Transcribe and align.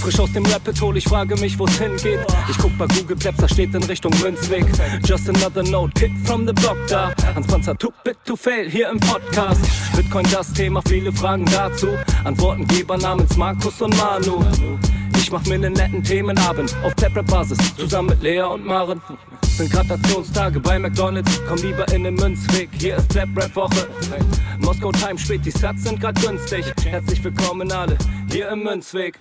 Frisch 0.00 0.18
aus 0.18 0.32
dem 0.32 0.46
Rapid 0.46 0.80
Hole, 0.80 0.98
ich 0.98 1.04
frage 1.04 1.36
mich, 1.36 1.58
wo's 1.58 1.78
hingeht. 1.78 2.20
Ich 2.48 2.56
guck 2.56 2.76
bei 2.78 2.86
Google 2.86 3.16
Maps, 3.22 3.38
da 3.38 3.48
steht 3.48 3.74
in 3.74 3.82
Richtung 3.82 4.12
Münzweg. 4.22 4.64
Just 5.04 5.28
another 5.28 5.62
note, 5.62 5.92
Kid 5.94 6.12
from 6.24 6.46
the 6.46 6.52
Block 6.52 6.78
da. 6.88 7.12
Hans 7.34 7.46
Panzer, 7.46 7.76
too 7.76 7.92
bit 8.02 8.16
to 8.24 8.36
fail, 8.36 8.70
hier 8.70 8.88
im 8.88 8.98
Podcast. 8.98 9.60
Bitcoin 9.94 10.26
das 10.30 10.52
Thema, 10.52 10.80
viele 10.88 11.12
Fragen 11.12 11.44
dazu. 11.46 11.88
Antwortengeber 12.24 12.96
namens 12.96 13.36
Markus 13.36 13.82
und 13.82 13.94
Manu. 13.96 14.42
Ich 15.16 15.30
mach 15.30 15.44
mir 15.44 15.58
nen 15.58 15.74
netten 15.74 16.02
Themenabend 16.02 16.74
auf 16.82 16.94
Taprap-Basis, 16.94 17.58
zusammen 17.76 18.08
mit 18.08 18.22
Lea 18.22 18.40
und 18.40 18.64
Maren. 18.64 19.02
Sind 19.42 19.70
Gratationstage 19.70 20.58
bei 20.58 20.78
McDonalds, 20.78 21.40
komm 21.46 21.58
lieber 21.58 21.86
in 21.92 22.04
den 22.04 22.14
Münzweg, 22.14 22.70
hier 22.78 22.96
ist 22.96 23.10
Trap-Rap-Woche. 23.10 23.88
Moskau 24.58 24.90
Time 24.92 25.18
spät, 25.18 25.44
die 25.44 25.50
Sats 25.50 25.84
sind 25.84 26.00
grad 26.00 26.20
günstig. 26.22 26.64
Herzlich 26.84 27.22
willkommen 27.22 27.70
alle, 27.70 27.98
hier 28.30 28.48
im 28.48 28.62
Münzweg. 28.62 29.18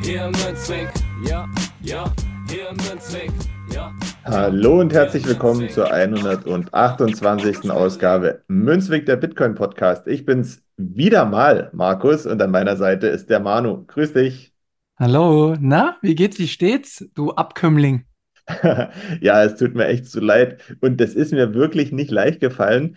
Hier 0.00 0.24
im 0.24 0.32
Münzweg, 0.32 0.88
ja, 1.24 1.48
ja, 1.82 2.12
hier 2.48 2.68
im 2.70 2.76
Münzweg, 2.76 3.30
ja. 3.74 3.92
Hallo 4.24 4.80
und 4.80 4.92
herzlich 4.92 5.26
willkommen 5.26 5.68
zur 5.68 5.92
128. 5.92 7.70
Ausgabe 7.70 8.42
Münzweg 8.48 9.06
der 9.06 9.16
Bitcoin 9.16 9.54
Podcast. 9.54 10.06
Ich 10.06 10.24
bin's 10.24 10.62
wieder 10.76 11.24
mal, 11.24 11.70
Markus, 11.72 12.26
und 12.26 12.40
an 12.40 12.50
meiner 12.50 12.76
Seite 12.76 13.08
ist 13.08 13.28
der 13.28 13.40
Manu. 13.40 13.84
Grüß 13.86 14.12
dich. 14.12 14.52
Hallo, 14.98 15.56
na, 15.60 15.96
wie 16.00 16.14
geht's, 16.14 16.38
wie 16.38 16.48
steht's, 16.48 17.08
du 17.14 17.32
Abkömmling? 17.32 18.04
ja, 19.20 19.44
es 19.44 19.56
tut 19.56 19.74
mir 19.74 19.86
echt 19.86 20.06
so 20.06 20.20
leid. 20.20 20.62
Und 20.80 21.00
das 21.00 21.14
ist 21.14 21.32
mir 21.32 21.54
wirklich 21.54 21.92
nicht 21.92 22.10
leicht 22.10 22.40
gefallen. 22.40 22.96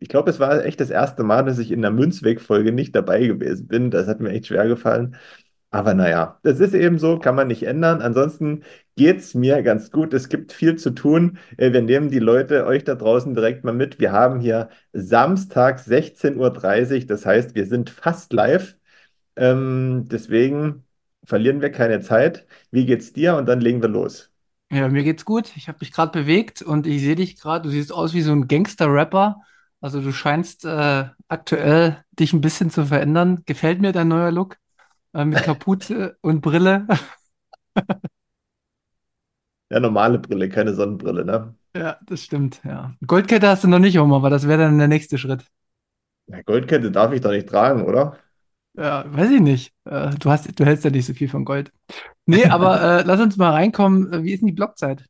Ich 0.00 0.08
glaube, 0.08 0.30
es 0.30 0.40
war 0.40 0.64
echt 0.64 0.80
das 0.80 0.90
erste 0.90 1.22
Mal, 1.22 1.44
dass 1.44 1.60
ich 1.60 1.70
in 1.70 1.80
der 1.80 1.92
Münzweg-Folge 1.92 2.72
nicht 2.72 2.94
dabei 2.96 3.24
gewesen 3.24 3.68
bin. 3.68 3.92
Das 3.92 4.08
hat 4.08 4.18
mir 4.20 4.30
echt 4.30 4.48
schwer 4.48 4.66
gefallen. 4.66 5.16
Aber 5.74 5.94
naja, 5.94 6.38
das 6.42 6.60
ist 6.60 6.74
eben 6.74 6.98
so, 6.98 7.18
kann 7.18 7.34
man 7.34 7.48
nicht 7.48 7.62
ändern. 7.64 8.02
Ansonsten 8.02 8.62
geht's 8.96 9.34
mir 9.34 9.62
ganz 9.62 9.90
gut. 9.90 10.12
Es 10.14 10.28
gibt 10.28 10.52
viel 10.52 10.76
zu 10.76 10.90
tun. 10.90 11.38
Äh, 11.56 11.72
Wir 11.72 11.80
nehmen 11.82 12.10
die 12.10 12.18
Leute, 12.18 12.66
euch 12.66 12.84
da 12.84 12.94
draußen 12.94 13.34
direkt 13.34 13.64
mal 13.64 13.72
mit. 13.72 13.98
Wir 13.98 14.12
haben 14.12 14.40
hier 14.40 14.68
Samstag 14.92 15.80
16.30 15.80 17.02
Uhr. 17.02 17.06
Das 17.08 17.24
heißt, 17.26 17.54
wir 17.54 17.66
sind 17.66 17.88
fast 17.90 18.32
live. 18.34 18.76
Ähm, 19.36 20.08
deswegen 20.10 20.84
verlieren 21.24 21.62
wir 21.62 21.72
keine 21.72 22.00
Zeit. 22.00 22.46
Wie 22.70 22.86
geht's 22.86 23.12
dir? 23.14 23.36
Und 23.36 23.46
dann 23.46 23.60
legen 23.60 23.82
wir 23.82 23.88
los. 23.90 24.30
Ja, 24.70 24.88
mir 24.88 25.02
geht's 25.04 25.24
gut. 25.26 25.54
Ich 25.56 25.68
habe 25.68 25.78
mich 25.80 25.92
gerade 25.92 26.12
bewegt 26.18 26.62
und 26.62 26.86
ich 26.86 27.02
sehe 27.02 27.14
dich 27.14 27.36
gerade. 27.38 27.62
Du 27.64 27.70
siehst 27.70 27.92
aus 27.92 28.14
wie 28.14 28.22
so 28.22 28.32
ein 28.32 28.48
Gangster-Rapper. 28.48 29.36
Also 29.80 30.00
du 30.00 30.12
scheinst 30.12 30.64
äh, 30.64 31.08
aktuell 31.28 32.02
dich 32.12 32.32
ein 32.32 32.40
bisschen 32.40 32.70
zu 32.70 32.86
verändern. 32.86 33.42
Gefällt 33.44 33.80
mir 33.82 33.92
dein 33.92 34.08
neuer 34.08 34.30
Look 34.32 34.56
äh, 35.14 35.24
mit 35.24 35.42
Kapuze 35.42 36.16
und 36.22 36.40
Brille. 36.40 36.86
Ja, 39.70 39.80
normale 39.80 40.18
Brille, 40.20 40.48
keine 40.48 40.72
Sonnenbrille, 40.74 41.24
ne? 41.24 41.56
Ja, 41.76 41.98
das 42.06 42.22
stimmt. 42.24 42.60
Ja. 42.64 42.94
Goldkette 43.06 43.48
hast 43.48 43.64
du 43.64 43.68
noch 43.68 43.78
nicht 43.78 43.98
um, 43.98 44.12
aber 44.12 44.30
das 44.30 44.46
wäre 44.48 44.62
dann 44.62 44.78
der 44.78 44.88
nächste 44.88 45.18
Schritt. 45.18 45.44
Na, 46.26 46.42
Goldkette 46.42 46.90
darf 46.90 47.12
ich 47.12 47.20
doch 47.20 47.30
nicht 47.30 47.48
tragen, 47.48 47.82
oder? 47.84 48.18
Ja, 48.74 49.04
weiß 49.12 49.30
ich 49.30 49.40
nicht. 49.40 49.74
Äh, 49.84 50.10
du 50.18 50.30
hast, 50.30 50.58
du 50.58 50.64
hältst 50.64 50.84
ja 50.84 50.90
nicht 50.90 51.06
so 51.06 51.12
viel 51.14 51.28
von 51.28 51.44
Gold. 51.44 51.72
Nee, 52.26 52.46
aber 52.46 52.82
äh, 53.00 53.02
lass 53.04 53.20
uns 53.20 53.36
mal 53.36 53.50
reinkommen. 53.50 54.12
Äh, 54.12 54.24
Wie 54.24 54.32
ist 54.32 54.40
denn 54.40 54.48
die 54.48 54.52
Blockzeit? 54.54 55.06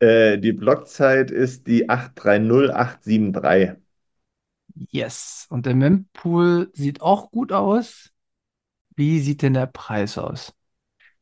Äh, 0.00 0.38
die 0.38 0.52
Blockzeit 0.52 1.30
ist 1.30 1.66
die 1.68 1.88
830873. 1.88 3.76
Yes. 4.90 5.46
Und 5.50 5.66
der 5.66 5.74
Mempool 5.74 6.70
sieht 6.74 7.00
auch 7.02 7.30
gut 7.30 7.52
aus. 7.52 8.10
Wie 8.98 9.18
sieht 9.20 9.40
denn 9.40 9.54
der 9.54 9.64
Preis 9.66 10.18
aus? 10.18 10.52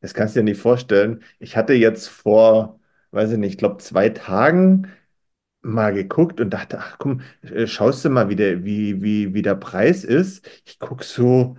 Das 0.00 0.14
kannst 0.14 0.36
du 0.36 0.40
dir 0.40 0.44
nicht 0.44 0.60
vorstellen. 0.60 1.22
Ich 1.38 1.56
hatte 1.56 1.72
jetzt 1.74 2.08
vor, 2.08 2.80
weiß 3.10 3.32
ich 3.32 3.38
nicht, 3.38 3.52
ich 3.52 3.58
glaube 3.58 3.78
zwei 3.78 4.08
Tagen 4.10 4.88
mal 5.62 5.94
geguckt 5.94 6.40
und 6.40 6.50
dachte, 6.50 6.78
ach 6.80 6.98
komm, 6.98 7.22
äh, 7.42 7.66
schaust 7.66 8.04
du 8.04 8.10
mal, 8.10 8.28
wie 8.30 8.36
der, 8.36 8.64
wie, 8.64 9.02
wie, 9.02 9.34
wie 9.34 9.42
der 9.42 9.56
Preis 9.56 10.04
ist. 10.04 10.48
Ich 10.66 10.78
gucke 10.80 11.04
so, 11.04 11.56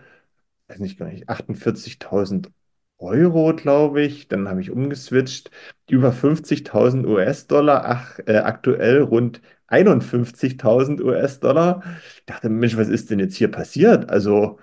weiß 0.70 0.80
nicht, 0.80 1.00
gar 1.00 1.08
nicht, 1.10 1.30
48.000 1.30 2.52
Euro, 3.00 3.56
glaube 3.56 4.04
ich. 4.04 4.28
Dann 4.30 4.50
habe 4.50 4.62
ich 4.62 4.72
umgeswitcht. 4.72 5.52
Über 5.90 6.12
50.000 6.14 7.08
US-Dollar, 7.08 7.86
ach, 7.86 8.20
äh, 8.28 8.38
aktuell 8.40 9.02
rund 9.04 9.42
51.000 9.68 11.02
US-Dollar. 11.02 11.84
Ich 12.18 12.26
dachte, 12.26 12.50
Mensch, 12.50 12.78
was 12.78 12.90
ist 12.90 13.12
denn 13.12 13.20
jetzt 13.20 13.36
hier 13.38 13.52
passiert? 13.52 14.10
Also, 14.10 14.60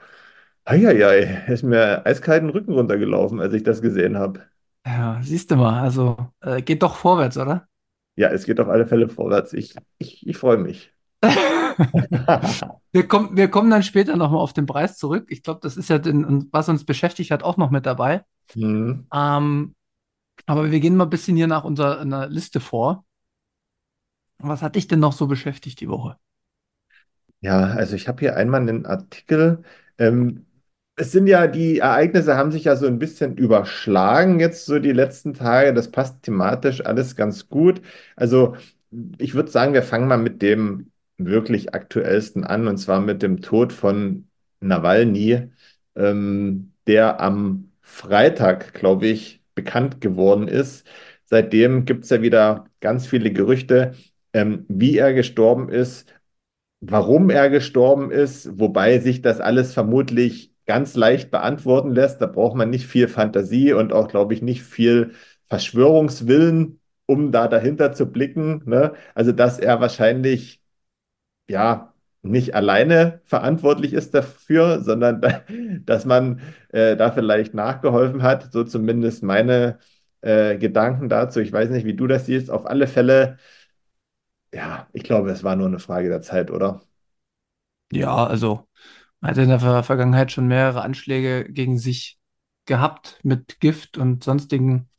eieiei, 0.65 1.45
ist 1.49 1.63
mir 1.63 2.05
eiskalten 2.07 2.51
Rücken 2.51 2.73
runtergelaufen, 2.73 3.41
als 3.41 3.55
ich 3.55 3.63
das 3.63 3.83
gesehen 3.83 4.19
habe. 4.19 4.43
Ja, 4.87 5.21
siehst 5.23 5.51
du 5.51 5.57
mal, 5.57 5.83
also 5.83 6.17
äh, 6.41 6.63
geht 6.63 6.83
doch 6.83 6.97
vorwärts, 6.97 7.39
oder? 7.39 7.67
Ja, 8.17 8.29
es 8.29 8.45
geht 8.45 8.61
auf 8.61 8.69
alle 8.69 8.87
Fälle 8.87 9.09
vorwärts. 9.09 9.53
Ich, 9.53 9.75
ich, 9.99 10.27
ich 10.27 10.37
freue 10.37 10.59
mich. 10.59 10.93
Wir 12.93 13.09
kommen, 13.09 13.37
wir 13.37 13.49
kommen 13.49 13.71
dann 13.71 13.83
später 13.83 14.17
nochmal 14.17 14.41
auf 14.41 14.53
den 14.53 14.67
Preis 14.67 14.97
zurück. 14.97 15.27
Ich 15.29 15.43
glaube, 15.43 15.61
das 15.63 15.77
ist 15.77 15.91
ja, 15.91 15.99
den, 15.99 16.49
was 16.53 16.69
uns 16.69 16.85
beschäftigt 16.85 17.33
hat, 17.33 17.43
auch 17.43 17.57
noch 17.57 17.71
mit 17.71 17.87
dabei. 17.87 18.25
Hm. 18.53 19.07
Ähm, 19.13 19.75
aber 20.47 20.71
wir 20.71 20.81
gehen 20.81 20.97
mal 20.97 21.05
ein 21.05 21.11
bisschen 21.11 21.37
hier 21.37 21.47
nach 21.47 21.65
unserer 21.65 22.01
einer 22.01 22.29
Liste 22.29 22.61
vor. 22.61 23.05
Was 24.39 24.63
hat 24.63 24.77
dich 24.77 24.87
denn 24.87 25.01
noch 25.01 25.13
so 25.13 25.27
beschäftigt 25.27 25.81
die 25.81 25.89
Woche? 25.89 26.17
Ja, 27.41 27.59
also 27.59 27.97
ich 27.97 28.09
habe 28.09 28.21
hier 28.21 28.37
einmal 28.37 28.61
einen 28.61 28.87
Artikel. 28.87 29.65
Ähm, 29.99 30.47
es 30.97 31.13
sind 31.13 31.27
ja, 31.27 31.47
die 31.47 31.79
Ereignisse 31.79 32.37
haben 32.37 32.53
sich 32.53 32.65
ja 32.65 32.77
so 32.77 32.87
ein 32.87 32.99
bisschen 32.99 33.37
überschlagen 33.37 34.39
jetzt 34.41 34.65
so 34.67 34.79
die 34.79 34.93
letzten 34.93 35.35
Tage. 35.35 35.75
Das 35.75 35.91
passt 35.91 36.23
thematisch 36.23 36.85
alles 36.85 37.17
ganz 37.17 37.49
gut. 37.49 37.81
Also 38.17 38.57
ich 39.19 39.35
würde 39.35 39.51
sagen, 39.51 39.75
wir 39.75 39.83
fangen 39.83 40.07
mal 40.09 40.19
mit 40.19 40.41
dem 40.43 40.93
wirklich 41.19 41.75
aktuellsten 41.75 42.45
an, 42.45 42.69
und 42.69 42.79
zwar 42.79 43.01
mit 43.01 43.23
dem 43.23 43.41
Tod 43.41 43.73
von 43.73 44.29
Nawalny, 44.61 45.51
ähm, 45.97 46.73
der 46.87 47.21
am 47.21 47.73
Freitag, 47.83 48.73
glaube 48.75 49.07
ich, 49.07 49.43
bekannt 49.55 50.01
geworden 50.01 50.49
ist. 50.49 50.87
Seitdem 51.25 51.85
gibt 51.87 52.05
es 52.05 52.11
ja 52.11 52.23
wieder 52.23 52.67
ganz 52.81 53.07
viele 53.07 53.33
Gerüchte, 53.33 53.95
ähm, 54.33 54.65
wie 54.69 54.99
er 54.99 55.13
gestorben 55.15 55.69
ist 55.71 56.07
warum 56.81 57.31
er 57.31 57.51
gestorben 57.51 58.11
ist, 58.11 58.59
wobei 58.59 58.99
sich 58.99 59.23
das 59.23 59.41
alles 59.41 59.73
vermutlich 59.75 60.54
ganz 60.67 60.95
leicht 60.97 61.31
beantworten 61.31 61.93
lässt. 61.93 62.21
Da 62.21 62.27
braucht 62.27 62.57
man 62.57 62.71
nicht 62.71 62.87
viel 62.87 63.09
Fantasie 63.09 63.73
und 63.73 63.93
auch, 63.93 64.09
glaube 64.09 64.35
ich, 64.35 64.43
nicht 64.43 64.63
viel 64.63 65.13
Verschwörungswillen, 65.49 66.81
um 67.07 67.33
da 67.33 67.49
dahinter 67.49 67.93
zu 67.93 68.11
blicken. 68.11 68.63
Ne? 68.67 68.95
Also, 69.15 69.33
dass 69.33 69.59
er 69.59 69.81
wahrscheinlich, 69.81 70.63
ja, 71.49 71.95
nicht 72.23 72.55
alleine 72.55 73.21
verantwortlich 73.25 73.93
ist 73.93 74.15
dafür, 74.15 74.83
sondern 74.83 75.21
da, 75.21 75.43
dass 75.87 76.05
man 76.07 76.41
äh, 76.73 76.97
da 76.97 77.13
vielleicht 77.13 77.55
nachgeholfen 77.55 78.23
hat. 78.23 78.53
So 78.53 78.65
zumindest 78.65 79.23
meine 79.23 79.79
äh, 80.23 80.57
Gedanken 80.59 81.09
dazu. 81.11 81.41
Ich 81.41 81.53
weiß 81.53 81.71
nicht, 81.71 81.87
wie 81.87 81.95
du 81.97 82.07
das 82.07 82.27
siehst. 82.27 82.51
Auf 82.51 82.67
alle 82.67 82.87
Fälle 82.89 83.39
ja, 84.55 84.89
ich 84.95 85.03
glaube, 85.05 85.31
es 85.31 85.45
war 85.45 85.55
nur 85.57 85.67
eine 85.69 85.79
Frage 85.79 86.09
der 86.09 86.23
Zeit, 86.23 86.51
oder? 86.51 86.81
Ja, 87.93 88.27
also 88.27 88.69
man 89.25 89.31
hatte 89.31 89.43
in 89.43 89.49
der 89.49 89.61
Ver 89.61 89.83
Vergangenheit 89.83 90.33
schon 90.33 90.47
mehrere 90.49 90.83
Anschläge 90.83 91.51
gegen 91.51 91.79
sich 91.79 92.19
gehabt 92.67 93.21
mit 93.23 93.59
Gift 93.59 93.97
und 93.97 94.23
sonstigen. 94.23 94.91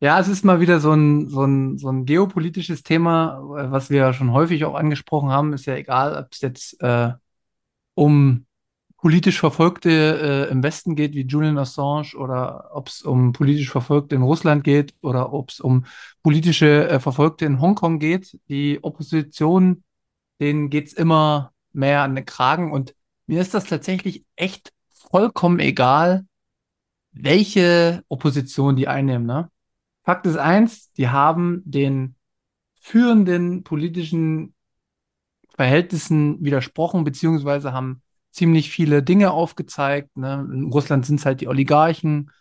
Ja, 0.00 0.20
es 0.20 0.28
ist 0.28 0.44
mal 0.44 0.60
wieder 0.60 0.78
so 0.78 0.92
ein, 0.92 1.26
so 1.30 1.44
ein, 1.46 1.78
so 1.78 1.88
ein 1.88 2.04
geopolitisches 2.04 2.82
Thema, 2.82 3.38
äh, 3.58 3.70
was 3.70 3.88
wir 3.88 4.12
schon 4.12 4.32
häufig 4.32 4.66
auch 4.66 4.74
angesprochen 4.74 5.30
haben. 5.30 5.54
Ist 5.54 5.64
ja 5.64 5.74
egal, 5.74 6.16
ob 6.22 6.32
es 6.32 6.42
jetzt 6.42 6.82
äh, 6.82 7.12
um 7.94 8.44
politisch 8.98 9.40
Verfolgte 9.40 10.48
äh, 10.48 10.52
im 10.52 10.62
Westen 10.62 10.94
geht, 10.94 11.14
wie 11.14 11.26
Julian 11.26 11.56
Assange, 11.56 12.14
oder 12.18 12.70
ob 12.74 12.88
es 12.88 13.00
um 13.00 13.32
politisch 13.32 13.70
Verfolgte 13.70 14.16
in 14.16 14.22
Russland 14.22 14.64
geht, 14.64 14.94
oder 15.00 15.32
ob 15.32 15.48
es 15.48 15.60
um 15.60 15.86
politische 16.22 16.90
äh, 16.90 17.00
Verfolgte 17.00 17.46
in 17.46 17.58
Hongkong 17.62 18.00
geht. 18.00 18.38
Die 18.50 18.80
Opposition, 18.82 19.82
denen 20.40 20.68
geht's 20.68 20.92
immer 20.92 21.54
mehr 21.72 22.02
an 22.02 22.14
den 22.14 22.26
Kragen. 22.26 22.70
Und 22.72 22.94
mir 23.30 23.40
ist 23.40 23.54
das 23.54 23.64
tatsächlich 23.64 24.24
echt 24.34 24.72
vollkommen 24.92 25.60
egal, 25.60 26.26
welche 27.12 28.02
Opposition 28.08 28.74
die 28.74 28.88
einnehmen. 28.88 29.24
Ne? 29.24 29.48
Fakt 30.02 30.26
ist 30.26 30.36
eins, 30.36 30.90
die 30.94 31.10
haben 31.10 31.62
den 31.64 32.16
führenden 32.80 33.62
politischen 33.62 34.52
Verhältnissen 35.54 36.44
widersprochen, 36.44 37.04
beziehungsweise 37.04 37.72
haben 37.72 38.02
ziemlich 38.32 38.68
viele 38.72 39.00
Dinge 39.00 39.30
aufgezeigt. 39.30 40.16
Ne? 40.16 40.48
In 40.52 40.64
Russland 40.64 41.06
sind 41.06 41.20
es 41.20 41.26
halt 41.26 41.40
die 41.40 41.46
Oligarchen. 41.46 42.32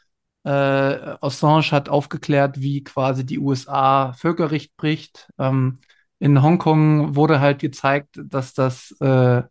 Äh, 0.44 0.50
Assange 0.50 1.70
hat 1.70 1.88
aufgeklärt, 1.88 2.62
wie 2.62 2.84
quasi 2.84 3.28
die 3.28 3.38
USA 3.38 4.14
Völkerrecht 4.14 4.76
bricht. 4.76 5.30
Ähm, 5.38 5.82
in 6.18 6.42
Hongkong 6.42 7.16
wurde 7.16 7.42
halt 7.42 7.60
gezeigt, 7.60 8.20
dass 8.24 8.56
das 8.56 8.90
äh, 9.02 9.44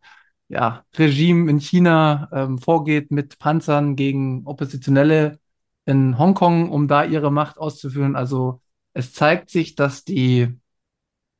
ja, 0.49 0.85
Regime 0.97 1.51
in 1.51 1.61
China 1.61 2.29
ähm, 2.33 2.59
vorgeht 2.59 3.11
mit 3.11 3.39
Panzern 3.39 3.97
gegen 3.97 4.47
Oppositionelle 4.47 5.41
in 5.85 6.19
Hongkong, 6.19 6.71
um 6.71 6.89
da 6.89 7.05
ihre 7.05 7.31
Macht 7.31 7.59
auszuführen. 7.59 8.17
Also 8.17 8.63
es 8.95 9.13
zeigt 9.13 9.51
sich, 9.51 9.75
dass 9.75 10.05
die 10.05 10.59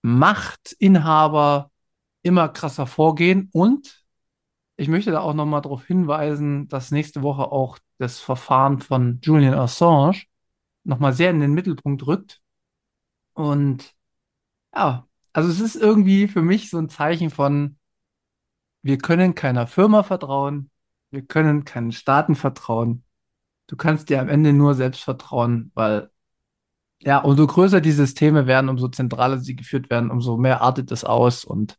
Machtinhaber 0.03 1.71
immer 2.23 2.49
krasser 2.49 2.87
vorgehen 2.87 3.49
und 3.53 4.05
ich 4.77 4.89
möchte 4.89 5.11
da 5.11 5.21
auch 5.21 5.35
nochmal 5.35 5.61
darauf 5.61 5.85
hinweisen, 5.87 6.69
dass 6.69 6.93
nächste 6.93 7.23
Woche 7.23 7.51
auch 7.51 7.79
das 7.99 8.21
Verfahren 8.21 8.79
von 8.81 9.19
Julian 9.23 9.55
Assange 9.55 10.23
nochmal 10.85 11.13
sehr 11.13 11.31
in 11.31 11.41
den 11.41 11.53
Mittelpunkt 11.53 12.07
rückt. 12.07 12.41
Und 13.35 13.95
ja, 14.75 15.09
also 15.33 15.51
es 15.51 15.61
ist 15.61 15.77
irgendwie 15.77 16.29
für 16.29 16.43
mich 16.43 16.71
so 16.71 16.79
ein 16.79 16.89
Zeichen 16.89 17.31
von, 17.31 17.78
wir 18.83 18.99
können 18.99 19.35
keiner 19.35 19.67
Firma 19.67 20.03
vertrauen, 20.03 20.71
wir 21.11 21.23
können 21.23 21.65
keinen 21.65 21.93
Staaten 21.93 22.35
vertrauen. 22.35 23.05
Du 23.67 23.77
kannst 23.77 24.09
dir 24.09 24.21
am 24.21 24.29
Ende 24.29 24.53
nur 24.53 24.75
selbst 24.75 25.03
vertrauen, 25.03 25.71
weil 25.75 26.11
ja, 27.01 27.19
umso 27.19 27.47
größer 27.47 27.81
die 27.81 27.93
Systeme 27.93 28.47
werden, 28.47 28.69
umso 28.69 28.89
zentraler 28.89 29.39
sie 29.39 29.57
geführt 29.57 29.91
werden, 29.91 30.11
umso 30.11 30.37
mehr 30.37 30.63
artet 30.63 30.91
es 30.91 31.05
aus. 31.05 31.45
Und 31.45 31.79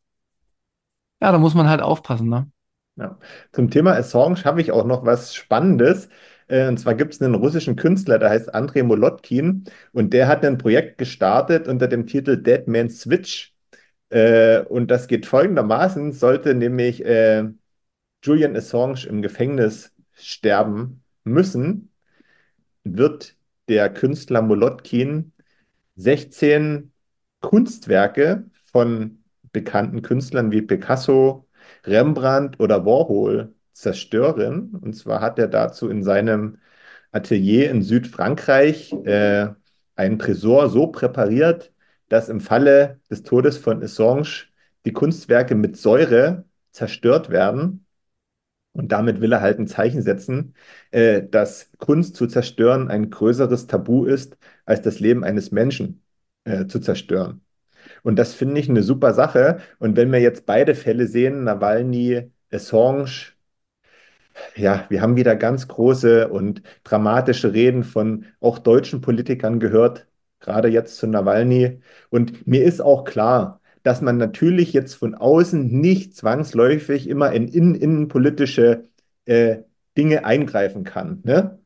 ja, 1.21 1.31
da 1.31 1.37
muss 1.37 1.53
man 1.55 1.67
halt 1.67 1.81
aufpassen, 1.81 2.29
ne? 2.29 2.49
Ja. 2.95 3.17
Zum 3.51 3.69
Thema 3.69 3.93
Assange 3.95 4.43
habe 4.43 4.61
ich 4.61 4.71
auch 4.71 4.85
noch 4.85 5.05
was 5.05 5.33
Spannendes. 5.33 6.09
Äh, 6.47 6.67
Und 6.67 6.79
zwar 6.79 6.95
gibt 6.95 7.13
es 7.13 7.21
einen 7.21 7.35
russischen 7.35 7.75
Künstler, 7.75 8.19
der 8.19 8.29
heißt 8.29 8.53
Andrei 8.53 8.83
Molotkin 8.83 9.65
und 9.93 10.13
der 10.13 10.27
hat 10.27 10.45
ein 10.45 10.57
Projekt 10.57 10.97
gestartet 10.97 11.67
unter 11.67 11.87
dem 11.87 12.07
Titel 12.07 12.41
Dead 12.41 12.67
Man's 12.67 13.01
Switch. 13.01 13.53
Äh, 14.09 14.61
Und 14.63 14.89
das 14.91 15.07
geht 15.07 15.25
folgendermaßen, 15.25 16.11
sollte 16.13 16.55
nämlich 16.55 17.03
äh, 17.05 17.45
Julian 18.23 18.55
Assange 18.55 19.07
im 19.07 19.21
Gefängnis 19.21 19.93
sterben 20.13 21.03
müssen, 21.23 21.91
wird 22.83 23.37
der 23.69 23.89
Künstler 23.93 24.41
Molotkin 24.41 25.33
16 25.95 26.91
Kunstwerke 27.41 28.45
von 28.65 29.23
bekannten 29.51 30.01
Künstlern 30.01 30.51
wie 30.51 30.61
Picasso, 30.61 31.47
Rembrandt 31.85 32.59
oder 32.59 32.85
Warhol 32.85 33.53
zerstören. 33.73 34.71
Und 34.81 34.93
zwar 34.95 35.21
hat 35.21 35.39
er 35.39 35.47
dazu 35.47 35.89
in 35.89 36.03
seinem 36.03 36.59
Atelier 37.11 37.71
in 37.71 37.81
Südfrankreich 37.81 38.93
äh, 39.05 39.49
einen 39.95 40.19
Tresor 40.19 40.69
so 40.69 40.87
präpariert, 40.87 41.71
dass 42.09 42.29
im 42.29 42.41
Falle 42.41 42.99
des 43.09 43.23
Todes 43.23 43.57
von 43.57 43.83
Assange 43.83 44.47
die 44.85 44.93
Kunstwerke 44.93 45.55
mit 45.55 45.77
Säure 45.77 46.45
zerstört 46.71 47.29
werden. 47.29 47.85
Und 48.73 48.91
damit 48.91 49.21
will 49.21 49.33
er 49.33 49.41
halt 49.41 49.59
ein 49.59 49.67
Zeichen 49.67 50.01
setzen, 50.01 50.55
äh, 50.91 51.23
dass 51.23 51.71
Kunst 51.79 52.15
zu 52.15 52.27
zerstören 52.27 52.89
ein 52.89 53.09
größeres 53.09 53.67
Tabu 53.67 54.05
ist, 54.05 54.37
als 54.65 54.81
das 54.81 54.99
Leben 54.99 55.23
eines 55.23 55.51
Menschen 55.51 56.03
äh, 56.45 56.67
zu 56.67 56.79
zerstören. 56.79 57.41
Und 58.03 58.17
das 58.17 58.33
finde 58.33 58.59
ich 58.61 58.69
eine 58.69 58.83
super 58.83 59.13
Sache. 59.13 59.59
Und 59.79 59.97
wenn 59.97 60.11
wir 60.11 60.19
jetzt 60.19 60.45
beide 60.45 60.75
Fälle 60.75 61.07
sehen, 61.07 61.43
Nawalny, 61.45 62.31
Assange, 62.51 63.33
ja, 64.55 64.85
wir 64.89 65.01
haben 65.01 65.15
wieder 65.15 65.35
ganz 65.35 65.67
große 65.67 66.29
und 66.29 66.61
dramatische 66.83 67.53
Reden 67.53 67.83
von 67.83 68.25
auch 68.39 68.59
deutschen 68.59 69.01
Politikern 69.01 69.59
gehört, 69.59 70.07
gerade 70.39 70.67
jetzt 70.69 70.97
zu 70.97 71.07
Nawalny. 71.07 71.81
Und 72.09 72.47
mir 72.47 72.63
ist 72.63 72.81
auch 72.81 73.03
klar, 73.03 73.61
dass 73.83 74.01
man 74.01 74.17
natürlich 74.17 74.73
jetzt 74.73 74.95
von 74.95 75.15
außen 75.15 75.67
nicht 75.81 76.15
zwangsläufig 76.15 77.07
immer 77.07 77.31
in 77.31 77.47
innen- 77.47 77.75
innenpolitische 77.75 78.85
äh, 79.25 79.59
Dinge 79.97 80.25
eingreifen 80.25 80.83
kann, 80.83 81.21
ne? 81.23 81.59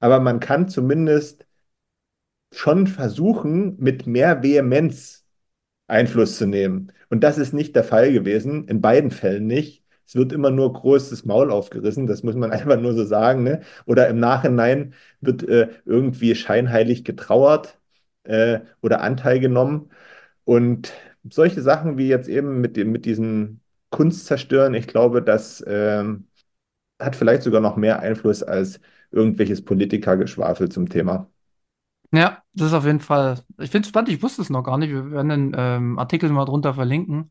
Aber 0.00 0.20
man 0.20 0.40
kann 0.40 0.68
zumindest 0.68 1.46
schon 2.52 2.86
versuchen, 2.86 3.76
mit 3.78 4.06
mehr 4.06 4.42
Vehemenz 4.42 5.24
Einfluss 5.88 6.38
zu 6.38 6.46
nehmen. 6.46 6.92
Und 7.10 7.22
das 7.24 7.38
ist 7.38 7.54
nicht 7.54 7.76
der 7.76 7.84
Fall 7.84 8.12
gewesen, 8.12 8.68
in 8.68 8.82
beiden 8.82 9.12
Fällen 9.12 9.48
nicht. 9.48 9.84
Es 10.06 10.16
wird 10.16 10.32
immer 10.32 10.52
nur 10.52 10.72
großes 10.74 11.26
Maul 11.26 11.52
aufgerissen, 11.52 12.08
das 12.08 12.24
muss 12.24 12.36
man 12.36 12.52
einfach 12.52 12.80
nur 12.80 12.94
so 12.94 13.06
sagen. 13.06 13.44
Ne? 13.44 13.62
Oder 13.86 14.08
im 14.08 14.20
Nachhinein 14.20 14.94
wird 15.22 15.44
äh, 15.48 15.70
irgendwie 15.86 16.36
scheinheilig 16.36 17.04
getrauert 17.04 17.79
äh, 18.24 18.60
oder 18.82 19.00
Anteil 19.00 19.40
genommen. 19.40 19.90
Und 20.44 20.92
solche 21.28 21.62
Sachen 21.62 21.98
wie 21.98 22.08
jetzt 22.08 22.28
eben 22.28 22.60
mit 22.60 22.76
dem, 22.76 22.92
mit 22.92 23.04
diesen 23.04 23.60
Kunstzerstören, 23.90 24.74
ich 24.74 24.86
glaube, 24.86 25.22
das 25.22 25.62
ähm, 25.66 26.28
hat 26.98 27.16
vielleicht 27.16 27.42
sogar 27.42 27.60
noch 27.60 27.76
mehr 27.76 28.00
Einfluss 28.00 28.42
als 28.42 28.80
irgendwelches 29.10 29.64
Politikergeschwafel 29.64 30.68
zum 30.68 30.88
Thema. 30.88 31.30
Ja, 32.12 32.42
das 32.54 32.68
ist 32.68 32.72
auf 32.74 32.84
jeden 32.84 33.00
Fall. 33.00 33.40
Ich 33.58 33.70
finde 33.70 33.86
es 33.86 33.88
spannend, 33.88 34.10
ich 34.10 34.22
wusste 34.22 34.42
es 34.42 34.50
noch 34.50 34.62
gar 34.62 34.78
nicht. 34.78 34.90
Wir 34.90 35.10
werden 35.10 35.28
den 35.28 35.52
ähm, 35.56 35.98
Artikel 35.98 36.28
mal 36.30 36.44
drunter 36.44 36.74
verlinken. 36.74 37.30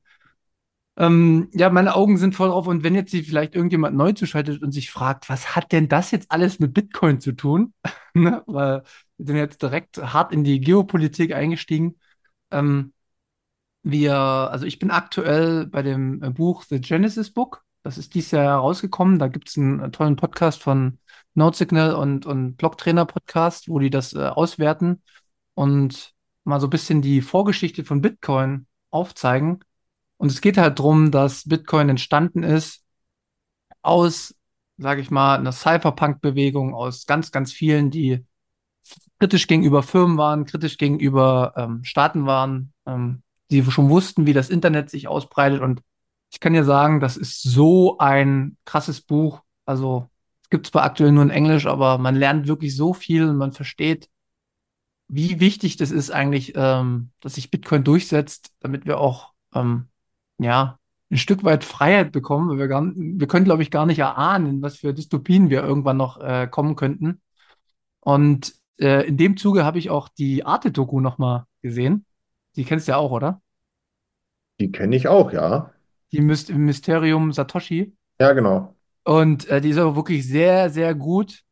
Ähm, 0.98 1.50
ja, 1.54 1.70
meine 1.70 1.96
Augen 1.96 2.18
sind 2.18 2.36
voll 2.36 2.50
drauf. 2.50 2.68
Und 2.68 2.84
wenn 2.84 2.96
jetzt 2.96 3.12
sich 3.12 3.28
vielleicht 3.28 3.56
irgendjemand 3.56 3.96
neu 3.96 4.12
zuschaltet 4.14 4.62
und 4.62 4.72
sich 4.72 4.92
fragt, 4.92 5.30
was 5.30 5.56
hat 5.56 5.72
denn 5.72 5.88
das 5.88 6.12
jetzt 6.12 6.32
alles 6.32 6.60
mit 6.60 6.74
Bitcoin 6.74 7.20
zu 7.20 7.34
tun? 7.34 7.74
Ne? 8.16 8.42
Weil 8.48 8.82
sind 9.19 9.36
jetzt 9.36 9.62
direkt 9.62 9.98
hart 9.98 10.33
in 10.33 10.44
die 10.44 10.60
Geopolitik 10.60 11.33
eingestiegen. 11.33 12.00
Ähm, 12.51 12.94
wir, 13.83 14.16
also 14.16 14.66
ich 14.66 14.80
bin 14.80 14.92
aktuell 14.92 15.68
bei 15.68 15.81
dem 15.81 16.24
äh, 16.24 16.30
Buch 16.31 16.63
The 16.63 16.81
Genesis 16.81 17.31
Book. 17.31 17.63
Das 17.83 17.98
ist 17.98 18.13
dieses 18.16 18.31
Jahr 18.31 18.44
herausgekommen. 18.45 19.19
Da 19.19 19.27
gibt 19.27 19.50
es 19.50 19.57
einen 19.57 19.80
äh, 19.80 19.92
tollen 19.92 20.16
Podcast 20.16 20.62
von 20.62 21.00
Node 21.36 21.98
und, 21.98 22.25
und 22.25 22.56
Blocktrainer 22.57 23.06
Podcast, 23.06 23.69
wo 23.69 23.80
die 23.80 23.89
das 23.89 24.13
äh, 24.13 24.19
auswerten 24.19 25.04
und 25.54 26.13
mal 26.44 26.60
so 26.60 26.68
ein 26.68 26.71
bisschen 26.71 27.01
die 27.01 27.21
Vorgeschichte 27.21 27.86
von 27.86 28.01
Bitcoin 28.01 28.68
aufzeigen. 28.89 29.60
Und 30.18 30.31
es 30.31 30.42
geht 30.42 30.57
halt 30.57 30.80
darum, 30.80 31.12
dass 31.12 31.48
Bitcoin 31.48 31.89
entstanden 31.89 32.44
ist 32.44 32.83
aus, 33.81 34.36
sage 34.77 35.01
ich 35.01 35.12
mal, 35.12 35.38
einer 35.38 35.51
Cypherpunk-Bewegung, 35.51 36.74
aus 36.74 37.06
ganz, 37.06 37.31
ganz 37.31 37.54
vielen, 37.54 37.92
die 37.92 38.25
kritisch 39.20 39.48
gegenüber 39.48 39.84
Firmen 39.84 40.18
waren, 40.18 40.46
kritisch 40.46 40.78
gegenüber 40.78 41.54
ähm, 41.56 41.84
Staaten 41.84 42.26
waren, 42.26 42.74
ähm, 42.86 43.21
die 43.52 43.64
schon 43.64 43.90
wussten, 43.90 44.26
wie 44.26 44.33
das 44.33 44.50
Internet 44.50 44.90
sich 44.90 45.07
ausbreitet. 45.07 45.62
Und 45.62 45.81
ich 46.31 46.40
kann 46.40 46.54
dir 46.54 46.64
sagen, 46.64 47.00
das 47.00 47.18
ist 47.18 47.42
so 47.42 47.98
ein 47.98 48.57
krasses 48.66 49.02
Buch. 49.02 49.42
Also 49.66 50.09
es 50.44 50.50
gibt 50.50 50.68
zwar 50.68 50.83
aktuell 50.83 51.12
nur 51.12 51.24
in 51.24 51.30
Englisch, 51.30 51.66
aber 51.66 51.98
man 51.98 52.16
lernt 52.16 52.48
wirklich 52.48 52.76
so 52.76 52.94
viel 52.94 53.28
und 53.28 53.38
man 53.38 53.52
versteht, 53.52 54.09
wie 55.07 55.40
wichtig 55.40 55.78
das 55.78 55.92
ist 55.92 56.12
eigentlich, 56.12 56.54
ähm, 56.56 57.12
dass 57.21 57.36
sich 57.36 57.52
Bitcoin 57.52 57.83
durchsetzt, 57.83 58.54
damit 58.59 58.86
wir 58.86 59.00
auch 59.00 59.33
ähm, 59.54 59.88
ja 60.38 60.78
ein 61.12 61.18
Stück 61.18 61.44
weit 61.44 61.64
Freiheit 61.64 62.12
bekommen. 62.12 62.50
Weil 62.50 62.59
wir, 62.59 62.68
gar, 62.68 62.83
wir 62.95 63.28
können, 63.28 63.45
glaube 63.45 63.64
ich, 63.64 63.71
gar 63.71 63.88
nicht 63.88 64.00
erahnen, 64.00 64.62
was 64.62 64.78
für 64.78 64.94
Dystopien 64.94 65.50
wir 65.50 65.64
irgendwann 65.64 65.98
noch 65.98 66.19
äh, 66.21 66.48
kommen 66.48 66.76
könnten. 66.76 67.21
Und 68.02 68.54
äh, 68.80 69.07
in 69.07 69.18
dem 69.18 69.38
Zuge 69.38 69.66
habe 69.66 69.80
ich 69.80 69.90
auch 69.90 70.09
die 70.09 70.45
Arte-Doku 70.45 71.00
nochmal 71.00 71.45
gesehen. 71.62 72.06
Die 72.56 72.64
kennst 72.66 72.88
du 72.88 72.94
ja 72.94 72.98
auch, 72.98 73.12
oder? 73.12 73.42
Die 74.59 74.71
kenne 74.71 74.95
ich 74.95 75.07
auch, 75.07 75.31
ja. 75.31 75.71
Die 76.12 76.21
Myst 76.21 76.50
Mysterium 76.50 77.31
Satoshi. 77.31 77.95
Ja, 78.19 78.33
genau. 78.33 78.76
Und 79.04 79.48
äh, 79.48 79.62
die 79.62 79.69
ist 79.69 79.78
aber 79.78 79.95
wirklich 79.95 80.28
sehr, 80.28 80.69
sehr 80.69 80.95
gut. 80.95 81.44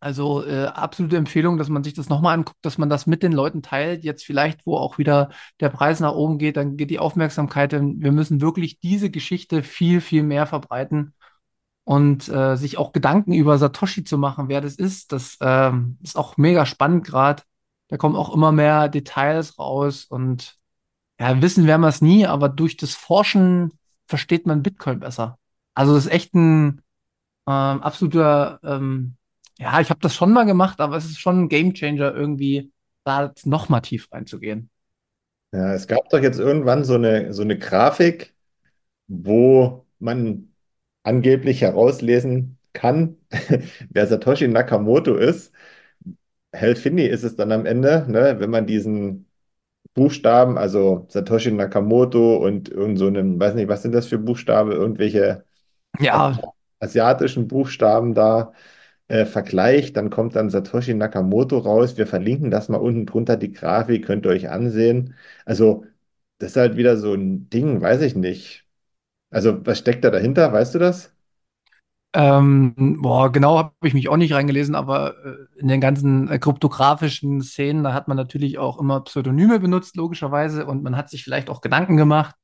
Also 0.00 0.44
äh, 0.44 0.64
absolute 0.64 1.16
Empfehlung, 1.16 1.58
dass 1.58 1.68
man 1.68 1.84
sich 1.84 1.94
das 1.94 2.08
nochmal 2.08 2.34
anguckt, 2.34 2.58
dass 2.62 2.76
man 2.76 2.90
das 2.90 3.06
mit 3.06 3.22
den 3.22 3.32
Leuten 3.32 3.62
teilt. 3.62 4.02
Jetzt 4.02 4.24
vielleicht, 4.24 4.66
wo 4.66 4.76
auch 4.76 4.98
wieder 4.98 5.30
der 5.60 5.68
Preis 5.68 6.00
nach 6.00 6.12
oben 6.12 6.38
geht, 6.38 6.56
dann 6.56 6.76
geht 6.76 6.90
die 6.90 6.98
Aufmerksamkeit. 6.98 7.70
Denn 7.72 8.02
wir 8.02 8.10
müssen 8.10 8.40
wirklich 8.40 8.80
diese 8.80 9.10
Geschichte 9.10 9.62
viel, 9.62 10.00
viel 10.00 10.24
mehr 10.24 10.46
verbreiten 10.46 11.14
und 11.84 12.28
äh, 12.28 12.56
sich 12.56 12.78
auch 12.78 12.92
Gedanken 12.92 13.32
über 13.32 13.58
Satoshi 13.58 14.04
zu 14.04 14.18
machen, 14.18 14.48
wer 14.48 14.60
das 14.60 14.76
ist. 14.76 15.12
Das 15.12 15.38
ähm, 15.40 15.98
ist 16.02 16.16
auch 16.16 16.36
mega 16.36 16.66
spannend 16.66 17.04
gerade. 17.04 17.42
Da 17.88 17.96
kommen 17.96 18.16
auch 18.16 18.34
immer 18.34 18.52
mehr 18.52 18.88
Details 18.88 19.58
raus 19.58 20.04
und 20.04 20.56
ja, 21.20 21.40
wissen 21.42 21.66
werden 21.66 21.82
wir 21.82 21.88
es 21.88 22.00
nie, 22.00 22.26
aber 22.26 22.48
durch 22.48 22.76
das 22.76 22.94
Forschen 22.94 23.78
versteht 24.06 24.46
man 24.46 24.62
Bitcoin 24.62 25.00
besser. 25.00 25.38
Also 25.74 25.94
das 25.94 26.06
ist 26.06 26.12
echt 26.12 26.34
ein 26.34 26.82
ähm, 27.46 27.82
absoluter, 27.82 28.60
ähm, 28.62 29.16
ja, 29.58 29.80
ich 29.80 29.90
habe 29.90 30.00
das 30.00 30.14
schon 30.14 30.32
mal 30.32 30.44
gemacht, 30.44 30.80
aber 30.80 30.96
es 30.96 31.04
ist 31.04 31.18
schon 31.18 31.42
ein 31.44 31.48
Gamechanger 31.48 32.14
irgendwie, 32.14 32.72
da 33.04 33.26
jetzt 33.26 33.46
noch 33.46 33.68
mal 33.68 33.80
tief 33.80 34.08
reinzugehen. 34.10 34.70
Ja, 35.52 35.74
es 35.74 35.86
gab 35.86 36.08
doch 36.08 36.20
jetzt 36.20 36.38
irgendwann 36.38 36.84
so 36.84 36.94
eine, 36.94 37.32
so 37.32 37.42
eine 37.42 37.58
Grafik, 37.58 38.34
wo 39.06 39.86
man 39.98 40.51
angeblich 41.02 41.60
herauslesen 41.62 42.58
kann, 42.72 43.16
wer 43.90 44.06
Satoshi 44.06 44.48
Nakamoto 44.48 45.16
ist. 45.16 45.52
Hell 46.52 46.76
Finney 46.76 47.06
ist 47.06 47.22
es 47.24 47.36
dann 47.36 47.52
am 47.52 47.66
Ende, 47.66 48.06
ne, 48.08 48.36
wenn 48.38 48.50
man 48.50 48.66
diesen 48.66 49.26
Buchstaben, 49.94 50.58
also 50.58 51.06
Satoshi 51.10 51.52
Nakamoto 51.52 52.36
und 52.38 52.68
irgend 52.70 52.98
so 52.98 53.08
einem, 53.08 53.40
weiß 53.40 53.54
nicht, 53.56 53.68
was 53.68 53.82
sind 53.82 53.92
das 53.94 54.06
für 54.08 54.18
Buchstaben, 54.18 54.72
irgendwelche 54.72 55.44
Ja, 56.00 56.42
asiatischen 56.80 57.48
Buchstaben 57.48 58.14
da 58.14 58.52
äh, 59.08 59.24
vergleicht, 59.26 59.96
dann 59.96 60.10
kommt 60.10 60.36
dann 60.36 60.50
Satoshi 60.50 60.94
Nakamoto 60.94 61.58
raus. 61.58 61.96
Wir 61.98 62.06
verlinken 62.06 62.50
das 62.50 62.68
mal 62.68 62.78
unten 62.78 63.06
drunter, 63.06 63.36
die 63.36 63.52
Grafik, 63.52 64.06
könnt 64.06 64.26
ihr 64.26 64.30
euch 64.30 64.50
ansehen. 64.50 65.14
Also, 65.44 65.84
das 66.38 66.52
ist 66.52 66.56
halt 66.56 66.76
wieder 66.76 66.96
so 66.96 67.14
ein 67.14 67.48
Ding, 67.50 67.80
weiß 67.80 68.02
ich 68.02 68.16
nicht. 68.16 68.66
Also, 69.32 69.64
was 69.66 69.78
steckt 69.78 70.04
da 70.04 70.10
dahinter, 70.10 70.52
weißt 70.52 70.74
du 70.74 70.78
das? 70.78 71.12
Ähm, 72.14 73.00
boah, 73.00 73.32
genau 73.32 73.56
habe 73.56 73.72
ich 73.82 73.94
mich 73.94 74.10
auch 74.10 74.18
nicht 74.18 74.34
reingelesen, 74.34 74.74
aber 74.74 75.14
äh, 75.24 75.58
in 75.58 75.68
den 75.68 75.80
ganzen 75.80 76.28
äh, 76.28 76.38
kryptografischen 76.38 77.40
Szenen, 77.40 77.82
da 77.82 77.94
hat 77.94 78.06
man 78.06 78.18
natürlich 78.18 78.58
auch 78.58 78.78
immer 78.78 79.00
Pseudonyme 79.00 79.58
benutzt, 79.58 79.96
logischerweise, 79.96 80.66
und 80.66 80.82
man 80.82 80.94
hat 80.96 81.08
sich 81.08 81.24
vielleicht 81.24 81.48
auch 81.48 81.62
Gedanken 81.62 81.96
gemacht. 81.96 82.34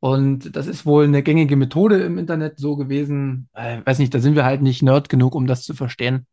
Und 0.00 0.56
das 0.56 0.66
ist 0.66 0.84
wohl 0.84 1.04
eine 1.04 1.22
gängige 1.22 1.56
Methode 1.56 2.02
im 2.02 2.18
Internet 2.18 2.58
so 2.58 2.76
gewesen. 2.76 3.48
Äh, 3.54 3.80
weiß 3.84 4.00
nicht, 4.00 4.12
da 4.12 4.18
sind 4.18 4.34
wir 4.34 4.44
halt 4.44 4.60
nicht 4.60 4.82
Nerd 4.82 5.08
genug, 5.08 5.34
um 5.36 5.46
das 5.46 5.62
zu 5.62 5.74
verstehen. 5.74 6.26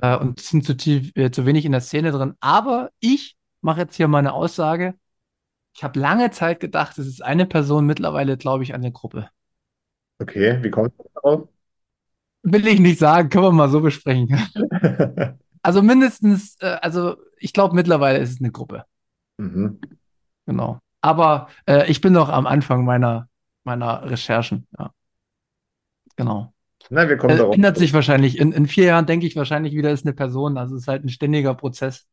Äh, 0.00 0.16
und 0.16 0.40
sind 0.40 0.64
zu 0.64 0.76
tief, 0.76 1.12
äh, 1.14 1.30
zu 1.30 1.46
wenig 1.46 1.66
in 1.66 1.72
der 1.72 1.82
Szene 1.82 2.10
drin. 2.10 2.34
Aber 2.40 2.90
ich 3.00 3.36
mache 3.60 3.82
jetzt 3.82 3.96
hier 3.96 4.08
mal 4.08 4.18
eine 4.18 4.32
Aussage. 4.32 4.94
Ich 5.74 5.84
habe 5.84 6.00
lange 6.00 6.30
Zeit 6.30 6.60
gedacht, 6.60 6.96
es 6.98 7.06
ist 7.06 7.22
eine 7.22 7.44
Person, 7.46 7.84
mittlerweile 7.86 8.36
glaube 8.38 8.62
ich 8.64 8.72
eine 8.74 8.90
Gruppe. 8.92 9.28
Okay, 10.20 10.58
wie 10.62 10.70
kommt 10.70 10.92
das 10.98 11.06
darauf? 11.14 11.48
Will 12.42 12.66
ich 12.66 12.78
nicht 12.78 12.98
sagen, 12.98 13.28
können 13.30 13.44
wir 13.44 13.52
mal 13.52 13.68
so 13.70 13.80
besprechen. 13.80 14.28
Also 15.62 15.82
mindestens, 15.82 16.56
äh, 16.60 16.76
also 16.82 17.16
ich 17.38 17.52
glaube 17.52 17.74
mittlerweile 17.74 18.18
ist 18.18 18.30
es 18.32 18.40
eine 18.40 18.52
Gruppe. 18.52 18.84
Mhm. 19.38 19.78
Genau. 20.46 20.80
Aber 21.00 21.48
äh, 21.66 21.90
ich 21.90 22.00
bin 22.00 22.12
noch 22.12 22.28
am 22.28 22.46
Anfang 22.46 22.84
meiner, 22.84 23.28
meiner 23.64 24.08
Recherchen. 24.10 24.66
Ja, 24.78 24.92
genau. 26.16 26.52
Na, 26.90 27.08
wir 27.08 27.16
kommen 27.16 27.34
Äh, 27.34 27.38
darauf. 27.38 27.54
ändert 27.54 27.78
sich 27.78 27.92
wahrscheinlich. 27.94 28.38
In, 28.38 28.52
in 28.52 28.66
vier 28.66 28.84
Jahren 28.84 29.06
denke 29.06 29.26
ich 29.26 29.36
wahrscheinlich 29.36 29.74
wieder, 29.74 29.90
ist 29.90 30.04
eine 30.06 30.14
Person. 30.14 30.58
Also 30.58 30.76
es 30.76 30.82
ist 30.82 30.88
halt 30.88 31.04
ein 31.04 31.08
ständiger 31.08 31.54
Prozess. 31.54 32.06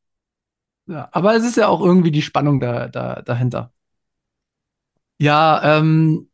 Ja, 0.88 1.09
aber 1.11 1.35
es 1.35 1.43
ist 1.45 1.57
ja 1.57 1.67
auch 1.67 1.81
irgendwie 1.81 2.11
die 2.11 2.21
Spannung 2.21 2.59
da, 2.59 2.88
da, 2.88 3.21
dahinter. 3.21 3.71
Ja, 5.19 5.61
ähm, 5.77 6.27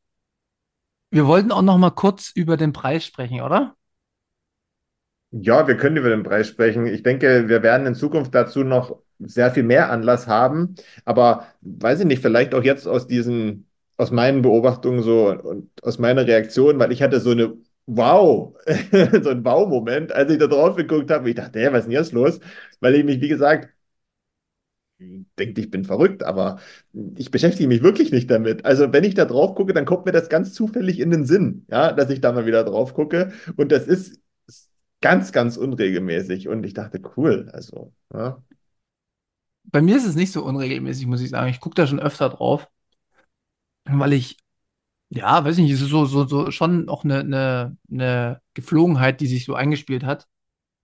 wir 1.11 1.27
wollten 1.27 1.51
auch 1.51 1.61
noch 1.61 1.77
mal 1.77 1.91
kurz 1.91 2.31
über 2.33 2.55
den 2.57 2.71
Preis 2.73 3.05
sprechen, 3.05 3.41
oder? 3.41 3.75
Ja, 5.31 5.67
wir 5.67 5.75
können 5.77 5.97
über 5.97 6.09
den 6.09 6.23
Preis 6.23 6.47
sprechen. 6.47 6.85
Ich 6.87 7.03
denke, 7.03 7.49
wir 7.49 7.61
werden 7.61 7.85
in 7.85 7.95
Zukunft 7.95 8.33
dazu 8.33 8.63
noch 8.63 8.97
sehr 9.19 9.51
viel 9.51 9.63
mehr 9.63 9.91
Anlass 9.91 10.27
haben. 10.27 10.75
Aber 11.05 11.47
weiß 11.61 11.99
ich 12.01 12.05
nicht, 12.05 12.21
vielleicht 12.21 12.53
auch 12.55 12.63
jetzt 12.63 12.87
aus 12.87 13.07
diesen, 13.07 13.67
aus 13.97 14.11
meinen 14.11 14.41
Beobachtungen 14.41 15.03
so 15.03 15.29
und 15.31 15.69
aus 15.83 15.99
meiner 15.99 16.25
Reaktion, 16.25 16.79
weil 16.79 16.91
ich 16.91 17.01
hatte 17.01 17.19
so 17.19 17.31
eine 17.31 17.53
Wow, 17.89 18.55
so 19.21 19.29
ein 19.29 19.45
Wow-Moment, 19.45 20.11
als 20.11 20.31
ich 20.31 20.39
da 20.39 20.47
drauf 20.47 20.75
geguckt 20.75 21.09
habe. 21.11 21.29
Ich 21.29 21.35
dachte, 21.35 21.59
hey, 21.59 21.71
was 21.71 21.79
ist 21.81 21.85
denn 21.85 21.91
jetzt 21.93 22.11
los? 22.13 22.39
Weil 22.79 22.95
ich 22.95 23.03
mich, 23.05 23.21
wie 23.21 23.27
gesagt, 23.29 23.69
denke, 24.99 25.61
ich 25.61 25.69
bin 25.69 25.85
verrückt, 25.85 26.23
aber 26.23 26.59
ich 27.15 27.31
beschäftige 27.31 27.67
mich 27.67 27.83
wirklich 27.83 28.11
nicht 28.11 28.29
damit. 28.31 28.65
Also, 28.65 28.91
wenn 28.93 29.03
ich 29.03 29.13
da 29.13 29.25
drauf 29.25 29.55
gucke, 29.55 29.73
dann 29.73 29.85
kommt 29.85 30.05
mir 30.05 30.11
das 30.11 30.29
ganz 30.29 30.53
zufällig 30.53 30.99
in 30.99 31.11
den 31.11 31.25
Sinn, 31.25 31.65
ja, 31.69 31.91
dass 31.91 32.09
ich 32.09 32.21
da 32.21 32.31
mal 32.31 32.45
wieder 32.45 32.63
drauf 32.63 32.93
gucke. 32.93 33.31
Und 33.55 33.71
das 33.71 33.87
ist 33.87 34.19
ganz, 35.01 35.31
ganz 35.31 35.57
unregelmäßig. 35.57 36.47
Und 36.47 36.63
ich 36.65 36.73
dachte, 36.73 37.01
cool, 37.15 37.49
also, 37.53 37.93
ja. 38.13 38.41
Bei 39.65 39.81
mir 39.81 39.97
ist 39.97 40.05
es 40.07 40.15
nicht 40.15 40.31
so 40.31 40.43
unregelmäßig, 40.43 41.07
muss 41.07 41.21
ich 41.21 41.29
sagen. 41.29 41.49
Ich 41.49 41.59
gucke 41.59 41.75
da 41.75 41.85
schon 41.85 41.99
öfter 41.99 42.29
drauf, 42.29 42.67
weil 43.85 44.13
ich, 44.13 44.37
ja, 45.09 45.43
weiß 45.43 45.57
nicht, 45.57 45.71
es 45.71 45.81
ist 45.81 45.89
so, 45.89 46.05
so, 46.05 46.25
so 46.27 46.51
schon 46.51 46.89
auch 46.89 47.03
eine, 47.03 47.19
eine, 47.19 47.77
eine 47.91 48.41
Geflogenheit, 48.53 49.21
die 49.21 49.27
sich 49.27 49.45
so 49.45 49.55
eingespielt 49.55 50.03
hat. 50.03 50.27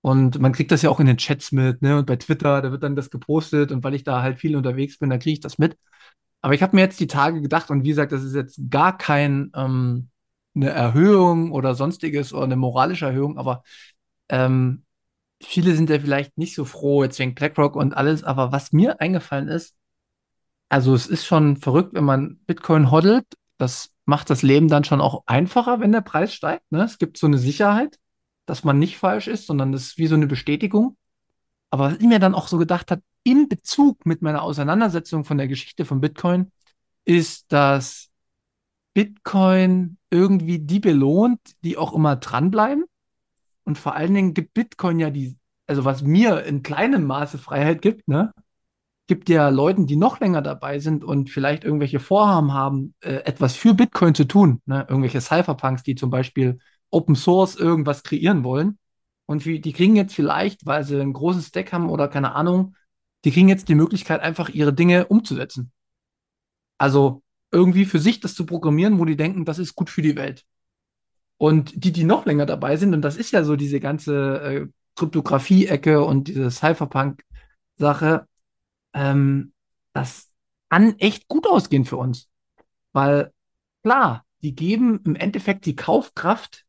Und 0.03 0.39
man 0.41 0.51
kriegt 0.51 0.71
das 0.71 0.81
ja 0.81 0.89
auch 0.89 0.99
in 0.99 1.05
den 1.07 1.17
Chats 1.17 1.53
mit, 1.53 1.81
ne? 1.81 1.97
Und 1.97 2.07
bei 2.07 2.17
Twitter, 2.17 2.61
da 2.61 2.71
wird 2.71 2.83
dann 2.83 2.97
das 2.97 3.09
gepostet. 3.09 3.71
Und 3.71 3.85
weil 3.85 3.93
ich 3.95 4.03
da 4.03 4.21
halt 4.21 4.37
viel 4.37 4.57
unterwegs 4.57 4.99
bin, 4.99 5.09
da 5.09 5.17
kriege 5.17 5.33
ich 5.33 5.39
das 5.39 5.57
mit. 5.57 5.77
Aber 6.41 6.53
ich 6.53 6.61
habe 6.61 6.75
mir 6.75 6.81
jetzt 6.81 6.99
die 6.99 7.07
Tage 7.07 7.41
gedacht, 7.41 7.71
und 7.71 7.83
wie 7.85 7.89
gesagt, 7.89 8.11
das 8.11 8.23
ist 8.23 8.35
jetzt 8.35 8.59
gar 8.69 8.97
kein, 8.97 9.51
ähm, 9.55 10.09
eine 10.55 10.69
Erhöhung 10.71 11.53
oder 11.53 11.73
sonstiges 11.75 12.33
oder 12.33 12.43
eine 12.43 12.57
moralische 12.57 13.05
Erhöhung, 13.05 13.37
aber 13.37 13.63
ähm, 14.29 14.83
viele 15.41 15.75
sind 15.75 15.89
ja 15.89 15.99
vielleicht 15.99 16.37
nicht 16.37 16.55
so 16.55 16.65
froh 16.65 17.03
jetzt 17.03 17.19
wegen 17.19 17.35
BlackRock 17.35 17.75
und 17.75 17.95
alles. 17.95 18.23
Aber 18.25 18.51
was 18.51 18.73
mir 18.73 19.01
eingefallen 19.01 19.47
ist, 19.47 19.75
also 20.69 20.93
es 20.95 21.07
ist 21.07 21.25
schon 21.25 21.57
verrückt, 21.57 21.93
wenn 21.93 22.03
man 22.03 22.39
Bitcoin 22.45 22.91
hodlt. 22.91 23.25
Das 23.57 23.91
macht 24.05 24.29
das 24.29 24.41
Leben 24.41 24.67
dann 24.67 24.83
schon 24.83 25.01
auch 25.01 25.23
einfacher, 25.27 25.79
wenn 25.79 25.91
der 25.91 26.01
Preis 26.01 26.33
steigt. 26.33 26.71
Ne? 26.71 26.83
Es 26.83 26.97
gibt 26.97 27.17
so 27.17 27.27
eine 27.27 27.37
Sicherheit, 27.37 27.99
dass 28.45 28.63
man 28.63 28.79
nicht 28.79 28.97
falsch 28.97 29.27
ist, 29.27 29.47
sondern 29.47 29.71
das 29.71 29.83
ist 29.83 29.97
wie 29.97 30.07
so 30.07 30.15
eine 30.15 30.27
Bestätigung. 30.27 30.97
Aber 31.69 31.85
was 31.85 31.97
ich 31.97 32.05
mir 32.05 32.19
dann 32.19 32.35
auch 32.35 32.47
so 32.47 32.57
gedacht 32.57 32.91
habe, 32.91 33.01
in 33.23 33.47
Bezug 33.47 34.05
mit 34.05 34.21
meiner 34.21 34.43
Auseinandersetzung 34.43 35.23
von 35.23 35.37
der 35.37 35.47
Geschichte 35.47 35.85
von 35.85 36.01
Bitcoin, 36.01 36.51
ist, 37.05 37.51
dass 37.51 38.09
Bitcoin 38.93 39.97
irgendwie 40.09 40.59
die 40.59 40.79
belohnt, 40.79 41.39
die 41.63 41.77
auch 41.77 41.93
immer 41.93 42.15
dranbleiben. 42.15 42.85
Und 43.63 43.77
vor 43.77 43.95
allen 43.95 44.13
Dingen 44.13 44.33
gibt 44.33 44.53
Bitcoin 44.53 44.99
ja 44.99 45.09
die, 45.09 45.37
also 45.67 45.85
was 45.85 46.03
mir 46.03 46.43
in 46.43 46.63
kleinem 46.63 47.05
Maße 47.05 47.37
Freiheit 47.37 47.81
gibt, 47.81 48.07
ne? 48.07 48.33
gibt 49.07 49.29
ja 49.29 49.49
Leuten, 49.49 49.85
die 49.85 49.95
noch 49.95 50.19
länger 50.19 50.41
dabei 50.41 50.79
sind 50.79 51.03
und 51.03 51.29
vielleicht 51.29 51.63
irgendwelche 51.63 51.99
Vorhaben 51.99 52.53
haben, 52.53 52.93
äh, 53.01 53.15
etwas 53.25 53.55
für 53.55 53.73
Bitcoin 53.73 54.15
zu 54.15 54.25
tun. 54.25 54.61
Ne? 54.65 54.85
Irgendwelche 54.87 55.21
Cypherpunks, 55.21 55.83
die 55.83 55.95
zum 55.95 56.09
Beispiel 56.09 56.59
Open 56.93 57.15
Source 57.15 57.55
irgendwas 57.55 58.03
kreieren 58.03 58.43
wollen. 58.43 58.77
Und 59.25 59.45
wie, 59.45 59.59
die 59.59 59.73
kriegen 59.73 59.95
jetzt 59.95 60.13
vielleicht, 60.13 60.65
weil 60.65 60.83
sie 60.83 60.99
einen 60.99 61.13
großen 61.13 61.41
Stack 61.41 61.73
haben 61.73 61.89
oder 61.89 62.07
keine 62.07 62.35
Ahnung, 62.35 62.75
die 63.23 63.31
kriegen 63.31 63.49
jetzt 63.49 63.69
die 63.69 63.75
Möglichkeit, 63.75 64.21
einfach 64.21 64.49
ihre 64.49 64.73
Dinge 64.73 65.07
umzusetzen. 65.07 65.71
Also 66.77 67.23
irgendwie 67.51 67.85
für 67.85 67.99
sich 67.99 68.19
das 68.19 68.35
zu 68.35 68.45
programmieren, 68.45 68.99
wo 68.99 69.05
die 69.05 69.15
denken, 69.15 69.45
das 69.45 69.59
ist 69.59 69.75
gut 69.75 69.89
für 69.89 70.01
die 70.01 70.15
Welt. 70.15 70.45
Und 71.37 71.83
die, 71.83 71.91
die 71.91 72.03
noch 72.03 72.25
länger 72.25 72.45
dabei 72.45 72.77
sind, 72.77 72.93
und 72.93 73.01
das 73.01 73.15
ist 73.15 73.31
ja 73.31 73.43
so 73.43 73.55
diese 73.55 73.79
ganze 73.79 74.41
äh, 74.41 74.67
Kryptographie-Ecke 74.95 76.03
und 76.03 76.27
diese 76.27 76.51
Cypherpunk-Sache, 76.51 78.27
ähm, 78.93 79.53
das 79.93 80.29
kann 80.69 80.97
echt 80.99 81.27
gut 81.27 81.47
ausgehen 81.47 81.85
für 81.85 81.97
uns. 81.97 82.29
Weil 82.91 83.31
klar, 83.83 84.25
die 84.41 84.55
geben 84.55 85.01
im 85.05 85.15
Endeffekt 85.15 85.65
die 85.65 85.75
Kaufkraft 85.75 86.62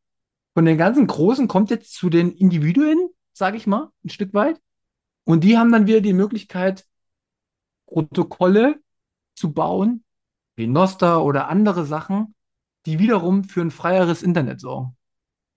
von 0.55 0.65
den 0.65 0.77
ganzen 0.77 1.05
Großen 1.05 1.47
kommt 1.47 1.69
jetzt 1.69 1.93
zu 1.93 2.09
den 2.09 2.31
Individuen, 2.31 3.09
sage 3.33 3.57
ich 3.57 3.67
mal, 3.67 3.91
ein 4.03 4.09
Stück 4.09 4.33
weit. 4.33 4.59
Und 5.25 5.43
die 5.43 5.57
haben 5.57 5.71
dann 5.71 5.85
wieder 5.85 5.99
die 5.99 6.13
Möglichkeit, 6.13 6.87
Protokolle 7.87 8.79
zu 9.35 9.51
bauen, 9.51 10.05
wie 10.55 10.67
Nostr 10.67 11.23
oder 11.23 11.49
andere 11.49 11.85
Sachen, 11.85 12.33
die 12.85 12.99
wiederum 12.99 13.43
für 13.43 13.61
ein 13.61 13.69
freieres 13.69 14.23
Internet 14.23 14.61
sorgen. 14.61 14.95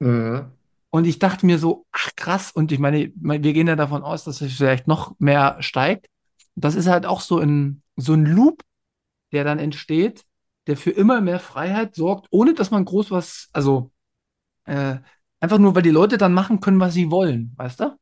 Mhm. 0.01 0.51
Und 0.91 1.07
ich 1.07 1.21
dachte 1.21 1.47
mir 1.47 1.59
so, 1.59 1.87
ach 1.93 2.11
krass, 2.17 2.51
und 2.51 2.73
ich 2.73 2.81
meine, 2.81 3.13
wir 3.15 3.39
gehen 3.39 3.69
ja 3.69 3.77
davon 3.77 4.03
aus, 4.03 4.25
dass 4.25 4.41
es 4.41 4.57
vielleicht 4.57 4.89
noch 4.89 5.15
mehr 5.21 5.59
steigt. 5.61 6.09
Das 6.57 6.75
ist 6.75 6.89
halt 6.89 7.07
auch 7.07 7.21
so 7.21 7.39
ein, 7.39 7.83
so 7.97 8.15
ein 8.15 8.27
Loop, 8.27 8.63
der 9.31 9.45
dann 9.45 9.61
entsteht, 9.61 10.25
der 10.67 10.77
für 10.77 10.91
immer 10.91 11.21
mehr 11.21 11.39
Freiheit 11.39 11.95
sorgt, 11.95 12.27
ohne 12.31 12.55
dass 12.55 12.73
man 12.73 12.85
groß 12.85 13.11
was, 13.13 13.49
also 13.53 13.93
äh, 14.69 14.99
einfach 15.41 15.59
nur, 15.59 15.75
weil 15.75 15.83
die 15.83 15.91
Leute 15.91 16.19
dann 16.19 16.33
machen 16.33 16.61
können, 16.61 16.81
was 16.81 16.95
sie 16.95 17.11
wollen, 17.11 17.53
weißt 17.57 17.81
du? 17.81 17.97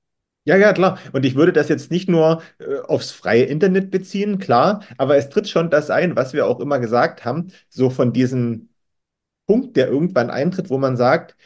Ja, 0.45 0.57
ja, 0.57 0.73
klar. 0.73 0.99
Und 1.13 1.25
ich 1.25 1.35
würde 1.35 1.53
das 1.53 1.69
jetzt 1.69 1.91
nicht 1.91 2.09
nur 2.09 2.43
äh, 2.59 2.79
aufs 2.87 3.11
freie 3.11 3.45
Internet 3.45 3.91
beziehen, 3.91 4.39
klar, 4.39 4.83
aber 4.97 5.17
es 5.17 5.29
tritt 5.29 5.49
schon 5.49 5.71
das 5.71 5.91
ein, 5.91 6.15
was 6.15 6.33
wir 6.35 6.47
auch 6.47 6.61
immer 6.61 6.79
gesagt 6.79 7.25
haben, 7.25 7.49
so 7.69 7.91
von 7.91 8.13
diesem 8.13 8.69
Punkt, 9.47 9.77
der 9.77 9.89
irgendwann 9.89 10.31
eintritt, 10.31 10.71
wo 10.71 10.79
man 10.79 10.97
sagt, 10.97 11.37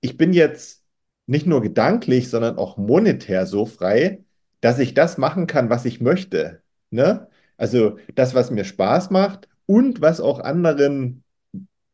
ich 0.00 0.16
bin 0.16 0.32
jetzt 0.32 0.84
nicht 1.26 1.46
nur 1.46 1.62
gedanklich, 1.62 2.30
sondern 2.30 2.58
auch 2.58 2.76
monetär 2.76 3.46
so 3.46 3.66
frei, 3.66 4.24
dass 4.60 4.78
ich 4.78 4.94
das 4.94 5.18
machen 5.18 5.46
kann, 5.46 5.70
was 5.70 5.84
ich 5.84 6.00
möchte. 6.00 6.62
Ne? 6.90 7.28
Also 7.56 7.98
das, 8.14 8.34
was 8.34 8.50
mir 8.50 8.64
Spaß 8.64 9.10
macht 9.10 9.48
und 9.66 10.00
was 10.00 10.20
auch 10.20 10.40
anderen 10.40 11.24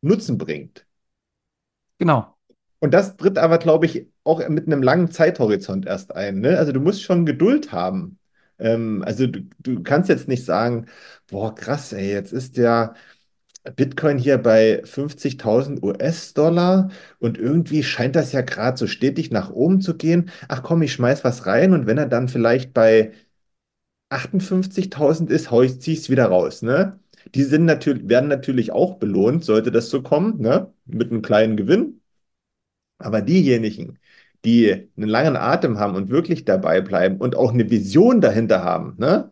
Nutzen 0.01 0.37
bringt. 0.37 0.85
Genau. 1.97 2.32
Und 2.83 2.93
das 2.93 3.15
tritt 3.15 3.37
aber, 3.37 3.59
glaube 3.59 3.85
ich, 3.85 4.07
auch 4.25 4.45
mit 4.49 4.67
einem 4.67 4.83
langen 4.83 5.09
Zeithorizont 5.09 5.85
erst 5.85 6.13
ein. 6.15 6.41
Ne? 6.41 6.57
Also 6.57 6.73
du 6.73 6.81
musst 6.81 7.01
schon 7.01 7.25
Geduld 7.25 7.71
haben. 7.71 8.19
Ähm, 8.59 9.03
also 9.05 9.25
du, 9.27 9.39
du 9.59 9.81
kannst 9.83 10.09
jetzt 10.09 10.27
nicht 10.27 10.43
sagen, 10.43 10.87
boah, 11.29 11.55
krass, 11.55 11.93
ey, 11.93 12.11
jetzt 12.11 12.33
ist 12.33 12.57
der 12.57 12.95
Bitcoin 13.77 14.17
hier 14.19 14.37
bei 14.37 14.81
50.000 14.85 15.83
US-Dollar 15.83 16.89
und 17.19 17.37
irgendwie 17.37 17.83
scheint 17.83 18.15
das 18.17 18.33
ja 18.33 18.41
gerade 18.41 18.77
so 18.77 18.87
stetig 18.87 19.31
nach 19.31 19.51
oben 19.51 19.81
zu 19.81 19.95
gehen. 19.97 20.29
Ach 20.49 20.63
komm, 20.63 20.81
ich 20.83 20.93
schmeiß 20.93 21.23
was 21.23 21.45
rein 21.45 21.73
und 21.73 21.87
wenn 21.87 21.97
er 21.97 22.07
dann 22.07 22.27
vielleicht 22.29 22.73
bei 22.73 23.13
58.000 24.09 25.31
ist, 25.31 25.51
hau 25.51 25.61
ich, 25.63 25.87
es 25.87 26.09
wieder 26.11 26.27
raus, 26.27 26.61
ne? 26.63 26.99
Die 27.35 27.43
sind 27.43 27.65
natürlich, 27.65 28.09
werden 28.09 28.29
natürlich 28.29 28.71
auch 28.73 28.95
belohnt, 28.99 29.45
sollte 29.45 29.71
das 29.71 29.89
so 29.91 30.03
kommen, 30.03 30.41
ne? 30.41 30.73
Mit 30.85 31.11
einem 31.11 31.21
kleinen 31.23 31.57
Gewinn. 31.57 32.01
Aber 33.03 33.21
diejenigen, 33.21 33.99
die 34.45 34.89
einen 34.97 35.07
langen 35.09 35.37
Atem 35.37 35.79
haben 35.79 35.95
und 35.95 36.09
wirklich 36.09 36.45
dabei 36.45 36.81
bleiben 36.81 37.17
und 37.17 37.35
auch 37.35 37.53
eine 37.53 37.69
Vision 37.69 38.21
dahinter 38.21 38.63
haben, 38.63 38.95
ne? 38.97 39.31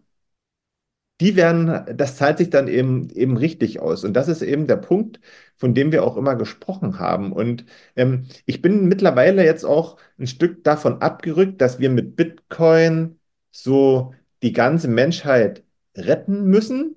Die 1.20 1.36
werden, 1.36 1.86
das 1.98 2.18
zahlt 2.18 2.40
sich 2.40 2.50
dann 2.50 2.68
eben, 2.68 3.10
eben 3.12 3.38
richtig 3.38 3.80
aus. 3.80 4.04
Und 4.04 4.14
das 4.14 4.28
ist 4.28 4.42
eben 4.42 4.66
der 4.66 4.78
Punkt, 4.78 5.20
von 5.58 5.76
dem 5.76 5.92
wir 5.92 6.04
auch 6.04 6.18
immer 6.18 6.36
gesprochen 6.36 6.98
haben. 7.00 7.32
Und 7.32 7.66
ähm, 7.96 8.26
ich 8.48 8.62
bin 8.64 8.88
mittlerweile 8.88 9.46
jetzt 9.46 9.64
auch 9.64 9.98
ein 10.18 10.26
Stück 10.26 10.64
davon 10.64 11.02
abgerückt, 11.02 11.62
dass 11.62 11.80
wir 11.80 11.92
mit 11.92 12.16
Bitcoin 12.16 13.20
so 13.52 14.16
die 14.42 14.52
ganze 14.54 14.88
Menschheit 14.88 15.64
retten 15.96 16.46
müssen, 16.46 16.96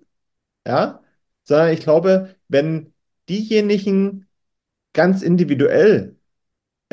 ja, 0.67 1.03
sondern 1.45 1.73
ich 1.75 1.81
glaube, 1.81 2.37
wenn 2.49 2.95
diejenigen 3.29 4.27
ganz 4.95 5.23
individuell, 5.23 6.14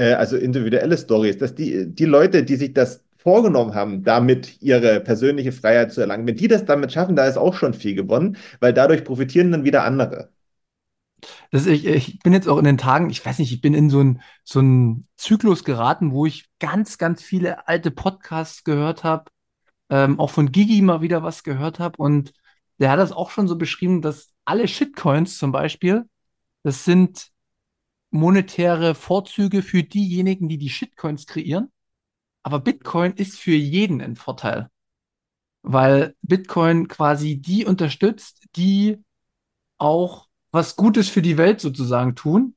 äh, 0.02 0.14
also 0.14 0.36
individuelle 0.36 0.98
Stories, 0.98 1.38
dass 1.38 1.54
die, 1.54 1.94
die 1.94 2.06
Leute, 2.06 2.44
die 2.44 2.56
sich 2.56 2.74
das 2.74 3.04
vorgenommen 3.18 3.76
haben, 3.76 4.04
damit 4.04 4.60
ihre 4.62 5.00
persönliche 5.00 5.52
Freiheit 5.52 5.94
zu 5.94 6.02
erlangen, 6.02 6.26
wenn 6.26 6.36
die 6.36 6.48
das 6.48 6.66
damit 6.66 6.92
schaffen, 6.92 7.16
da 7.16 7.28
ist 7.28 7.38
auch 7.38 7.54
schon 7.54 7.76
viel 7.76 7.94
gewonnen, 7.94 8.36
weil 8.60 8.74
dadurch 8.74 9.04
profitieren 9.04 9.52
dann 9.52 9.64
wieder 9.64 9.84
andere. 9.84 10.32
Das, 11.52 11.68
ich, 11.68 11.86
ich 11.86 12.18
bin 12.20 12.34
jetzt 12.34 12.50
auch 12.50 12.58
in 12.58 12.64
den 12.64 12.80
Tagen, 12.80 13.12
ich 13.12 13.24
weiß 13.24 13.38
nicht, 13.38 13.52
ich 13.52 13.62
bin 13.62 13.76
in 13.76 13.92
so 13.92 14.00
einen 14.00 14.22
so 14.44 15.04
Zyklus 15.18 15.64
geraten, 15.64 16.12
wo 16.14 16.26
ich 16.26 16.46
ganz, 16.58 16.98
ganz 16.98 17.22
viele 17.22 17.68
alte 17.68 17.92
Podcasts 17.92 18.64
gehört 18.64 19.04
habe, 19.04 19.26
ähm, 19.92 20.20
auch 20.20 20.32
von 20.32 20.52
Gigi 20.52 20.82
mal 20.82 21.02
wieder 21.02 21.22
was 21.22 21.44
gehört 21.44 21.78
habe. 21.78 22.02
Und 22.02 22.34
der 22.80 22.90
hat 22.90 22.98
das 22.98 23.12
auch 23.12 23.30
schon 23.30 23.48
so 23.48 23.56
beschrieben, 23.56 24.02
dass 24.02 24.30
alle 24.46 24.68
Shitcoins 24.68 25.38
zum 25.38 25.52
Beispiel, 25.52 26.06
das 26.64 26.86
sind 26.86 27.31
monetäre 28.12 28.94
Vorzüge 28.94 29.64
für 29.64 29.84
diejenigen, 29.84 30.50
die 30.50 30.58
die 30.58 30.70
Shitcoins 30.70 31.26
kreieren. 31.26 31.72
Aber 32.44 32.60
Bitcoin 32.60 33.14
ist 33.14 33.40
für 33.40 33.56
jeden 33.56 34.02
ein 34.02 34.16
Vorteil, 34.16 34.70
weil 35.64 36.16
Bitcoin 36.22 36.88
quasi 36.88 37.38
die 37.38 37.66
unterstützt, 37.66 38.46
die 38.56 39.00
auch 39.78 40.28
was 40.52 40.76
Gutes 40.76 41.10
für 41.10 41.22
die 41.22 41.38
Welt 41.38 41.62
sozusagen 41.62 42.16
tun. 42.16 42.56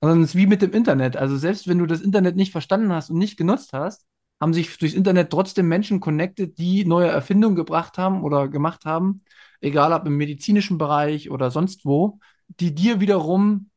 Und 0.00 0.10
es 0.22 0.30
ist 0.30 0.36
wie 0.36 0.46
mit 0.46 0.62
dem 0.62 0.72
Internet. 0.72 1.16
Also 1.16 1.36
selbst 1.36 1.66
wenn 1.68 1.78
du 1.78 1.86
das 1.86 2.00
Internet 2.00 2.36
nicht 2.36 2.52
verstanden 2.52 2.92
hast 2.92 3.10
und 3.10 3.18
nicht 3.18 3.36
genutzt 3.38 3.72
hast, 3.72 4.06
haben 4.40 4.52
sich 4.52 4.76
durchs 4.76 4.94
Internet 4.94 5.30
trotzdem 5.30 5.68
Menschen 5.68 6.00
connected, 6.00 6.58
die 6.58 6.84
neue 6.84 7.08
Erfindungen 7.08 7.56
gebracht 7.56 7.96
haben 7.96 8.22
oder 8.22 8.48
gemacht 8.48 8.84
haben, 8.84 9.24
egal 9.60 9.92
ob 9.92 10.06
im 10.06 10.16
medizinischen 10.16 10.76
Bereich 10.76 11.30
oder 11.30 11.50
sonst 11.50 11.86
wo, 11.86 12.18
die 12.48 12.74
dir 12.74 13.00
wiederum 13.00 13.70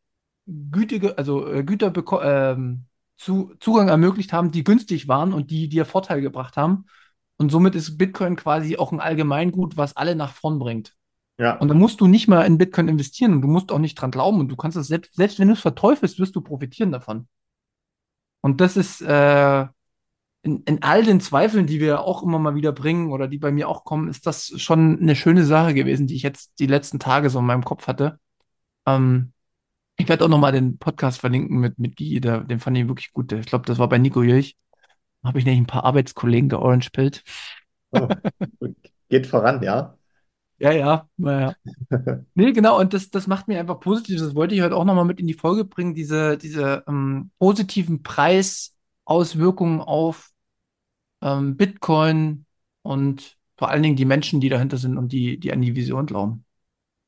gütige, 0.71 1.17
also 1.17 1.47
äh, 1.47 1.63
Güter 1.63 1.93
ähm, 2.23 2.85
zu, 3.17 3.53
Zugang 3.59 3.89
ermöglicht 3.89 4.33
haben, 4.33 4.51
die 4.51 4.63
günstig 4.63 5.07
waren 5.07 5.33
und 5.33 5.51
die 5.51 5.69
dir 5.69 5.85
Vorteil 5.85 6.21
gebracht 6.21 6.57
haben. 6.57 6.85
Und 7.37 7.51
somit 7.51 7.75
ist 7.75 7.97
Bitcoin 7.97 8.35
quasi 8.35 8.77
auch 8.77 8.91
ein 8.91 8.99
Allgemeingut, 8.99 9.77
was 9.77 9.95
alle 9.95 10.15
nach 10.15 10.33
vorn 10.33 10.59
bringt. 10.59 10.95
Ja. 11.37 11.57
Und 11.57 11.69
dann 11.69 11.77
musst 11.77 12.01
du 12.01 12.07
nicht 12.07 12.27
mal 12.27 12.43
in 12.43 12.57
Bitcoin 12.57 12.89
investieren 12.89 13.33
und 13.33 13.41
du 13.41 13.47
musst 13.47 13.71
auch 13.71 13.79
nicht 13.79 13.95
dran 13.95 14.11
glauben 14.11 14.41
und 14.41 14.49
du 14.49 14.57
kannst 14.57 14.77
es 14.77 14.87
selbst, 14.87 15.15
selbst 15.15 15.39
wenn 15.39 15.47
du 15.47 15.53
es 15.53 15.61
verteufelst, 15.61 16.19
wirst 16.19 16.35
du 16.35 16.41
profitieren 16.41 16.91
davon. 16.91 17.29
Und 18.41 18.59
das 18.59 18.75
ist 18.75 19.01
äh, 19.01 19.65
in, 20.41 20.63
in 20.63 20.83
all 20.83 21.03
den 21.03 21.21
Zweifeln, 21.21 21.67
die 21.67 21.79
wir 21.79 22.01
auch 22.01 22.23
immer 22.23 22.39
mal 22.39 22.55
wieder 22.55 22.71
bringen 22.71 23.11
oder 23.11 23.27
die 23.27 23.37
bei 23.37 23.51
mir 23.51 23.69
auch 23.69 23.83
kommen, 23.83 24.09
ist 24.09 24.25
das 24.25 24.53
schon 24.57 24.99
eine 24.99 25.15
schöne 25.15 25.45
Sache 25.45 25.73
gewesen, 25.73 26.07
die 26.07 26.15
ich 26.15 26.23
jetzt 26.23 26.59
die 26.59 26.67
letzten 26.67 26.99
Tage 26.99 27.29
so 27.29 27.39
in 27.39 27.45
meinem 27.45 27.63
Kopf 27.63 27.87
hatte. 27.87 28.19
Ähm, 28.85 29.33
ich 29.99 30.07
werde 30.07 30.25
auch 30.25 30.29
nochmal 30.29 30.53
den 30.53 30.77
Podcast 30.77 31.19
verlinken 31.19 31.59
mit, 31.59 31.77
mit 31.77 31.97
Guy, 31.97 32.21
der, 32.21 32.39
den 32.41 32.59
fand 32.59 32.77
ich 32.77 32.87
wirklich 32.87 33.11
gut. 33.11 33.31
Ich 33.33 33.45
glaube, 33.45 33.65
das 33.65 33.77
war 33.77 33.89
bei 33.89 33.97
Nico 33.97 34.23
Jilch. 34.23 34.57
Habe 35.23 35.39
ich 35.39 35.45
nämlich 35.45 35.61
ein 35.61 35.67
paar 35.67 35.83
Arbeitskollegen 35.83 36.47
georange 36.47 36.87
pillt. 36.91 37.23
Oh, 37.91 38.07
geht 39.09 39.27
voran, 39.27 39.61
ja. 39.61 39.95
Ja, 40.61 40.73
ja, 40.73 41.09
naja. 41.15 41.55
Nee, 42.33 42.51
genau, 42.51 42.77
und 42.81 42.93
das, 42.93 43.09
das 43.09 43.27
macht 43.27 43.47
mir 43.47 43.61
einfach 43.61 43.79
positiv. 43.79 44.19
Das 44.19 44.35
wollte 44.35 44.55
ich 44.55 44.61
heute 44.61 44.75
auch 44.75 44.83
nochmal 44.83 45.05
mit 45.05 45.21
in 45.21 45.27
die 45.27 45.33
Folge 45.33 45.63
bringen, 45.63 45.93
diese, 45.93 46.37
diese 46.37 46.83
ähm, 46.85 47.31
positiven 47.39 48.03
Preisauswirkungen 48.03 49.79
auf 49.79 50.31
ähm, 51.21 51.55
Bitcoin 51.55 52.45
und 52.81 53.37
vor 53.57 53.69
allen 53.69 53.83
Dingen 53.83 53.95
die 53.95 54.03
Menschen, 54.03 54.41
die 54.41 54.49
dahinter 54.49 54.75
sind 54.75 54.97
und 54.97 55.13
die, 55.13 55.39
die 55.39 55.53
an 55.53 55.61
die 55.61 55.77
Vision 55.77 56.05
glauben. 56.05 56.43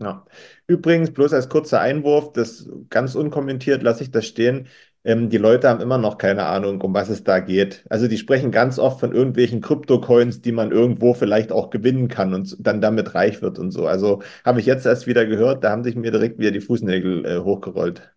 Ja. 0.02 0.26
Übrigens, 0.68 1.12
bloß 1.14 1.34
als 1.34 1.48
kurzer 1.48 1.80
Einwurf, 1.80 2.34
das 2.34 2.68
ganz 2.90 3.14
unkommentiert 3.16 3.84
lasse 3.84 4.04
ich 4.04 4.12
das 4.12 4.26
stehen. 4.26 4.68
Ähm, 5.04 5.30
die 5.30 5.38
Leute 5.38 5.70
haben 5.70 5.80
immer 5.80 5.98
noch 5.98 6.18
keine 6.18 6.46
Ahnung, 6.46 6.82
um 6.82 6.94
was 6.94 7.10
es 7.10 7.24
da 7.24 7.40
geht. 7.40 7.86
Also 7.90 8.08
die 8.08 8.18
sprechen 8.18 8.52
ganz 8.52 8.80
oft 8.80 9.00
von 9.00 9.14
irgendwelchen 9.14 9.62
Kryptocoins, 9.62 10.42
die 10.42 10.52
man 10.52 10.72
irgendwo 10.72 11.14
vielleicht 11.14 11.52
auch 11.52 11.70
gewinnen 11.70 12.08
kann 12.08 12.34
und 12.34 12.56
dann 12.60 12.82
damit 12.82 13.14
reich 13.14 13.42
wird 13.42 13.60
und 13.60 13.72
so. 13.72 13.88
Also 13.88 14.22
habe 14.44 14.60
ich 14.60 14.66
jetzt 14.66 14.86
erst 14.86 15.08
wieder 15.08 15.26
gehört, 15.26 15.64
da 15.64 15.72
haben 15.72 15.84
sich 15.84 15.96
mir 15.96 16.12
direkt 16.12 16.40
wieder 16.40 16.52
die 16.52 16.62
Fußnägel 16.62 17.26
äh, 17.26 17.40
hochgerollt. 17.40 18.12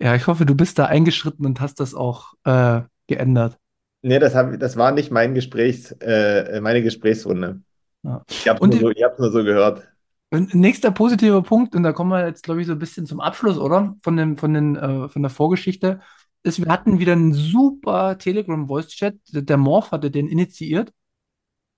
Ja, 0.00 0.14
ich 0.14 0.26
hoffe, 0.26 0.46
du 0.46 0.54
bist 0.54 0.78
da 0.78 0.86
eingeschritten 0.86 1.46
und 1.46 1.60
hast 1.60 1.80
das 1.80 1.94
auch 1.94 2.34
äh, 2.44 2.82
geändert. 3.06 3.56
Nee, 4.02 4.20
das, 4.20 4.34
hab, 4.34 4.58
das 4.60 4.76
war 4.76 4.92
nicht 4.92 5.10
mein 5.10 5.34
Gesprächs, 5.34 5.92
äh, 6.00 6.60
meine 6.60 6.82
Gesprächsrunde. 6.82 7.60
Ja. 8.04 8.22
Ich 8.30 8.48
habe 8.48 8.64
es 8.64 8.80
nur, 8.80 8.94
so, 8.94 9.06
nur 9.18 9.32
so 9.32 9.44
gehört. 9.44 9.88
Nächster 10.30 10.90
positiver 10.90 11.42
Punkt, 11.42 11.74
und 11.74 11.82
da 11.82 11.92
kommen 11.92 12.10
wir 12.10 12.26
jetzt, 12.26 12.42
glaube 12.42 12.60
ich, 12.60 12.66
so 12.66 12.74
ein 12.74 12.78
bisschen 12.78 13.06
zum 13.06 13.20
Abschluss, 13.20 13.56
oder? 13.56 13.96
Von, 14.02 14.16
dem, 14.16 14.36
von, 14.36 14.52
den, 14.52 14.76
äh, 14.76 15.08
von 15.08 15.22
der 15.22 15.30
Vorgeschichte, 15.30 16.00
ist, 16.42 16.62
wir 16.62 16.70
hatten 16.70 16.98
wieder 16.98 17.12
einen 17.12 17.32
super 17.32 18.18
Telegram-Voice-Chat. 18.18 19.16
Der 19.32 19.56
Morph 19.56 19.90
hatte 19.90 20.10
den 20.10 20.28
initiiert, 20.28 20.92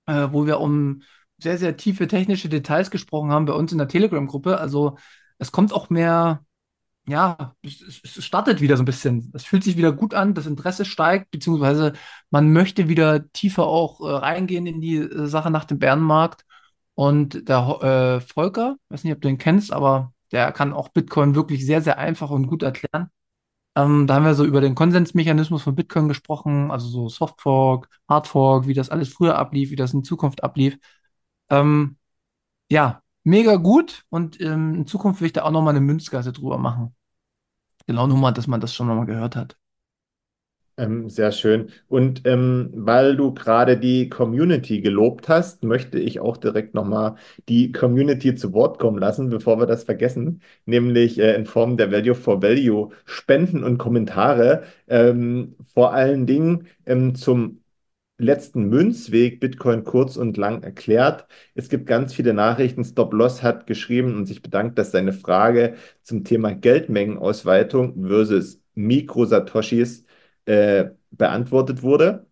äh, 0.07 0.29
wo 0.33 0.47
wir 0.47 0.61
um 0.61 1.03
sehr, 1.39 1.59
sehr 1.59 1.77
tiefe 1.77 2.09
technische 2.09 2.49
Details 2.49 2.91
gesprochen 2.91 3.31
haben 3.31 3.47
bei 3.47 3.53
uns 3.53 3.73
in 3.73 3.79
der 3.79 3.89
Telegram-Gruppe. 3.89 4.59
Also 4.59 4.99
es 5.39 5.53
kommt 5.53 5.73
auch 5.73 5.89
mehr, 5.89 6.45
ja, 7.09 7.55
es, 7.63 8.01
es 8.03 8.25
startet 8.25 8.61
wieder 8.61 8.77
so 8.77 8.83
ein 8.83 8.87
bisschen. 8.87 9.31
Es 9.33 9.45
fühlt 9.45 9.65
sich 9.65 9.77
wieder 9.77 9.93
gut 9.93 10.13
an, 10.13 10.35
das 10.35 10.47
Interesse 10.47 10.85
steigt, 10.85 11.31
beziehungsweise 11.31 11.93
man 12.31 12.53
möchte 12.53 12.89
wieder 12.89 13.31
tiefer 13.33 13.65
auch 13.67 14.01
äh, 14.01 14.13
reingehen 14.13 14.67
in 14.67 14.81
die 14.81 14.97
äh, 14.97 15.27
Sache 15.27 15.51
nach 15.51 15.65
dem 15.65 15.79
Bärenmarkt. 15.79 16.45
Und 16.95 17.49
der 17.49 18.19
äh, 18.19 18.21
Volker, 18.21 18.77
weiß 18.89 19.05
nicht, 19.05 19.15
ob 19.15 19.21
du 19.23 19.29
ihn 19.29 19.39
kennst, 19.39 19.73
aber 19.73 20.13
der 20.33 20.53
kann 20.53 20.73
auch 20.73 20.89
Bitcoin 20.91 21.35
wirklich 21.35 21.65
sehr, 21.65 21.83
sehr 21.83 21.99
einfach 21.99 22.31
und 22.31 22.47
gut 22.47 22.63
erklären. 22.63 23.11
Ähm, 23.77 24.07
da 24.07 24.15
haben 24.17 24.25
wir 24.25 24.35
so 24.35 24.45
über 24.45 24.61
den 24.61 24.75
Konsensmechanismus 24.75 25.63
von 25.63 25.77
Bitcoin 25.77 26.09
gesprochen, 26.09 26.71
also 26.71 26.89
so 26.89 27.09
Softfork, 27.09 27.89
Hardfork, 28.09 28.67
wie 28.67 28.75
das 28.75 28.91
alles 28.91 29.11
früher 29.11 29.39
ablief, 29.39 29.71
wie 29.71 29.77
das 29.77 29.95
in 29.95 30.05
Zukunft 30.05 30.43
ablief. 30.45 30.79
Ähm, 31.51 31.99
ja, 32.71 33.03
mega 33.25 33.57
gut 33.57 34.05
und 34.11 34.41
ähm, 34.41 34.75
in 34.77 34.87
Zukunft 34.87 35.21
will 35.21 35.27
ich 35.27 35.33
da 35.35 35.45
auch 35.45 35.53
nochmal 35.53 35.73
eine 35.77 35.81
Münzgasse 35.83 36.33
drüber 36.33 36.59
machen. 36.59 36.97
Genau 37.87 38.07
nur 38.09 38.19
mal, 38.19 38.33
dass 38.33 38.49
man 38.49 38.61
das 38.63 38.75
schon 38.75 38.89
nochmal 38.89 39.07
gehört 39.07 39.37
hat. 39.37 39.59
Ähm, 40.81 41.11
sehr 41.11 41.31
schön. 41.33 41.71
Und 41.89 42.23
ähm, 42.27 42.71
weil 42.75 43.15
du 43.15 43.35
gerade 43.35 43.77
die 43.77 44.09
Community 44.09 44.81
gelobt 44.81 45.29
hast, 45.29 45.63
möchte 45.63 45.99
ich 45.99 46.21
auch 46.21 46.39
direkt 46.39 46.73
nochmal 46.75 47.17
die 47.51 47.71
Community 47.71 48.35
zu 48.35 48.55
Wort 48.55 48.79
kommen 48.79 48.99
lassen, 48.99 49.29
bevor 49.29 49.59
wir 49.61 49.67
das 49.67 49.85
vergessen, 49.85 50.41
nämlich 50.65 51.19
äh, 51.19 51.35
in 51.35 51.45
Form 51.45 51.77
der 51.77 51.93
Value 51.93 52.15
for 52.15 52.41
Value 52.43 52.91
Spenden 53.05 53.63
und 53.63 53.77
Kommentare. 53.77 54.63
Ähm, 54.89 55.57
vor 55.75 55.93
allen 55.93 56.27
Dingen 56.27 56.67
ähm, 56.87 57.15
zum 57.15 57.61
letzten 58.19 58.69
Münzweg 58.69 59.41
Bitcoin 59.41 59.85
kurz 59.85 60.17
und 60.17 60.37
lang 60.37 60.63
erklärt. 60.63 61.27
Es 61.55 61.69
gibt 61.69 61.87
ganz 61.87 62.15
viele 62.15 62.35
Nachrichten. 62.35 62.85
Stop 62.85 63.13
Loss 63.13 63.43
hat 63.43 63.67
geschrieben 63.67 64.17
und 64.17 64.27
sich 64.27 64.43
bedankt, 64.43 64.79
dass 64.79 64.93
seine 64.93 65.13
Frage 65.13 65.75
zum 66.03 66.25
Thema 66.25 66.53
Geldmengenausweitung 66.55 68.07
versus 68.07 68.61
Mikro-Satoshis 68.75 70.05
äh, 70.51 70.91
beantwortet 71.13 71.83
wurde 71.83 72.27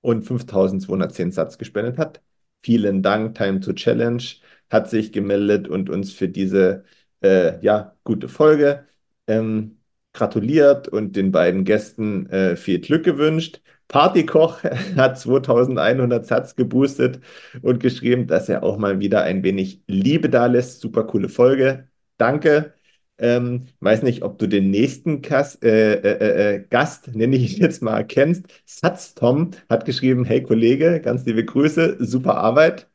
und 0.00 0.24
5210 0.24 1.32
Satz 1.32 1.58
gespendet 1.58 1.98
hat. 1.98 2.22
Vielen 2.62 3.02
Dank, 3.02 3.36
Time 3.36 3.60
to 3.60 3.72
Challenge 3.74 4.22
hat 4.70 4.90
sich 4.90 5.12
gemeldet 5.12 5.68
und 5.68 5.90
uns 5.90 6.12
für 6.12 6.28
diese 6.28 6.84
äh, 7.22 7.60
ja, 7.64 7.96
gute 8.04 8.28
Folge 8.28 8.86
ähm, 9.26 9.78
gratuliert 10.12 10.88
und 10.88 11.16
den 11.16 11.30
beiden 11.32 11.64
Gästen 11.64 12.28
äh, 12.30 12.56
viel 12.56 12.80
Glück 12.80 13.04
gewünscht. 13.04 13.60
Partykoch 13.88 14.62
hat 14.96 15.18
2100 15.18 16.26
Satz 16.26 16.56
geboostet 16.56 17.20
und 17.62 17.80
geschrieben, 17.80 18.26
dass 18.26 18.48
er 18.48 18.62
auch 18.62 18.78
mal 18.78 19.00
wieder 19.00 19.22
ein 19.22 19.42
wenig 19.42 19.82
Liebe 19.86 20.28
da 20.30 20.46
lässt. 20.46 20.80
Super 20.80 21.04
coole 21.04 21.28
Folge. 21.28 21.88
Danke. 22.16 22.77
Ähm, 23.18 23.66
weiß 23.80 24.02
nicht, 24.02 24.22
ob 24.22 24.38
du 24.38 24.46
den 24.46 24.70
nächsten 24.70 25.22
Kas 25.22 25.56
äh, 25.62 25.68
äh, 25.94 26.54
äh, 26.56 26.64
Gast, 26.70 27.14
nenne 27.14 27.36
ich 27.36 27.56
ihn 27.56 27.62
jetzt 27.62 27.82
mal, 27.82 28.06
kennst. 28.06 28.46
Satz 28.64 29.14
Tom 29.14 29.50
hat 29.68 29.84
geschrieben, 29.84 30.24
hey 30.24 30.42
Kollege, 30.42 31.00
ganz 31.00 31.24
liebe 31.26 31.44
Grüße, 31.44 31.96
super 32.00 32.36
Arbeit. 32.36 32.88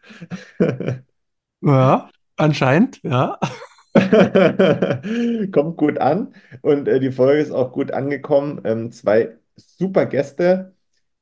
Ja, 1.61 2.09
anscheinend, 2.37 3.01
ja. 3.03 3.39
Kommt 5.51 5.77
gut 5.77 5.97
an 5.99 6.33
und 6.61 6.87
äh, 6.87 6.99
die 6.99 7.11
Folge 7.11 7.41
ist 7.41 7.51
auch 7.51 7.71
gut 7.71 7.91
angekommen. 7.91 8.61
Ähm, 8.65 8.91
zwei 8.91 9.37
super 9.55 10.05
Gäste 10.05 10.75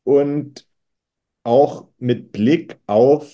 und 0.04 0.68
auch 1.44 1.90
mit 2.00 2.32
Blick 2.34 2.80
auf 2.88 3.32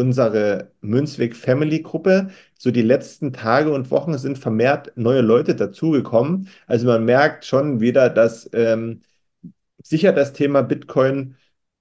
unsere 0.00 0.72
Münzweg 0.80 1.36
Family 1.36 1.82
Gruppe. 1.82 2.30
So 2.58 2.70
die 2.70 2.82
letzten 2.82 3.32
Tage 3.32 3.72
und 3.72 3.90
Wochen 3.90 4.16
sind 4.18 4.38
vermehrt 4.38 4.92
neue 4.96 5.20
Leute 5.20 5.54
dazugekommen. 5.54 6.48
Also 6.66 6.86
man 6.86 7.04
merkt 7.04 7.44
schon 7.44 7.80
wieder, 7.80 8.10
dass 8.10 8.48
ähm, 8.52 9.02
sicher 9.82 10.12
das 10.12 10.32
Thema 10.32 10.62
Bitcoin 10.62 11.36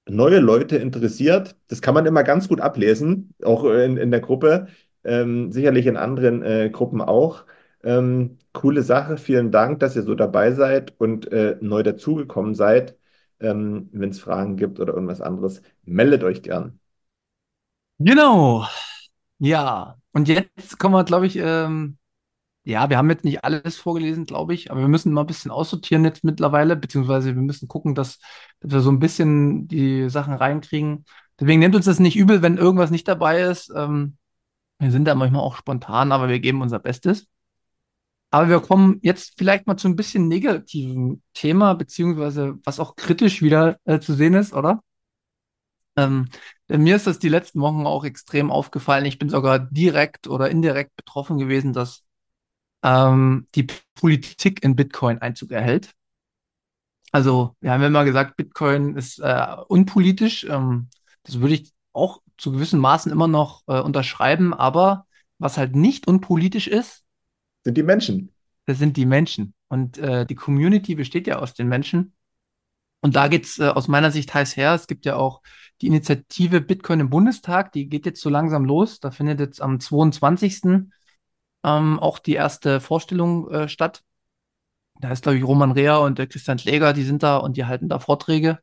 neue 0.08 0.40
Leute 0.40 0.78
interessiert. 0.78 1.56
Das 1.68 1.82
kann 1.82 1.94
man 1.94 2.06
immer 2.06 2.24
ganz 2.24 2.48
gut 2.48 2.62
ablesen, 2.62 3.34
auch 3.44 3.64
in, 3.66 3.98
in 3.98 4.12
der 4.12 4.22
Gruppe, 4.22 4.68
ähm, 5.04 5.52
sicherlich 5.52 5.86
in 5.88 5.98
anderen 5.98 6.44
äh, 6.44 6.70
Gruppen 6.72 7.02
auch. 7.02 7.46
Ähm, 7.84 8.38
coole 8.54 8.84
Sache, 8.84 9.18
vielen 9.18 9.52
Dank, 9.52 9.80
dass 9.80 9.96
ihr 9.96 10.04
so 10.04 10.16
dabei 10.16 10.52
seid 10.52 11.00
und 11.00 11.32
äh, 11.32 11.58
neu 11.62 11.84
dazugekommen 11.84 12.56
seid. 12.56 12.98
Ähm, 13.40 13.90
Wenn 13.94 14.10
es 14.10 14.20
Fragen 14.20 14.58
gibt 14.58 14.80
oder 14.80 14.94
irgendwas 14.94 15.22
anderes, 15.22 15.62
meldet 15.84 16.24
euch 16.24 16.42
gern. 16.44 16.79
Genau. 18.00 18.66
Ja. 19.40 19.98
Und 20.14 20.28
jetzt 20.28 20.80
kommen 20.80 20.96
wir, 20.96 21.04
glaube 21.04 21.28
ich, 21.28 21.36
ähm, 21.38 21.98
ja, 22.66 22.90
wir 22.90 22.98
haben 22.98 23.10
jetzt 23.10 23.26
nicht 23.26 23.44
alles 23.44 23.78
vorgelesen, 23.78 24.26
glaube 24.26 24.54
ich, 24.54 24.72
aber 24.72 24.82
wir 24.82 24.88
müssen 24.88 25.14
mal 25.14 25.22
ein 25.22 25.28
bisschen 25.28 25.52
aussortieren 25.52 26.06
jetzt 26.06 26.24
mittlerweile, 26.24 26.76
beziehungsweise 26.78 27.36
wir 27.36 27.42
müssen 27.42 27.68
gucken, 27.68 27.96
dass, 27.96 28.20
dass 28.62 28.72
wir 28.72 28.82
so 28.82 28.92
ein 28.92 29.00
bisschen 29.00 29.68
die 29.68 30.10
Sachen 30.10 30.34
reinkriegen. 30.34 31.06
Deswegen 31.40 31.60
nehmt 31.60 31.76
uns 31.76 31.86
das 31.86 32.00
nicht 32.00 32.18
übel, 32.18 32.42
wenn 32.42 32.58
irgendwas 32.58 32.92
nicht 32.92 33.08
dabei 33.08 33.42
ist. 33.42 33.72
Ähm, 33.76 34.18
wir 34.80 34.92
sind 34.92 35.06
da 35.06 35.16
manchmal 35.16 35.42
auch 35.42 35.58
spontan, 35.58 36.12
aber 36.12 36.30
wir 36.30 36.40
geben 36.40 36.62
unser 36.62 36.80
Bestes. 36.80 37.28
Aber 38.32 38.50
wir 38.50 38.60
kommen 38.62 39.00
jetzt 39.02 39.34
vielleicht 39.38 39.66
mal 39.68 39.78
zu 39.78 39.88
ein 39.88 39.96
bisschen 39.96 40.28
negativen 40.28 41.24
Thema, 41.34 41.74
beziehungsweise 41.74 42.60
was 42.64 42.80
auch 42.80 42.96
kritisch 42.96 43.42
wieder 43.42 43.80
äh, 43.86 44.00
zu 44.00 44.14
sehen 44.14 44.36
ist, 44.36 44.54
oder? 44.54 44.84
Ähm, 45.96 46.30
mir 46.70 46.96
ist 46.96 47.08
das 47.08 47.20
die 47.20 47.30
letzten 47.30 47.62
Wochen 47.62 47.86
auch 47.86 48.04
extrem 48.06 48.52
aufgefallen. 48.52 49.06
Ich 49.06 49.20
bin 49.20 49.30
sogar 49.30 49.60
direkt 49.60 50.28
oder 50.28 50.50
indirekt 50.50 50.96
betroffen 50.96 51.38
gewesen, 51.38 51.74
dass 51.74 52.04
ähm, 52.84 53.48
die 53.56 53.68
Politik 53.96 54.64
in 54.64 54.76
Bitcoin 54.76 55.20
Einzug 55.20 55.52
erhält. 55.52 55.92
Also, 57.12 57.56
wir 57.60 57.72
haben 57.72 57.84
immer 57.84 58.06
gesagt, 58.06 58.38
Bitcoin 58.38 58.96
ist 58.96 59.20
äh, 59.20 59.56
unpolitisch. 59.68 60.44
Ähm, 60.44 60.90
das 61.24 61.40
würde 61.40 61.56
ich 61.56 61.74
auch 61.92 62.22
zu 62.38 62.52
gewissen 62.52 62.80
Maßen 62.80 63.12
immer 63.12 63.28
noch 63.28 63.64
äh, 63.68 63.80
unterschreiben. 63.80 64.54
Aber 64.54 65.08
was 65.40 65.58
halt 65.58 65.76
nicht 65.76 66.08
unpolitisch 66.08 66.68
ist, 66.68 67.04
Sind 67.64 67.78
die 67.78 67.84
Menschen. 67.84 68.32
das 68.66 68.78
sind 68.78 68.96
die 68.98 69.06
Menschen. 69.06 69.54
Und 69.70 69.98
äh, 69.98 70.26
die 70.26 70.36
Community 70.36 70.96
besteht 70.96 71.28
ja 71.28 71.40
aus 71.40 71.54
den 71.54 71.68
Menschen. 71.68 72.14
Und 73.02 73.16
da 73.16 73.28
geht's 73.28 73.60
äh, 73.60 73.68
aus 73.68 73.88
meiner 73.88 74.12
Sicht 74.12 74.34
heiß 74.34 74.58
her. 74.58 74.74
Es 74.74 74.88
gibt 74.88 75.06
ja 75.06 75.16
auch 75.16 75.42
die 75.82 75.88
Initiative 75.88 76.62
Bitcoin 76.62 77.00
im 77.00 77.10
Bundestag, 77.10 77.72
die 77.72 77.88
geht 77.88 78.06
jetzt 78.06 78.22
so 78.22 78.30
langsam 78.30 78.66
los. 78.66 79.00
Da 79.00 79.12
findet 79.12 79.40
jetzt 79.40 79.62
am 79.62 79.80
22. 79.80 80.90
Ähm, 81.64 82.00
auch 82.00 82.20
die 82.20 82.34
erste 82.34 82.80
Vorstellung 82.82 83.50
äh, 83.50 83.70
statt. 83.70 84.04
Da 85.02 85.12
ist, 85.12 85.24
glaube 85.24 85.38
ich, 85.38 85.44
Roman 85.44 85.72
Rea 85.72 85.98
und 85.98 86.18
der 86.20 86.28
Christian 86.28 86.58
Kläger, 86.58 86.94
die 86.94 87.04
sind 87.04 87.24
da 87.24 87.38
und 87.38 87.56
die 87.58 87.66
halten 87.66 87.88
da 87.88 88.00
Vorträge. 88.00 88.60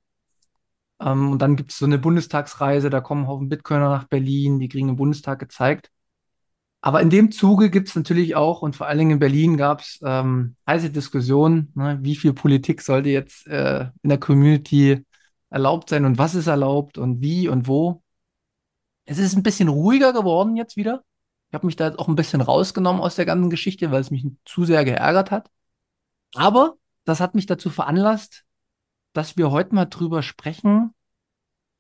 Ähm, 1.01 1.31
und 1.33 1.41
dann 1.41 1.57
gibt 1.57 1.73
es 1.73 1.79
so 1.79 1.87
eine 1.87 1.99
Bundestagsreise, 1.99 2.91
da 2.91 3.01
kommen 3.01 3.27
Haufen 3.27 3.49
Bitcoiner 3.49 3.89
nach 3.89 4.05
Berlin, 4.05 4.59
die 4.59 4.69
kriegen 4.69 4.91
im 4.91 4.97
Bundestag 4.97 5.39
gezeigt. 5.39 5.91
Aber 6.87 7.03
in 7.03 7.11
dem 7.11 7.33
Zuge 7.33 7.69
gibt 7.69 7.89
es 7.89 7.97
natürlich 7.97 8.37
auch, 8.37 8.63
und 8.63 8.77
vor 8.77 8.87
allen 8.87 8.99
Dingen 8.99 9.11
in 9.11 9.19
Berlin 9.19 9.57
gab 9.57 9.81
es 9.81 9.99
ähm, 10.05 10.55
heiße 10.69 10.91
Diskussionen, 10.91 11.73
ne, 11.75 11.99
wie 12.03 12.15
viel 12.15 12.33
Politik 12.33 12.81
sollte 12.81 13.09
jetzt 13.09 13.49
äh, 13.49 13.89
in 14.03 14.09
der 14.09 14.21
Community 14.21 15.05
erlaubt 15.51 15.91
sein 15.91 16.05
und 16.05 16.17
was 16.17 16.37
ist 16.37 16.47
erlaubt 16.47 16.97
und 16.97 17.21
wie 17.21 17.49
und 17.49 17.67
wo. 17.67 18.05
Es 19.05 19.19
ist 19.19 19.35
ein 19.35 19.43
bisschen 19.43 19.67
ruhiger 19.67 20.13
geworden 20.13 20.55
jetzt 20.55 20.77
wieder. 20.77 21.03
Ich 21.49 21.55
habe 21.55 21.67
mich 21.67 21.75
da 21.75 21.89
jetzt 21.89 21.99
auch 21.99 22.07
ein 22.07 22.15
bisschen 22.15 22.41
rausgenommen 22.41 23.03
aus 23.03 23.17
der 23.17 23.27
ganzen 23.27 23.51
Geschichte, 23.51 23.91
weil 23.91 24.03
es 24.03 24.13
mich 24.13 24.25
zu 24.45 24.65
sehr 24.65 24.85
geärgert 24.85 25.33
hat. 25.33 25.51
Aber 26.37 26.77
das 27.05 27.19
hat 27.19 27.35
mich 27.35 27.47
dazu 27.47 27.69
veranlasst, 27.69 28.45
dass 29.13 29.37
wir 29.37 29.51
heute 29.51 29.75
mal 29.75 29.87
drüber 29.87 30.23
sprechen. 30.23 30.95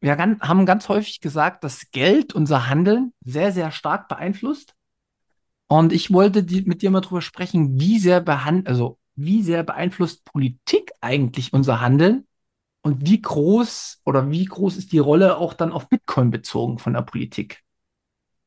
Wir 0.00 0.18
haben 0.18 0.66
ganz 0.66 0.88
häufig 0.88 1.20
gesagt, 1.20 1.62
dass 1.62 1.92
Geld 1.92 2.34
unser 2.34 2.68
Handeln 2.68 3.12
sehr, 3.24 3.52
sehr 3.52 3.70
stark 3.70 4.08
beeinflusst. 4.08 4.75
Und 5.68 5.92
ich 5.92 6.12
wollte 6.12 6.42
die, 6.44 6.62
mit 6.62 6.82
dir 6.82 6.90
mal 6.90 7.00
drüber 7.00 7.22
sprechen, 7.22 7.80
wie 7.80 7.98
sehr 7.98 8.20
behan 8.20 8.66
also 8.66 8.98
wie 9.16 9.42
sehr 9.42 9.62
beeinflusst 9.62 10.24
Politik 10.24 10.92
eigentlich 11.00 11.52
unser 11.52 11.80
Handeln 11.80 12.26
und 12.82 13.06
wie 13.06 13.20
groß 13.20 14.02
oder 14.04 14.30
wie 14.30 14.44
groß 14.44 14.76
ist 14.76 14.92
die 14.92 14.98
Rolle 14.98 15.38
auch 15.38 15.54
dann 15.54 15.72
auf 15.72 15.88
Bitcoin 15.88 16.30
bezogen 16.30 16.78
von 16.78 16.92
der 16.92 17.02
Politik? 17.02 17.62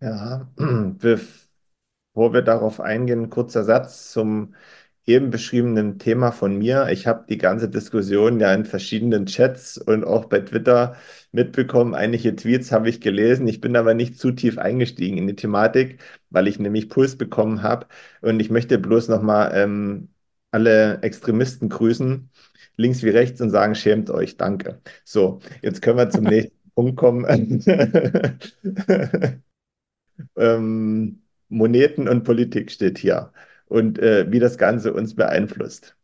Ja, 0.01 0.49
bevor 0.55 2.33
wir 2.33 2.41
darauf 2.41 2.79
eingehen, 2.79 3.29
kurzer 3.29 3.63
Satz 3.63 4.11
zum 4.11 4.55
eben 5.09 5.31
beschriebenen 5.31 5.97
Thema 5.99 6.31
von 6.31 6.57
mir. 6.57 6.87
Ich 6.91 7.07
habe 7.07 7.25
die 7.27 7.37
ganze 7.37 7.67
Diskussion 7.69 8.39
ja 8.39 8.53
in 8.53 8.65
verschiedenen 8.65 9.25
Chats 9.25 9.77
und 9.77 10.03
auch 10.05 10.25
bei 10.25 10.39
Twitter 10.41 10.95
mitbekommen. 11.31 11.95
Einige 11.95 12.35
Tweets 12.35 12.71
habe 12.71 12.89
ich 12.89 13.01
gelesen. 13.01 13.47
Ich 13.47 13.59
bin 13.59 13.75
aber 13.75 13.93
nicht 13.95 14.19
zu 14.19 14.31
tief 14.31 14.57
eingestiegen 14.59 15.17
in 15.17 15.27
die 15.27 15.35
Thematik, 15.35 15.99
weil 16.29 16.47
ich 16.47 16.59
nämlich 16.59 16.89
Puls 16.89 17.17
bekommen 17.17 17.63
habe. 17.63 17.87
Und 18.21 18.39
ich 18.39 18.49
möchte 18.51 18.77
bloß 18.77 19.07
nochmal 19.09 19.51
ähm, 19.55 20.09
alle 20.51 21.01
Extremisten 21.01 21.69
grüßen, 21.69 22.29
links 22.77 23.03
wie 23.03 23.09
rechts, 23.09 23.41
und 23.41 23.49
sagen, 23.49 23.75
schämt 23.75 24.09
euch, 24.11 24.37
danke. 24.37 24.81
So, 25.03 25.39
jetzt 25.61 25.81
können 25.81 25.97
wir 25.97 26.09
zum 26.09 26.23
nächsten 26.25 26.71
Punkt 26.75 26.97
kommen. 26.97 27.25
ähm, 30.37 31.21
Moneten 31.49 32.07
und 32.07 32.23
Politik 32.23 32.71
steht 32.71 32.99
hier 32.99 33.31
und 33.69 33.99
äh, 33.99 34.29
wie 34.29 34.39
das 34.39 34.57
Ganze 34.57 34.93
uns 34.93 35.15
beeinflusst. 35.15 35.95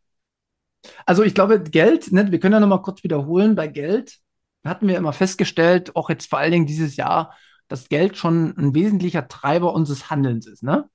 Also 1.05 1.23
ich 1.23 1.33
glaube, 1.33 1.61
Geld, 1.61 2.11
ne, 2.11 2.31
wir 2.31 2.39
können 2.39 2.53
ja 2.53 2.59
nochmal 2.59 2.81
kurz 2.81 3.03
wiederholen, 3.03 3.55
bei 3.55 3.67
Geld 3.67 4.19
hatten 4.63 4.87
wir 4.87 4.97
immer 4.97 5.13
festgestellt, 5.13 5.95
auch 5.95 6.09
jetzt 6.09 6.29
vor 6.29 6.39
allen 6.39 6.51
Dingen 6.51 6.65
dieses 6.65 6.95
Jahr, 6.95 7.35
dass 7.67 7.89
Geld 7.89 8.17
schon 8.17 8.55
ein 8.57 8.73
wesentlicher 8.73 9.27
Treiber 9.27 9.73
unseres 9.73 10.09
Handelns 10.09 10.47
ist, 10.47 10.63
ne? 10.63 10.89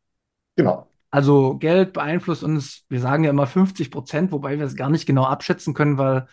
Genau. 0.57 0.89
Also 1.11 1.57
Geld 1.59 1.93
beeinflusst 1.93 2.45
uns, 2.45 2.85
wir 2.89 3.01
sagen 3.01 3.25
ja 3.25 3.31
immer 3.31 3.47
50 3.47 3.91
Prozent, 3.91 4.31
wobei 4.31 4.59
wir 4.59 4.67
es 4.67 4.77
gar 4.77 4.91
nicht 4.91 5.07
genau 5.07 5.25
abschätzen 5.25 5.75
können, 5.75 5.99
weil 5.99 6.27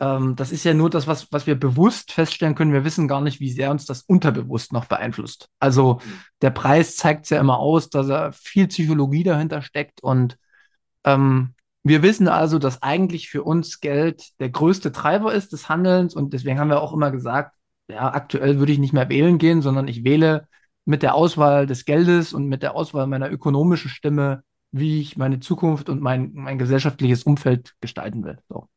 ähm, 0.00 0.36
das 0.36 0.52
ist 0.52 0.64
ja 0.64 0.74
nur 0.74 0.90
das, 0.90 1.06
was, 1.06 1.30
was 1.32 1.46
wir 1.46 1.54
bewusst 1.54 2.12
feststellen 2.12 2.54
können. 2.54 2.72
Wir 2.72 2.84
wissen 2.84 3.08
gar 3.08 3.20
nicht, 3.20 3.40
wie 3.40 3.50
sehr 3.50 3.70
uns 3.70 3.86
das 3.86 4.02
unterbewusst 4.02 4.72
noch 4.72 4.86
beeinflusst. 4.86 5.48
Also 5.60 6.00
der 6.42 6.50
Preis 6.50 6.96
zeigt 6.96 7.24
es 7.24 7.30
ja 7.30 7.40
immer 7.40 7.58
aus, 7.58 7.90
dass 7.90 8.08
da 8.08 8.32
viel 8.32 8.68
Psychologie 8.68 9.22
dahinter 9.24 9.62
steckt 9.62 10.02
und 10.02 10.36
ähm, 11.04 11.54
wir 11.84 12.02
wissen 12.02 12.28
also, 12.28 12.58
dass 12.58 12.82
eigentlich 12.82 13.28
für 13.28 13.42
uns 13.42 13.80
Geld 13.80 14.40
der 14.40 14.48
größte 14.48 14.90
Treiber 14.90 15.34
ist 15.34 15.52
des 15.52 15.68
Handelns 15.68 16.14
und 16.14 16.32
deswegen 16.32 16.58
haben 16.58 16.70
wir 16.70 16.80
auch 16.80 16.94
immer 16.94 17.10
gesagt, 17.10 17.54
ja, 17.88 18.12
aktuell 18.12 18.58
würde 18.58 18.72
ich 18.72 18.78
nicht 18.78 18.94
mehr 18.94 19.10
wählen 19.10 19.36
gehen, 19.38 19.60
sondern 19.60 19.86
ich 19.88 20.02
wähle 20.02 20.48
mit 20.86 21.02
der 21.02 21.14
Auswahl 21.14 21.66
des 21.66 21.84
Geldes 21.84 22.32
und 22.32 22.46
mit 22.46 22.62
der 22.62 22.74
Auswahl 22.74 23.06
meiner 23.06 23.30
ökonomischen 23.30 23.90
Stimme, 23.90 24.42
wie 24.72 25.00
ich 25.00 25.16
meine 25.18 25.40
Zukunft 25.40 25.90
und 25.90 26.00
mein, 26.00 26.32
mein 26.34 26.58
gesellschaftliches 26.58 27.24
Umfeld 27.24 27.74
gestalten 27.80 28.24
will. 28.24 28.38
So. 28.48 28.68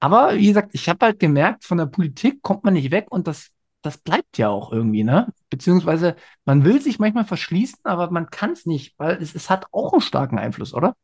Aber 0.00 0.34
wie 0.36 0.46
gesagt, 0.48 0.70
ich 0.74 0.88
habe 0.88 1.06
halt 1.06 1.18
gemerkt, 1.18 1.64
von 1.64 1.78
der 1.78 1.86
Politik 1.86 2.42
kommt 2.42 2.64
man 2.64 2.74
nicht 2.74 2.90
weg 2.90 3.06
und 3.10 3.26
das, 3.26 3.50
das 3.82 3.98
bleibt 3.98 4.38
ja 4.38 4.48
auch 4.50 4.72
irgendwie, 4.72 5.04
ne? 5.04 5.32
Beziehungsweise 5.50 6.16
man 6.44 6.64
will 6.64 6.80
sich 6.80 6.98
manchmal 6.98 7.24
verschließen, 7.24 7.78
aber 7.84 8.10
man 8.10 8.28
kann 8.30 8.50
es 8.52 8.66
nicht, 8.66 8.94
weil 8.98 9.16
es, 9.22 9.34
es 9.34 9.48
hat 9.50 9.66
auch 9.72 9.92
einen 9.92 10.02
starken 10.02 10.38
Einfluss, 10.38 10.74
oder? 10.74 10.94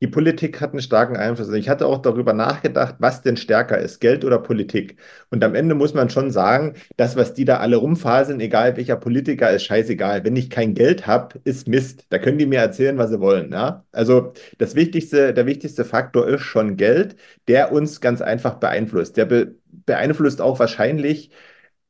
Die 0.00 0.06
Politik 0.06 0.60
hat 0.60 0.70
einen 0.70 0.80
starken 0.82 1.16
Einfluss. 1.16 1.52
Ich 1.52 1.68
hatte 1.68 1.86
auch 1.86 1.98
darüber 1.98 2.32
nachgedacht, 2.32 2.96
was 3.00 3.22
denn 3.22 3.36
stärker 3.36 3.78
ist, 3.78 3.98
Geld 4.00 4.24
oder 4.24 4.38
Politik. 4.38 4.96
Und 5.30 5.42
am 5.42 5.56
Ende 5.56 5.74
muss 5.74 5.92
man 5.92 6.08
schon 6.08 6.30
sagen, 6.30 6.74
das, 6.96 7.16
was 7.16 7.34
die 7.34 7.44
da 7.44 7.56
alle 7.58 7.76
rumfaseln, 7.78 8.38
egal 8.40 8.76
welcher 8.76 8.94
Politiker, 8.96 9.50
ist 9.50 9.64
scheißegal. 9.64 10.22
Wenn 10.24 10.36
ich 10.36 10.50
kein 10.50 10.74
Geld 10.74 11.08
habe, 11.08 11.40
ist 11.42 11.66
Mist. 11.66 12.06
Da 12.10 12.18
können 12.18 12.38
die 12.38 12.46
mir 12.46 12.60
erzählen, 12.60 12.96
was 12.96 13.10
sie 13.10 13.18
wollen. 13.20 13.50
Ja? 13.50 13.84
Also 13.90 14.32
das 14.58 14.76
wichtigste, 14.76 15.34
der 15.34 15.46
wichtigste 15.46 15.84
Faktor 15.84 16.28
ist 16.28 16.42
schon 16.42 16.76
Geld, 16.76 17.16
der 17.48 17.72
uns 17.72 18.00
ganz 18.00 18.20
einfach 18.20 18.54
beeinflusst. 18.54 19.16
Der 19.16 19.24
be 19.26 19.56
beeinflusst 19.84 20.40
auch 20.40 20.58
wahrscheinlich 20.60 21.30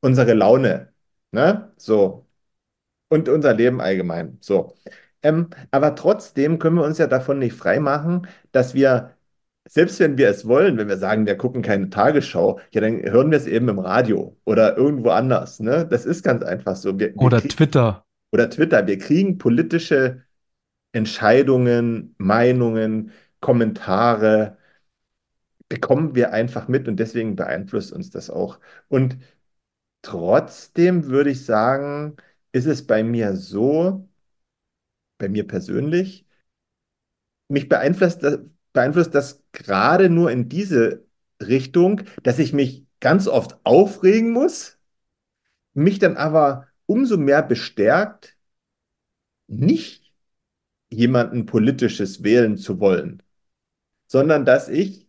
unsere 0.01 0.35
Laune. 0.35 0.93
Ne? 1.33 1.73
So. 1.77 2.27
Und 3.09 3.29
unser 3.29 3.55
Leben 3.55 3.81
allgemein. 3.81 4.39
So. 4.41 4.75
Ähm, 5.23 5.51
aber 5.71 5.95
trotzdem 5.95 6.59
können 6.59 6.77
wir 6.77 6.85
uns 6.85 6.99
ja 6.99 7.07
davon 7.07 7.39
nicht 7.39 7.55
freimachen, 7.55 8.27
dass 8.53 8.75
wir, 8.75 9.17
selbst 9.69 10.01
wenn 10.01 10.17
wir 10.19 10.29
es 10.31 10.47
wollen, 10.47 10.79
wenn 10.79 10.89
wir 10.89 10.97
sagen, 10.99 11.27
wir 11.27 11.37
gucken 11.37 11.63
keine 11.63 11.91
Tagesschau, 11.91 12.61
ja, 12.73 12.81
dann 12.81 13.03
hören 13.03 13.31
wir 13.31 13.39
es 13.39 13.47
eben 13.47 13.69
im 13.69 13.79
Radio 13.81 14.37
oder 14.45 14.77
irgendwo 14.77 15.11
anders. 15.11 15.61
Ne? 15.61 15.87
Das 15.89 16.07
ist 16.07 16.23
ganz 16.23 16.43
einfach 16.45 16.77
so. 16.77 16.99
Wir, 16.99 17.19
wir 17.21 17.29
Oder 17.29 17.31
kriegen, 17.33 17.57
Twitter. 17.57 18.07
oder 18.33 18.51
Twitter, 18.51 18.87
wir 18.87 18.99
kriegen 18.99 19.39
politische 19.39 20.25
Entscheidungen, 20.93 22.15
Meinungen, 22.19 23.13
Kommentare, 23.41 24.59
bekommen 25.69 26.15
wir 26.15 26.33
einfach 26.33 26.69
mit 26.69 26.89
und 26.89 26.97
deswegen 26.99 27.37
beeinflusst 27.37 27.93
uns 27.93 28.11
das 28.11 28.31
auch. 28.31 28.59
Und 28.89 29.19
trotzdem 30.03 31.07
würde 31.09 31.31
ich 31.31 31.45
sagen, 31.45 32.17
ist 32.53 32.67
es 32.67 32.87
bei 32.87 33.03
mir 33.05 33.37
so, 33.37 34.08
bei 35.19 35.29
mir 35.29 35.47
persönlich, 35.47 36.27
mich 37.49 37.69
beeinflusst 37.69 38.23
das, 38.23 38.39
beeinflusst 38.73 39.15
das 39.15 39.43
gerade 39.53 40.11
nur 40.11 40.31
in 40.31 40.49
diese 40.49 41.05
Richtung, 41.41 42.03
dass 42.23 42.39
ich 42.39 42.53
mich 42.53 42.87
ganz 43.01 43.29
oft 43.29 43.59
aufregen 43.65 44.31
muss, 44.33 44.79
mich 45.75 45.99
dann 45.99 46.17
aber 46.17 46.69
umso 46.87 47.17
mehr 47.17 47.43
bestärkt, 47.43 48.37
nicht 49.47 50.13
jemanden 50.91 51.47
politisches 51.47 52.23
wählen 52.23 52.57
zu 52.57 52.81
wollen, 52.81 53.23
sondern 54.07 54.45
dass 54.45 54.69
ich 54.69 55.09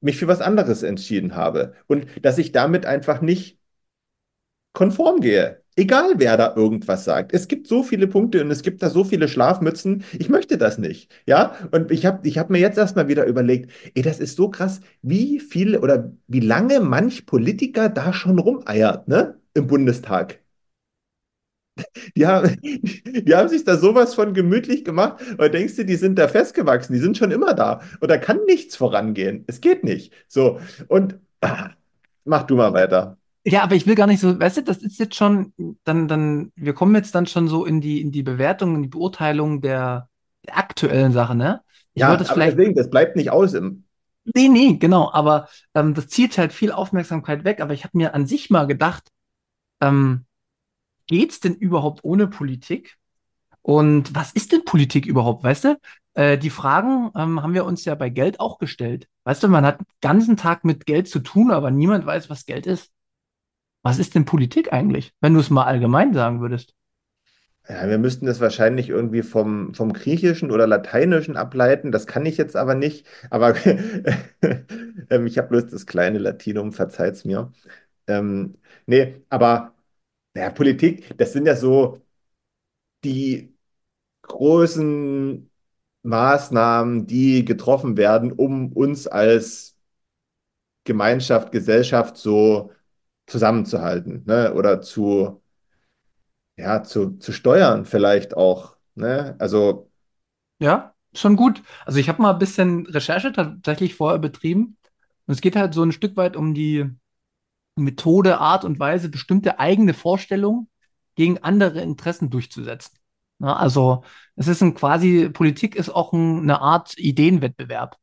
mich 0.00 0.18
für 0.18 0.28
was 0.28 0.40
anderes 0.40 0.82
entschieden 0.82 1.34
habe 1.34 1.74
und 1.86 2.06
dass 2.24 2.38
ich 2.38 2.52
damit 2.52 2.86
einfach 2.86 3.20
nicht 3.20 3.58
konform 4.72 5.20
gehe. 5.20 5.61
Egal, 5.74 6.14
wer 6.18 6.36
da 6.36 6.54
irgendwas 6.54 7.04
sagt. 7.04 7.32
Es 7.32 7.48
gibt 7.48 7.66
so 7.66 7.82
viele 7.82 8.06
Punkte 8.06 8.42
und 8.44 8.50
es 8.50 8.62
gibt 8.62 8.82
da 8.82 8.90
so 8.90 9.04
viele 9.04 9.26
Schlafmützen. 9.28 10.04
Ich 10.18 10.28
möchte 10.28 10.58
das 10.58 10.76
nicht. 10.78 11.10
Ja, 11.26 11.54
und 11.70 11.90
ich 11.90 12.04
habe 12.04 12.26
ich 12.28 12.36
hab 12.38 12.50
mir 12.50 12.58
jetzt 12.58 12.76
erstmal 12.76 13.08
wieder 13.08 13.24
überlegt, 13.26 13.70
ey, 13.94 14.02
das 14.02 14.20
ist 14.20 14.36
so 14.36 14.50
krass, 14.50 14.80
wie 15.00 15.40
viele 15.40 15.80
oder 15.80 16.12
wie 16.28 16.40
lange 16.40 16.80
manch 16.80 17.24
Politiker 17.24 17.88
da 17.88 18.12
schon 18.12 18.38
rumeiert, 18.38 19.08
ne? 19.08 19.40
Im 19.54 19.66
Bundestag. 19.66 20.40
Die 22.16 22.26
haben, 22.26 22.56
die 22.62 23.34
haben 23.34 23.48
sich 23.48 23.64
da 23.64 23.76
sowas 23.76 24.14
von 24.14 24.34
gemütlich 24.34 24.84
gemacht, 24.84 25.22
weil 25.38 25.50
denkst 25.50 25.76
du, 25.76 25.84
die 25.84 25.96
sind 25.96 26.18
da 26.18 26.28
festgewachsen, 26.28 26.94
die 26.94 27.00
sind 27.00 27.16
schon 27.18 27.30
immer 27.30 27.54
da. 27.54 27.80
Und 28.00 28.10
da 28.10 28.18
kann 28.18 28.44
nichts 28.46 28.76
vorangehen. 28.76 29.44
Es 29.46 29.60
geht 29.60 29.84
nicht. 29.84 30.12
So, 30.28 30.60
und 30.88 31.18
ah, 31.40 31.70
mach 32.24 32.44
du 32.44 32.56
mal 32.56 32.72
weiter. 32.74 33.18
Ja, 33.44 33.62
aber 33.62 33.74
ich 33.74 33.86
will 33.86 33.96
gar 33.96 34.06
nicht 34.06 34.20
so, 34.20 34.38
weißt 34.38 34.58
du, 34.58 34.62
das 34.62 34.78
ist 34.78 34.98
jetzt 34.98 35.16
schon, 35.16 35.52
dann, 35.84 36.06
dann, 36.06 36.52
wir 36.54 36.74
kommen 36.74 36.94
jetzt 36.94 37.14
dann 37.14 37.26
schon 37.26 37.48
so 37.48 37.64
in 37.64 37.80
die, 37.80 38.00
in 38.00 38.12
die 38.12 38.22
Bewertung, 38.22 38.76
in 38.76 38.82
die 38.82 38.88
Beurteilung 38.88 39.60
der, 39.60 40.08
der 40.46 40.58
aktuellen 40.58 41.12
Sache, 41.12 41.34
ne? 41.34 41.60
Ich 41.94 42.00
Ja, 42.00 42.14
es 42.14 42.30
aber 42.30 42.46
deswegen, 42.46 42.74
das 42.74 42.88
bleibt 42.88 43.16
nicht 43.16 43.30
aus 43.30 43.54
im. 43.54 43.84
nee, 44.34 44.48
nee, 44.48 44.76
genau, 44.76 45.10
aber 45.12 45.48
ähm, 45.74 45.94
das 45.94 46.08
zieht 46.08 46.38
halt 46.38 46.52
viel 46.52 46.72
Aufmerksamkeit 46.72 47.44
weg, 47.44 47.60
aber 47.60 47.74
ich 47.74 47.84
habe 47.84 47.98
mir 47.98 48.14
an 48.14 48.26
sich 48.26 48.48
mal 48.48 48.66
gedacht, 48.66 49.08
ähm, 49.80 50.24
geht's 51.06 51.40
denn 51.40 51.54
überhaupt 51.54 52.04
ohne 52.04 52.28
Politik? 52.28 52.96
Und 53.62 54.14
was 54.14 54.32
ist 54.32 54.52
denn 54.52 54.64
Politik 54.64 55.06
überhaupt, 55.06 55.44
weißt 55.44 55.64
du? 55.64 55.78
Äh, 56.14 56.38
die 56.38 56.50
Fragen 56.50 57.10
ähm, 57.16 57.42
haben 57.42 57.54
wir 57.54 57.64
uns 57.64 57.84
ja 57.84 57.94
bei 57.94 58.10
Geld 58.10 58.40
auch 58.40 58.58
gestellt. 58.58 59.08
Weißt 59.24 59.42
du, 59.42 59.48
man 59.48 59.64
hat 59.64 59.80
den 59.80 59.86
ganzen 60.00 60.36
Tag 60.36 60.64
mit 60.64 60.86
Geld 60.86 61.08
zu 61.08 61.20
tun, 61.20 61.50
aber 61.50 61.70
niemand 61.70 62.06
weiß, 62.06 62.30
was 62.30 62.46
Geld 62.46 62.66
ist. 62.66 62.90
Was 63.82 64.00
ist 64.00 64.16
denn 64.16 64.24
Politik 64.24 64.72
eigentlich, 64.72 65.14
wenn 65.20 65.34
du 65.34 65.40
es 65.40 65.50
mal 65.50 65.64
allgemein 65.66 66.12
sagen 66.14 66.40
würdest? 66.40 66.74
Ja, 67.68 67.88
wir 67.88 67.98
müssten 67.98 68.26
das 68.26 68.40
wahrscheinlich 68.40 68.88
irgendwie 68.88 69.22
vom, 69.22 69.72
vom 69.74 69.92
Griechischen 69.92 70.50
oder 70.50 70.66
Lateinischen 70.66 71.36
ableiten. 71.36 71.92
Das 71.92 72.06
kann 72.06 72.26
ich 72.26 72.36
jetzt 72.36 72.56
aber 72.56 72.74
nicht. 72.74 73.06
Aber 73.30 73.54
ähm, 75.10 75.26
ich 75.26 75.38
habe 75.38 75.48
bloß 75.48 75.66
das 75.68 75.86
kleine 75.86 76.18
Latinum, 76.18 76.72
verzeiht's 76.72 77.24
mir. 77.24 77.52
Ähm, 78.08 78.58
nee, 78.86 79.22
aber 79.30 79.74
ja, 80.36 80.50
Politik, 80.50 81.16
das 81.18 81.32
sind 81.34 81.46
ja 81.46 81.56
so 81.56 82.00
die 83.04 83.54
großen 84.22 85.50
Maßnahmen, 86.02 87.06
die 87.06 87.44
getroffen 87.44 87.96
werden, 87.98 88.32
um 88.32 88.72
uns 88.72 89.06
als 89.08 89.76
Gemeinschaft, 90.84 91.52
Gesellschaft 91.52 92.16
so 92.16 92.72
zusammenzuhalten, 93.32 94.24
ne? 94.26 94.54
Oder 94.54 94.80
zu, 94.82 95.42
ja, 96.56 96.82
zu, 96.82 97.18
zu 97.18 97.32
steuern 97.32 97.84
vielleicht 97.84 98.36
auch, 98.36 98.76
ne? 98.94 99.36
Also, 99.38 99.90
Ja, 100.60 100.94
schon 101.14 101.36
gut. 101.36 101.62
Also 101.84 101.98
ich 101.98 102.08
habe 102.08 102.22
mal 102.22 102.32
ein 102.32 102.38
bisschen 102.38 102.86
Recherche 102.86 103.32
tatsächlich 103.32 103.94
vorher 103.94 104.18
betrieben. 104.18 104.76
Und 105.26 105.34
es 105.34 105.40
geht 105.40 105.56
halt 105.56 105.74
so 105.74 105.82
ein 105.82 105.92
Stück 105.92 106.16
weit 106.16 106.36
um 106.36 106.54
die 106.54 106.86
Methode, 107.76 108.38
Art 108.38 108.64
und 108.64 108.80
Weise, 108.80 109.10
bestimmte 109.10 109.60
eigene 109.60 109.94
Vorstellungen 109.94 110.68
gegen 111.16 111.38
andere 111.38 111.80
Interessen 111.82 112.30
durchzusetzen. 112.30 112.96
Ja, 113.40 113.54
also 113.56 114.04
es 114.36 114.48
ist 114.48 114.62
ein 114.62 114.74
quasi, 114.74 115.30
Politik 115.30 115.76
ist 115.76 115.90
auch 115.90 116.12
ein, 116.14 116.40
eine 116.42 116.60
Art 116.60 116.98
Ideenwettbewerb. 116.98 117.98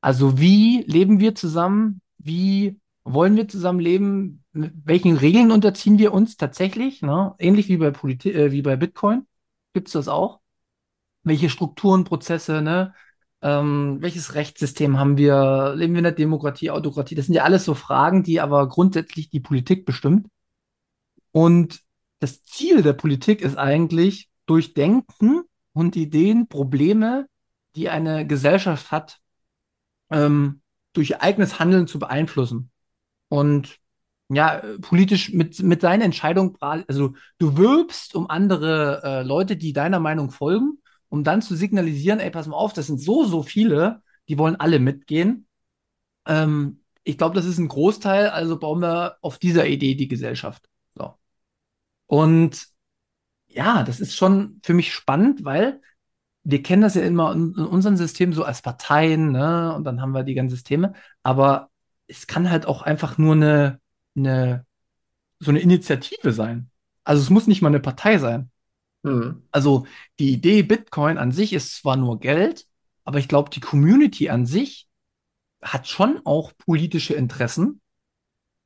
Also 0.00 0.38
wie 0.40 0.82
leben 0.84 1.20
wir 1.20 1.34
zusammen? 1.34 2.02
Wie 2.18 2.80
wollen 3.04 3.36
wir 3.36 3.48
zusammenleben? 3.48 4.34
Mit 4.34 4.41
welchen 4.52 5.16
Regeln 5.16 5.50
unterziehen 5.50 5.98
wir 5.98 6.12
uns 6.12 6.36
tatsächlich? 6.36 7.02
Ne? 7.02 7.34
Ähnlich 7.38 7.68
wie 7.68 7.78
bei 7.78 7.90
Politi 7.90 8.30
äh, 8.32 8.52
wie 8.52 8.62
bei 8.62 8.76
Bitcoin 8.76 9.26
gibt 9.72 9.88
es 9.88 9.92
das 9.92 10.08
auch. 10.08 10.40
Welche 11.24 11.50
Strukturen, 11.50 12.04
Prozesse, 12.04 12.62
ne? 12.62 12.94
Ähm, 13.42 13.98
welches 14.00 14.34
Rechtssystem 14.34 14.98
haben 14.98 15.16
wir? 15.16 15.74
Leben 15.76 15.94
wir 15.94 15.98
in 15.98 16.04
der 16.04 16.12
Demokratie, 16.12 16.70
Autokratie? 16.70 17.14
Das 17.14 17.26
sind 17.26 17.34
ja 17.34 17.44
alles 17.44 17.64
so 17.64 17.74
Fragen, 17.74 18.22
die 18.22 18.40
aber 18.40 18.68
grundsätzlich 18.68 19.30
die 19.30 19.40
Politik 19.40 19.84
bestimmt. 19.86 20.28
Und 21.32 21.80
das 22.20 22.44
Ziel 22.44 22.82
der 22.82 22.92
Politik 22.92 23.40
ist 23.40 23.56
eigentlich, 23.56 24.28
durch 24.46 24.74
Denken 24.74 25.42
und 25.72 25.96
Ideen 25.96 26.48
Probleme, 26.48 27.26
die 27.74 27.88
eine 27.88 28.26
Gesellschaft 28.26 28.90
hat, 28.90 29.18
ähm, 30.10 30.60
durch 30.92 31.10
ihr 31.10 31.22
eigenes 31.22 31.58
Handeln 31.58 31.86
zu 31.86 31.98
beeinflussen. 31.98 32.70
Und 33.28 33.78
ja, 34.34 34.62
politisch 34.80 35.32
mit, 35.32 35.62
mit 35.62 35.82
deinen 35.82 36.02
Entscheidungen, 36.02 36.56
also 36.60 37.14
du 37.38 37.56
wirbst 37.56 38.14
um 38.14 38.28
andere 38.30 39.02
äh, 39.04 39.22
Leute, 39.22 39.56
die 39.56 39.72
deiner 39.72 40.00
Meinung 40.00 40.30
folgen, 40.30 40.78
um 41.08 41.24
dann 41.24 41.42
zu 41.42 41.56
signalisieren, 41.56 42.20
ey, 42.20 42.30
pass 42.30 42.46
mal 42.46 42.56
auf, 42.56 42.72
das 42.72 42.86
sind 42.86 43.00
so, 43.00 43.24
so 43.24 43.42
viele, 43.42 44.02
die 44.28 44.38
wollen 44.38 44.56
alle 44.56 44.78
mitgehen. 44.78 45.46
Ähm, 46.26 46.82
ich 47.04 47.18
glaube, 47.18 47.34
das 47.34 47.46
ist 47.46 47.58
ein 47.58 47.68
Großteil, 47.68 48.28
also 48.28 48.58
bauen 48.58 48.80
wir 48.80 49.16
auf 49.20 49.38
dieser 49.38 49.66
Idee 49.66 49.94
die 49.94 50.08
Gesellschaft. 50.08 50.68
So. 50.94 51.14
Und 52.06 52.68
ja, 53.48 53.82
das 53.82 54.00
ist 54.00 54.16
schon 54.16 54.60
für 54.62 54.74
mich 54.74 54.92
spannend, 54.94 55.44
weil 55.44 55.80
wir 56.44 56.62
kennen 56.62 56.82
das 56.82 56.94
ja 56.94 57.02
immer 57.02 57.32
in, 57.32 57.54
in 57.56 57.66
unserem 57.66 57.96
System 57.96 58.32
so 58.32 58.44
als 58.44 58.62
Parteien, 58.62 59.32
ne? 59.32 59.74
Und 59.74 59.84
dann 59.84 60.00
haben 60.00 60.12
wir 60.12 60.24
die 60.24 60.34
ganzen 60.34 60.56
Systeme. 60.56 60.94
Aber 61.22 61.70
es 62.06 62.26
kann 62.26 62.50
halt 62.50 62.66
auch 62.66 62.82
einfach 62.82 63.18
nur 63.18 63.34
eine, 63.34 63.80
eine, 64.16 64.66
so 65.40 65.50
eine 65.50 65.60
Initiative 65.60 66.32
sein. 66.32 66.70
Also 67.04 67.22
es 67.22 67.30
muss 67.30 67.46
nicht 67.46 67.62
mal 67.62 67.68
eine 67.68 67.80
Partei 67.80 68.18
sein. 68.18 68.50
hm, 69.04 69.42
Also 69.52 69.86
die 70.18 70.32
Idee 70.32 70.62
Bitcoin 70.62 71.18
an 71.18 71.32
sich 71.32 71.52
ist 71.52 71.76
zwar 71.76 71.96
nur 71.96 72.20
Geld, 72.20 72.66
aber 73.04 73.18
ich 73.18 73.28
glaube, 73.28 73.50
die 73.50 73.60
Community 73.60 74.30
an 74.30 74.46
sich 74.46 74.88
hat 75.62 75.88
schon 75.88 76.20
auch 76.24 76.52
politische 76.58 77.14
Interessen. 77.14 77.80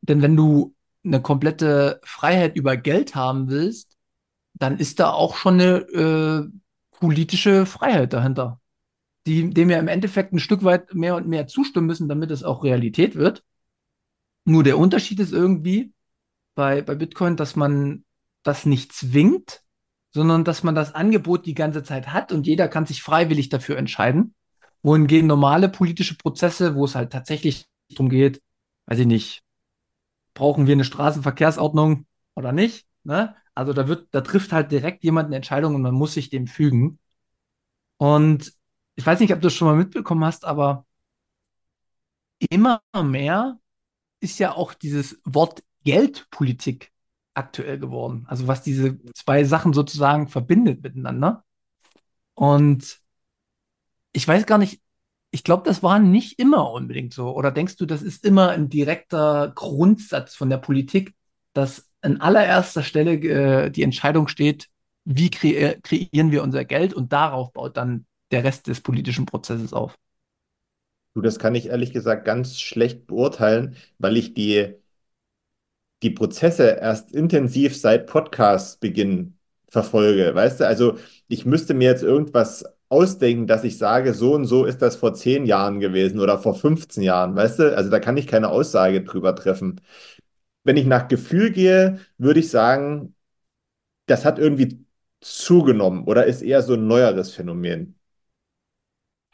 Denn 0.03 0.23
wenn 0.23 0.37
du 0.37 0.75
eine 1.05 1.23
komplette 1.23 2.01
Freiheit 2.05 2.57
über 2.57 2.77
Geld 2.77 3.15
haben 3.15 3.49
willst, 3.49 3.97
dann 4.55 4.79
ist 4.79 5.01
da 5.01 5.11
auch 5.13 5.37
schon 5.37 5.55
eine 5.61 5.79
äh, 5.93 6.49
politische 6.99 7.67
Freiheit 7.67 8.13
dahinter, 8.13 8.61
die, 9.27 9.51
dem 9.51 9.69
wir 9.71 9.79
im 9.79 9.89
Endeffekt 9.89 10.33
ein 10.35 10.41
Stück 10.41 10.65
weit 10.65 10.95
mehr 10.95 11.17
und 11.17 11.29
mehr 11.29 11.47
zustimmen 11.49 11.87
müssen, 11.89 12.09
damit 12.09 12.31
es 12.33 12.45
auch 12.45 12.65
Realität 12.65 13.17
wird. 13.17 13.45
Nur 14.47 14.63
der 14.63 14.79
Unterschied 14.79 15.19
ist 15.19 15.33
irgendwie 15.33 15.93
bei, 16.55 16.81
bei 16.81 16.95
Bitcoin, 16.95 17.37
dass 17.37 17.57
man 17.57 18.05
das 18.45 18.65
nicht 18.65 18.93
zwingt, 18.93 19.63
sondern 20.15 20.45
dass 20.45 20.63
man 20.63 20.77
das 20.77 20.95
Angebot 20.95 21.47
die 21.47 21.55
ganze 21.55 21.83
Zeit 21.83 22.13
hat 22.13 22.31
und 22.31 22.47
jeder 22.47 22.69
kann 22.69 22.87
sich 22.87 23.03
freiwillig 23.03 23.49
dafür 23.49 23.77
entscheiden. 23.77 24.35
Wohingegen 24.83 25.27
normale 25.27 25.69
politische 25.69 26.17
Prozesse, 26.17 26.77
wo 26.77 26.85
es 26.85 26.95
halt 26.95 27.13
tatsächlich 27.13 27.67
darum 27.91 28.09
geht, 28.09 28.41
weiß 28.87 29.01
ich 29.01 29.07
nicht, 29.07 29.43
brauchen 30.33 30.69
wir 30.69 30.75
eine 30.75 30.85
Straßenverkehrsordnung 30.85 32.07
oder 32.37 32.53
nicht, 32.53 32.87
ne? 33.03 33.35
Also 33.53 33.73
da 33.73 33.89
wird, 33.89 34.07
da 34.13 34.21
trifft 34.21 34.53
halt 34.53 34.71
direkt 34.71 35.03
jemand 35.03 35.27
eine 35.27 35.37
Entscheidung 35.37 35.75
und 35.75 35.83
man 35.83 35.95
muss 35.95 36.15
sich 36.15 36.31
dem 36.31 36.47
fügen. 36.47 37.01
Und 37.97 38.53
ich 38.95 39.05
weiß 39.05 39.19
nicht, 39.19 39.33
ob 39.33 39.41
du 39.41 39.49
es 39.49 39.55
schon 39.55 39.67
mal 39.67 39.77
mitbekommen 39.77 40.25
hast, 40.25 40.45
aber 40.45 40.87
immer 42.51 42.81
mehr 43.03 43.59
ist 44.27 44.39
ja 44.41 44.53
auch 44.55 44.75
dieses 44.75 45.21
Wort 45.25 45.63
Geldpolitik 45.85 46.91
aktuell 47.35 47.79
geworden. 47.79 48.25
Also 48.29 48.49
was 48.49 48.63
diese 48.63 48.99
zwei 49.15 49.45
Sachen 49.45 49.73
sozusagen 49.73 50.27
verbindet 50.29 50.83
miteinander. 50.83 51.45
Und 52.35 52.99
ich 54.13 54.27
weiß 54.27 54.47
gar 54.47 54.59
nicht, 54.59 54.81
ich 55.31 55.45
glaube, 55.45 55.63
das 55.65 55.83
war 55.83 56.01
nicht 56.01 56.41
immer 56.41 56.73
unbedingt 56.73 57.15
so. 57.15 57.31
Oder 57.37 57.53
denkst 57.53 57.77
du, 57.77 57.87
das 57.87 58.03
ist 58.03 58.25
immer 58.25 58.51
ein 58.51 58.69
direkter 58.69 59.53
Grundsatz 59.55 60.35
von 60.35 60.51
der 60.51 60.59
Politik, 60.59 61.15
dass 61.53 61.89
an 62.01 62.21
allererster 62.21 62.83
Stelle 62.83 63.13
äh, 63.13 63.71
die 63.71 63.83
Entscheidung 63.85 64.27
steht, 64.27 64.69
wie 65.05 65.31
kre 65.31 65.79
kreieren 65.83 66.33
wir 66.33 66.43
unser 66.43 66.65
Geld 66.65 66.95
und 66.95 67.13
darauf 67.13 67.53
baut 67.53 67.77
dann 67.77 68.07
der 68.33 68.43
Rest 68.43 68.67
des 68.67 68.81
politischen 68.81 69.27
Prozesses 69.27 69.73
auf? 69.73 69.97
Du, 71.17 71.21
das 71.23 71.39
kann 71.41 71.55
ich 71.57 71.67
ehrlich 71.69 71.93
gesagt 71.93 72.25
ganz 72.25 72.61
schlecht 72.61 73.07
beurteilen, 73.09 73.77
weil 73.99 74.17
ich 74.17 74.35
die, 74.35 74.77
die 76.03 76.11
Prozesse 76.11 76.79
erst 76.81 77.13
intensiv 77.13 77.77
seit 77.77 78.07
Podcastbeginn 78.07 79.39
verfolge. 79.69 80.35
Weißt 80.35 80.61
du, 80.61 80.67
also 80.67 80.99
ich 81.29 81.47
müsste 81.47 81.75
mir 81.75 81.89
jetzt 81.91 82.03
irgendwas 82.03 82.65
ausdenken, 82.89 83.47
dass 83.47 83.65
ich 83.65 83.79
sage, 83.79 84.15
so 84.15 84.35
und 84.35 84.45
so 84.47 84.65
ist 84.65 84.81
das 84.83 84.97
vor 84.97 85.15
zehn 85.15 85.47
Jahren 85.47 85.81
gewesen 85.81 86.21
oder 86.21 86.39
vor 86.39 86.55
15 86.55 87.03
Jahren, 87.03 87.35
weißt 87.35 87.59
du? 87.61 87.77
Also 87.77 87.91
da 87.91 87.99
kann 88.01 88.17
ich 88.17 88.27
keine 88.27 88.49
Aussage 88.51 89.03
drüber 89.03 89.35
treffen. 89.35 89.81
Wenn 90.65 90.77
ich 90.77 90.87
nach 90.87 91.09
Gefühl 91.09 91.53
gehe, 91.53 92.01
würde 92.19 92.41
ich 92.41 92.51
sagen, 92.51 93.15
das 94.07 94.25
hat 94.27 94.39
irgendwie 94.41 94.85
zugenommen 95.23 96.05
oder 96.07 96.27
ist 96.27 96.43
eher 96.43 96.63
so 96.63 96.75
ein 96.75 96.89
neueres 96.89 97.33
Phänomen. 97.35 97.96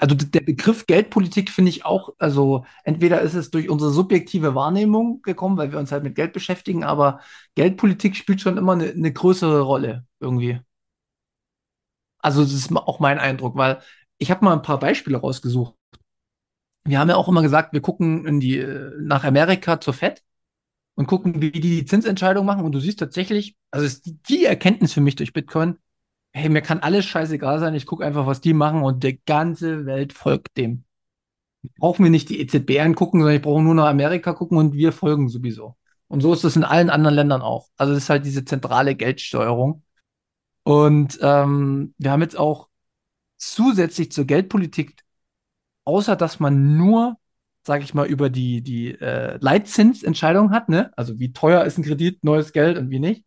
Also 0.03 0.17
der 0.17 0.41
Begriff 0.41 0.87
Geldpolitik 0.87 1.49
finde 1.49 1.69
ich 1.71 1.85
auch, 1.85 2.13
also 2.19 2.65
entweder 2.83 3.21
ist 3.21 3.35
es 3.35 3.53
durch 3.53 3.69
unsere 3.71 3.93
subjektive 3.93 4.57
Wahrnehmung 4.57 5.23
gekommen, 5.23 5.57
weil 5.57 5.71
wir 5.71 5.79
uns 5.79 5.93
halt 5.93 6.03
mit 6.03 6.17
Geld 6.17 6.33
beschäftigen, 6.33 6.83
aber 6.83 7.21
Geldpolitik 7.55 8.17
spielt 8.17 8.41
schon 8.41 8.57
immer 8.59 8.73
eine, 8.73 8.91
eine 8.91 9.13
größere 9.13 9.61
Rolle 9.61 10.05
irgendwie. 10.19 10.59
Also 12.19 12.43
das 12.43 12.53
ist 12.53 12.73
auch 12.75 13.01
mein 13.01 13.19
Eindruck, 13.19 13.57
weil 13.57 13.81
ich 14.19 14.31
habe 14.31 14.45
mal 14.45 14.53
ein 14.55 14.63
paar 14.63 14.79
Beispiele 14.79 15.19
rausgesucht. 15.19 15.75
Wir 16.85 16.99
haben 16.99 17.09
ja 17.09 17.17
auch 17.17 17.29
immer 17.29 17.43
gesagt, 17.43 17.73
wir 17.73 17.81
gucken 17.81 18.27
in 18.27 18.41
die, 18.41 18.65
nach 18.99 19.25
Amerika 19.25 19.81
zur 19.81 19.95
Fed 19.95 20.23
und 20.95 21.07
gucken, 21.07 21.43
wie 21.43 21.53
die 21.53 21.61
die 21.61 21.85
Zinsentscheidung 21.87 22.47
machen. 22.47 22.65
Und 22.65 22.73
du 22.73 22.81
siehst 22.81 23.01
tatsächlich, 23.01 23.57
also 23.71 23.87
ist 23.87 24.11
die 24.29 24.45
Erkenntnis 24.45 24.93
für 24.95 25.01
mich 25.03 25.17
durch 25.17 25.33
Bitcoin, 25.33 25.79
hey, 26.33 26.49
mir 26.49 26.63
kann 26.63 26.81
alles 26.81 27.05
scheißegal 27.05 27.61
sein, 27.61 27.75
ich 27.75 27.87
gucke 27.87 28.05
einfach, 28.05 28.27
was 28.27 28.41
die 28.41 28.55
machen 28.55 28.83
und 28.83 29.05
die 29.05 29.21
ganze 29.25 29.87
Welt 29.87 30.13
folgt 30.13 30.57
dem. 30.57 30.85
Brauchen 31.79 32.05
wir 32.05 32.11
nicht 32.11 32.29
die 32.29 32.41
EZB 32.41 32.81
angucken, 32.81 33.21
sondern 33.21 33.37
ich 33.37 33.43
brauche 33.43 33.63
nur 33.63 33.75
nach 33.75 33.87
Amerika 33.87 34.33
gucken 34.33 34.59
und 34.59 34.75
wir 34.75 34.93
folgen 34.93 35.29
sowieso. 35.29 35.77
Und 36.09 36.21
so 36.21 36.33
ist 36.33 36.45
das 36.45 36.57
in 36.57 36.65
allen 36.65 36.91
anderen 36.91 37.15
Ländern 37.15 37.43
auch. 37.43 37.69
Also 37.77 37.93
es 37.95 38.05
ist 38.05 38.11
halt 38.11 38.27
diese 38.27 38.45
zentrale 38.45 38.95
Geldsteuerung. 38.97 39.85
Und 40.65 41.19
ähm, 41.23 41.95
wir 41.99 42.11
haben 42.11 42.23
jetzt 42.23 42.39
auch 42.39 42.69
zusätzlich 43.39 44.13
zur 44.13 44.27
Geldpolitik, 44.27 45.03
außer 45.85 46.17
dass 46.17 46.41
man 46.41 46.77
nur, 46.77 47.19
sage 47.67 47.85
ich 47.85 47.95
mal, 47.95 48.07
über 48.07 48.31
die, 48.31 48.63
die 48.63 48.93
äh, 49.01 49.39
Leitzinsentscheidung 49.41 50.51
hat, 50.53 50.69
ne? 50.69 50.93
Also 50.97 51.19
wie 51.19 51.33
teuer 51.33 51.65
ist 51.65 51.79
ein 51.79 51.85
Kredit, 51.85 52.25
neues 52.25 52.53
Geld 52.53 52.79
und 52.79 52.91
wie 52.91 53.01
nicht. 53.01 53.25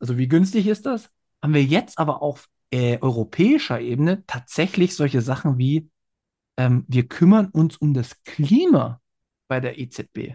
Also 0.00 0.18
wie 0.18 0.28
günstig 0.28 0.66
ist 0.66 0.86
das? 0.86 1.10
Haben 1.46 1.54
wir 1.54 1.62
jetzt 1.62 2.00
aber 2.00 2.22
auf 2.22 2.48
äh, 2.72 2.98
europäischer 3.00 3.80
Ebene 3.80 4.24
tatsächlich 4.26 4.96
solche 4.96 5.22
Sachen 5.22 5.58
wie, 5.58 5.88
ähm, 6.56 6.84
wir 6.88 7.06
kümmern 7.06 7.50
uns 7.50 7.76
um 7.76 7.94
das 7.94 8.20
Klima 8.24 9.00
bei 9.46 9.60
der 9.60 9.78
EZB. 9.78 10.34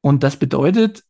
Und 0.00 0.24
das 0.24 0.36
bedeutet, 0.36 1.04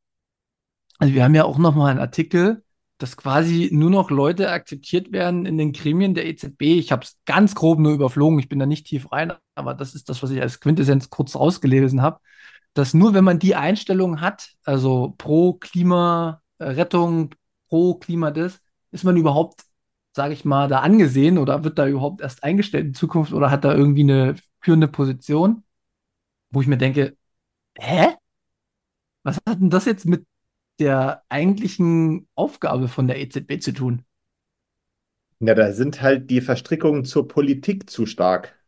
also 0.98 1.14
wir 1.14 1.24
haben 1.24 1.34
ja 1.34 1.46
auch 1.46 1.56
noch 1.56 1.74
mal 1.74 1.92
einen 1.92 1.98
Artikel, 1.98 2.62
dass 2.98 3.16
quasi 3.16 3.70
nur 3.72 3.88
noch 3.88 4.10
Leute 4.10 4.50
akzeptiert 4.50 5.12
werden 5.12 5.46
in 5.46 5.56
den 5.56 5.72
Gremien 5.72 6.12
der 6.12 6.26
EZB. 6.26 6.60
Ich 6.60 6.92
habe 6.92 7.04
es 7.04 7.16
ganz 7.24 7.54
grob 7.54 7.78
nur 7.78 7.94
überflogen, 7.94 8.38
ich 8.38 8.50
bin 8.50 8.58
da 8.58 8.66
nicht 8.66 8.86
tief 8.86 9.10
rein, 9.12 9.32
aber 9.54 9.72
das 9.72 9.94
ist 9.94 10.10
das, 10.10 10.22
was 10.22 10.30
ich 10.30 10.42
als 10.42 10.60
Quintessenz 10.60 11.08
kurz 11.08 11.36
rausgelesen 11.36 12.02
habe, 12.02 12.20
dass 12.74 12.92
nur 12.92 13.14
wenn 13.14 13.24
man 13.24 13.38
die 13.38 13.54
Einstellung 13.54 14.20
hat, 14.20 14.50
also 14.62 15.14
pro 15.16 15.54
Klimarettung, 15.54 17.34
pro 17.70 17.94
Klima 17.94 18.30
das, 18.30 18.60
ist 18.94 19.04
man 19.04 19.16
überhaupt, 19.16 19.64
sage 20.14 20.34
ich 20.34 20.44
mal, 20.46 20.68
da 20.68 20.80
angesehen 20.80 21.38
oder 21.38 21.64
wird 21.64 21.78
da 21.78 21.88
überhaupt 21.88 22.20
erst 22.22 22.44
eingestellt 22.44 22.86
in 22.86 22.94
Zukunft 22.94 23.32
oder 23.34 23.50
hat 23.50 23.64
da 23.64 23.74
irgendwie 23.74 24.02
eine 24.02 24.36
führende 24.62 24.88
Position, 24.88 25.64
wo 26.50 26.62
ich 26.62 26.68
mir 26.68 26.78
denke, 26.78 27.16
hä? 27.78 28.16
Was 29.22 29.36
hat 29.48 29.60
denn 29.60 29.70
das 29.70 29.84
jetzt 29.86 30.06
mit 30.06 30.26
der 30.78 31.22
eigentlichen 31.28 32.28
Aufgabe 32.34 32.88
von 32.88 33.06
der 33.06 33.18
EZB 33.20 33.58
zu 33.60 33.72
tun? 33.72 34.04
Ja, 35.38 35.54
da 35.54 35.72
sind 35.72 36.02
halt 36.02 36.28
die 36.28 36.40
Verstrickungen 36.40 37.04
zur 37.04 37.28
Politik 37.28 37.88
zu 37.88 38.04
stark. 38.04 38.58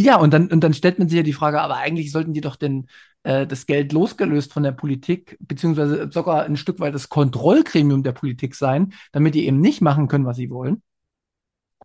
Ja, 0.00 0.16
und 0.16 0.32
dann, 0.32 0.48
und 0.50 0.60
dann 0.62 0.74
stellt 0.74 0.98
man 0.98 1.08
sich 1.08 1.16
ja 1.16 1.22
die 1.22 1.32
Frage, 1.32 1.60
aber 1.60 1.76
eigentlich 1.76 2.12
sollten 2.12 2.32
die 2.32 2.40
doch 2.40 2.56
denn 2.56 2.88
äh, 3.24 3.46
das 3.46 3.66
Geld 3.66 3.92
losgelöst 3.92 4.52
von 4.52 4.62
der 4.62 4.72
Politik, 4.72 5.36
beziehungsweise 5.40 6.10
sogar 6.10 6.44
ein 6.44 6.56
Stück 6.56 6.80
weit 6.80 6.94
das 6.94 7.08
Kontrollgremium 7.08 8.02
der 8.02 8.12
Politik 8.12 8.54
sein, 8.54 8.92
damit 9.12 9.34
die 9.34 9.46
eben 9.46 9.60
nicht 9.60 9.80
machen 9.80 10.08
können, 10.08 10.26
was 10.26 10.36
sie 10.36 10.50
wollen. 10.50 10.82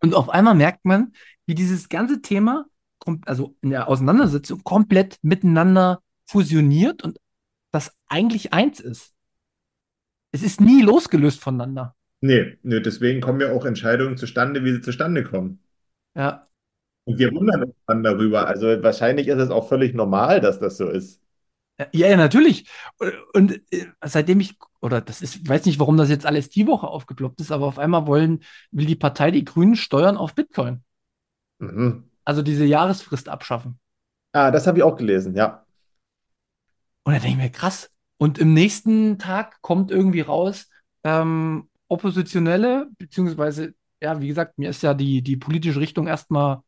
Und 0.00 0.14
auf 0.14 0.28
einmal 0.30 0.54
merkt 0.54 0.84
man, 0.84 1.12
wie 1.46 1.54
dieses 1.54 1.88
ganze 1.88 2.22
Thema, 2.22 2.66
also 3.24 3.56
in 3.62 3.70
der 3.70 3.88
Auseinandersetzung, 3.88 4.62
komplett 4.64 5.18
miteinander 5.22 6.02
fusioniert 6.26 7.02
und 7.02 7.18
das 7.72 7.96
eigentlich 8.08 8.52
eins 8.52 8.80
ist. 8.80 9.14
Es 10.30 10.42
ist 10.42 10.60
nie 10.60 10.82
losgelöst 10.82 11.40
voneinander. 11.40 11.94
Nee, 12.20 12.58
nee, 12.62 12.80
deswegen 12.80 13.20
kommen 13.20 13.40
ja 13.40 13.52
auch 13.52 13.64
Entscheidungen 13.64 14.16
zustande, 14.16 14.64
wie 14.64 14.72
sie 14.72 14.80
zustande 14.80 15.24
kommen. 15.24 15.62
Ja. 16.14 16.48
Und 17.04 17.18
wir 17.18 17.32
wundern 17.32 17.64
uns 17.64 17.74
dann 17.86 18.02
darüber. 18.02 18.46
Also 18.46 18.66
wahrscheinlich 18.82 19.28
ist 19.28 19.38
es 19.38 19.50
auch 19.50 19.68
völlig 19.68 19.94
normal, 19.94 20.40
dass 20.40 20.58
das 20.58 20.76
so 20.76 20.88
ist. 20.88 21.22
Ja, 21.78 22.08
ja, 22.08 22.16
natürlich. 22.16 22.68
Und, 23.32 23.60
äh, 23.72 23.86
seitdem 24.04 24.40
ich, 24.40 24.56
oder 24.80 25.00
das 25.00 25.22
ist, 25.22 25.36
ich 25.36 25.48
weiß 25.48 25.64
nicht, 25.64 25.78
warum 25.78 25.96
das 25.96 26.10
jetzt 26.10 26.26
alles 26.26 26.50
die 26.50 26.66
Woche 26.66 26.88
aufgeploppt 26.88 27.40
ist, 27.40 27.52
aber 27.52 27.66
auf 27.66 27.78
einmal 27.78 28.06
wollen, 28.06 28.42
will 28.72 28.86
die 28.86 28.96
Partei 28.96 29.30
die 29.30 29.44
Grünen 29.44 29.76
Steuern 29.76 30.16
auf 30.16 30.34
Bitcoin. 30.34 30.82
Mhm. 31.58 32.10
Also 32.24 32.42
diese 32.42 32.64
Jahresfrist 32.64 33.28
abschaffen. 33.28 33.78
Ah, 34.32 34.50
das 34.50 34.66
habe 34.66 34.78
ich 34.78 34.84
auch 34.84 34.96
gelesen, 34.96 35.34
ja. 35.34 35.64
Und 37.04 37.12
dann 37.14 37.22
denke 37.22 37.38
ich 37.38 37.44
mir, 37.44 37.50
krass. 37.50 37.90
Und 38.18 38.38
im 38.38 38.52
nächsten 38.52 39.18
Tag 39.18 39.62
kommt 39.62 39.90
irgendwie 39.90 40.20
raus, 40.20 40.68
ähm, 41.04 41.70
Oppositionelle, 41.86 42.88
beziehungsweise, 42.98 43.74
ja, 44.02 44.20
wie 44.20 44.28
gesagt, 44.28 44.58
mir 44.58 44.68
ist 44.68 44.82
ja 44.82 44.94
die, 44.94 45.22
die 45.22 45.36
politische 45.36 45.80
Richtung 45.80 46.06
erstmal 46.08 46.60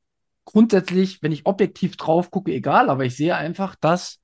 grundsätzlich, 0.44 1.23
wenn 1.23 1.33
ich 1.33 1.46
objektiv 1.46 1.96
drauf 1.96 2.31
gucke, 2.31 2.53
egal, 2.53 2.88
aber 2.88 3.05
ich 3.05 3.16
sehe 3.16 3.37
einfach, 3.37 3.75
dass 3.75 4.18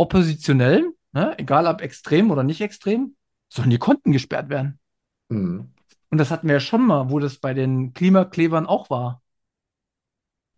Oppositionellen, 0.00 0.94
ne, 1.12 1.38
egal 1.38 1.66
ob 1.66 1.82
extrem 1.82 2.30
oder 2.30 2.42
nicht 2.42 2.62
extrem, 2.62 3.16
sollen 3.50 3.68
die 3.68 3.78
Konten 3.78 4.12
gesperrt 4.12 4.48
werden. 4.48 4.78
Mhm. 5.28 5.68
Und 6.08 6.18
das 6.18 6.30
hatten 6.30 6.48
wir 6.48 6.54
ja 6.54 6.60
schon 6.60 6.86
mal, 6.86 7.10
wo 7.10 7.18
das 7.18 7.36
bei 7.36 7.52
den 7.52 7.92
Klimaklebern 7.92 8.66
auch 8.66 8.88
war. 8.88 9.22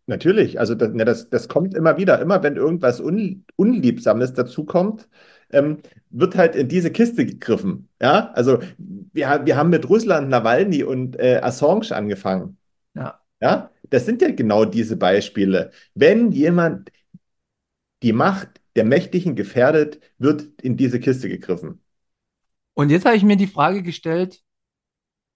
Natürlich, 0.06 0.60
also 0.60 0.74
das, 0.74 0.90
ja, 0.94 1.04
das, 1.04 1.28
das 1.28 1.48
kommt 1.48 1.74
immer 1.74 1.96
wieder. 1.96 2.20
Immer 2.20 2.42
wenn 2.42 2.56
irgendwas 2.56 3.00
Un 3.00 3.44
Unliebsames 3.56 4.32
dazukommt, 4.32 5.08
ähm, 5.50 5.78
wird 6.10 6.36
halt 6.36 6.54
in 6.54 6.68
diese 6.68 6.90
Kiste 6.90 7.26
gegriffen. 7.26 7.88
Ja, 8.00 8.30
also 8.32 8.60
wir, 8.78 9.42
wir 9.44 9.56
haben 9.56 9.70
mit 9.70 9.88
Russland, 9.88 10.28
Nawalny 10.28 10.84
und 10.84 11.18
äh, 11.18 11.40
Assange 11.42 11.90
angefangen. 11.90 12.58
Ja. 12.94 13.20
Ja, 13.40 13.70
das 13.90 14.06
sind 14.06 14.22
ja 14.22 14.30
genau 14.30 14.64
diese 14.64 14.96
Beispiele. 14.96 15.72
Wenn 15.94 16.30
jemand 16.30 16.92
die 18.02 18.12
Macht 18.12 18.61
der 18.76 18.84
Mächtigen 18.84 19.36
gefährdet, 19.36 20.00
wird 20.18 20.60
in 20.62 20.76
diese 20.76 21.00
Kiste 21.00 21.28
gegriffen. 21.28 21.82
Und 22.74 22.90
jetzt 22.90 23.04
habe 23.04 23.16
ich 23.16 23.22
mir 23.22 23.36
die 23.36 23.46
Frage 23.46 23.82
gestellt, 23.82 24.42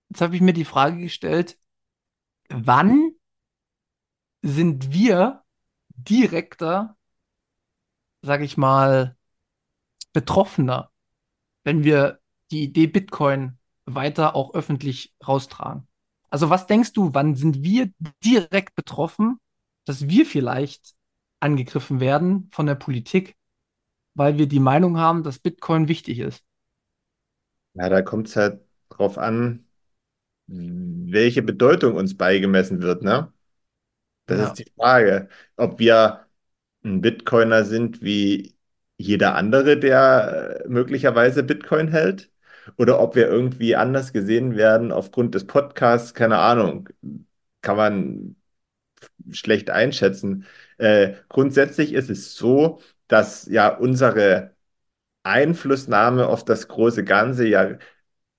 jetzt 0.08 0.20
habe 0.20 0.34
ich 0.34 0.40
mir 0.40 0.54
die 0.54 0.64
Frage 0.64 0.98
gestellt, 0.98 1.58
wann 2.48 3.12
sind 4.42 4.92
wir 4.92 5.44
direkter, 5.96 6.96
sage 8.22 8.44
ich 8.44 8.56
mal, 8.56 9.16
betroffener, 10.12 10.90
wenn 11.64 11.84
wir 11.84 12.20
die 12.50 12.62
Idee 12.64 12.86
Bitcoin 12.86 13.58
weiter 13.84 14.34
auch 14.34 14.54
öffentlich 14.54 15.14
raustragen? 15.26 15.86
Also 16.30 16.50
was 16.50 16.66
denkst 16.66 16.92
du, 16.92 17.12
wann 17.12 17.34
sind 17.34 17.62
wir 17.62 17.92
direkt 18.24 18.74
betroffen, 18.74 19.38
dass 19.84 20.08
wir 20.08 20.26
vielleicht 20.26 20.95
angegriffen 21.46 22.00
werden 22.00 22.48
von 22.52 22.66
der 22.66 22.76
Politik, 22.76 23.36
weil 24.14 24.38
wir 24.38 24.48
die 24.48 24.60
Meinung 24.60 24.98
haben, 24.98 25.24
dass 25.24 25.40
Bitcoin 25.40 25.88
wichtig 25.88 26.20
ist? 26.20 26.44
Ja, 27.74 27.88
da 27.88 28.02
kommt 28.02 28.28
es 28.28 28.36
halt 28.36 28.60
drauf 28.88 29.18
an, 29.18 29.66
welche 30.48 31.42
Bedeutung 31.42 31.96
uns 31.96 32.16
beigemessen 32.16 32.82
wird, 32.82 33.02
ne? 33.02 33.32
Das 34.26 34.40
Ja. 34.40 34.50
ist 34.50 34.58
die 34.58 34.66
Frage, 34.76 35.28
ob 35.56 35.78
wir 35.78 36.26
ein 36.84 37.00
Bitcoiner 37.02 37.64
sind 37.64 38.02
wie 38.02 38.56
jeder 38.98 39.34
andere, 39.36 39.78
der 39.78 40.62
äh, 40.66 40.68
möglicherweise 40.68 41.42
Bitcoin 41.44 41.88
hält, 41.88 42.30
oder 42.78 43.00
ob 43.00 43.16
wir 43.16 43.28
irgendwie 43.28 43.76
anders 43.76 44.12
gesehen 44.12 44.56
werden 44.56 44.92
aufgrund 44.92 45.34
des 45.34 45.46
Podcasts, 45.46 46.14
keine 46.14 46.38
Ahnung. 46.38 46.88
kann 47.62 47.76
man 47.76 48.36
schlecht 49.30 49.70
einschätzen. 49.70 50.46
Äh, 50.78 51.14
grundsätzlich 51.28 51.92
ist 51.92 52.10
es 52.10 52.34
so, 52.34 52.80
dass 53.08 53.46
ja 53.46 53.68
unsere 53.68 54.54
Einflussnahme 55.22 56.28
auf 56.28 56.44
das 56.44 56.68
große 56.68 57.04
Ganze 57.04 57.46
ja 57.46 57.78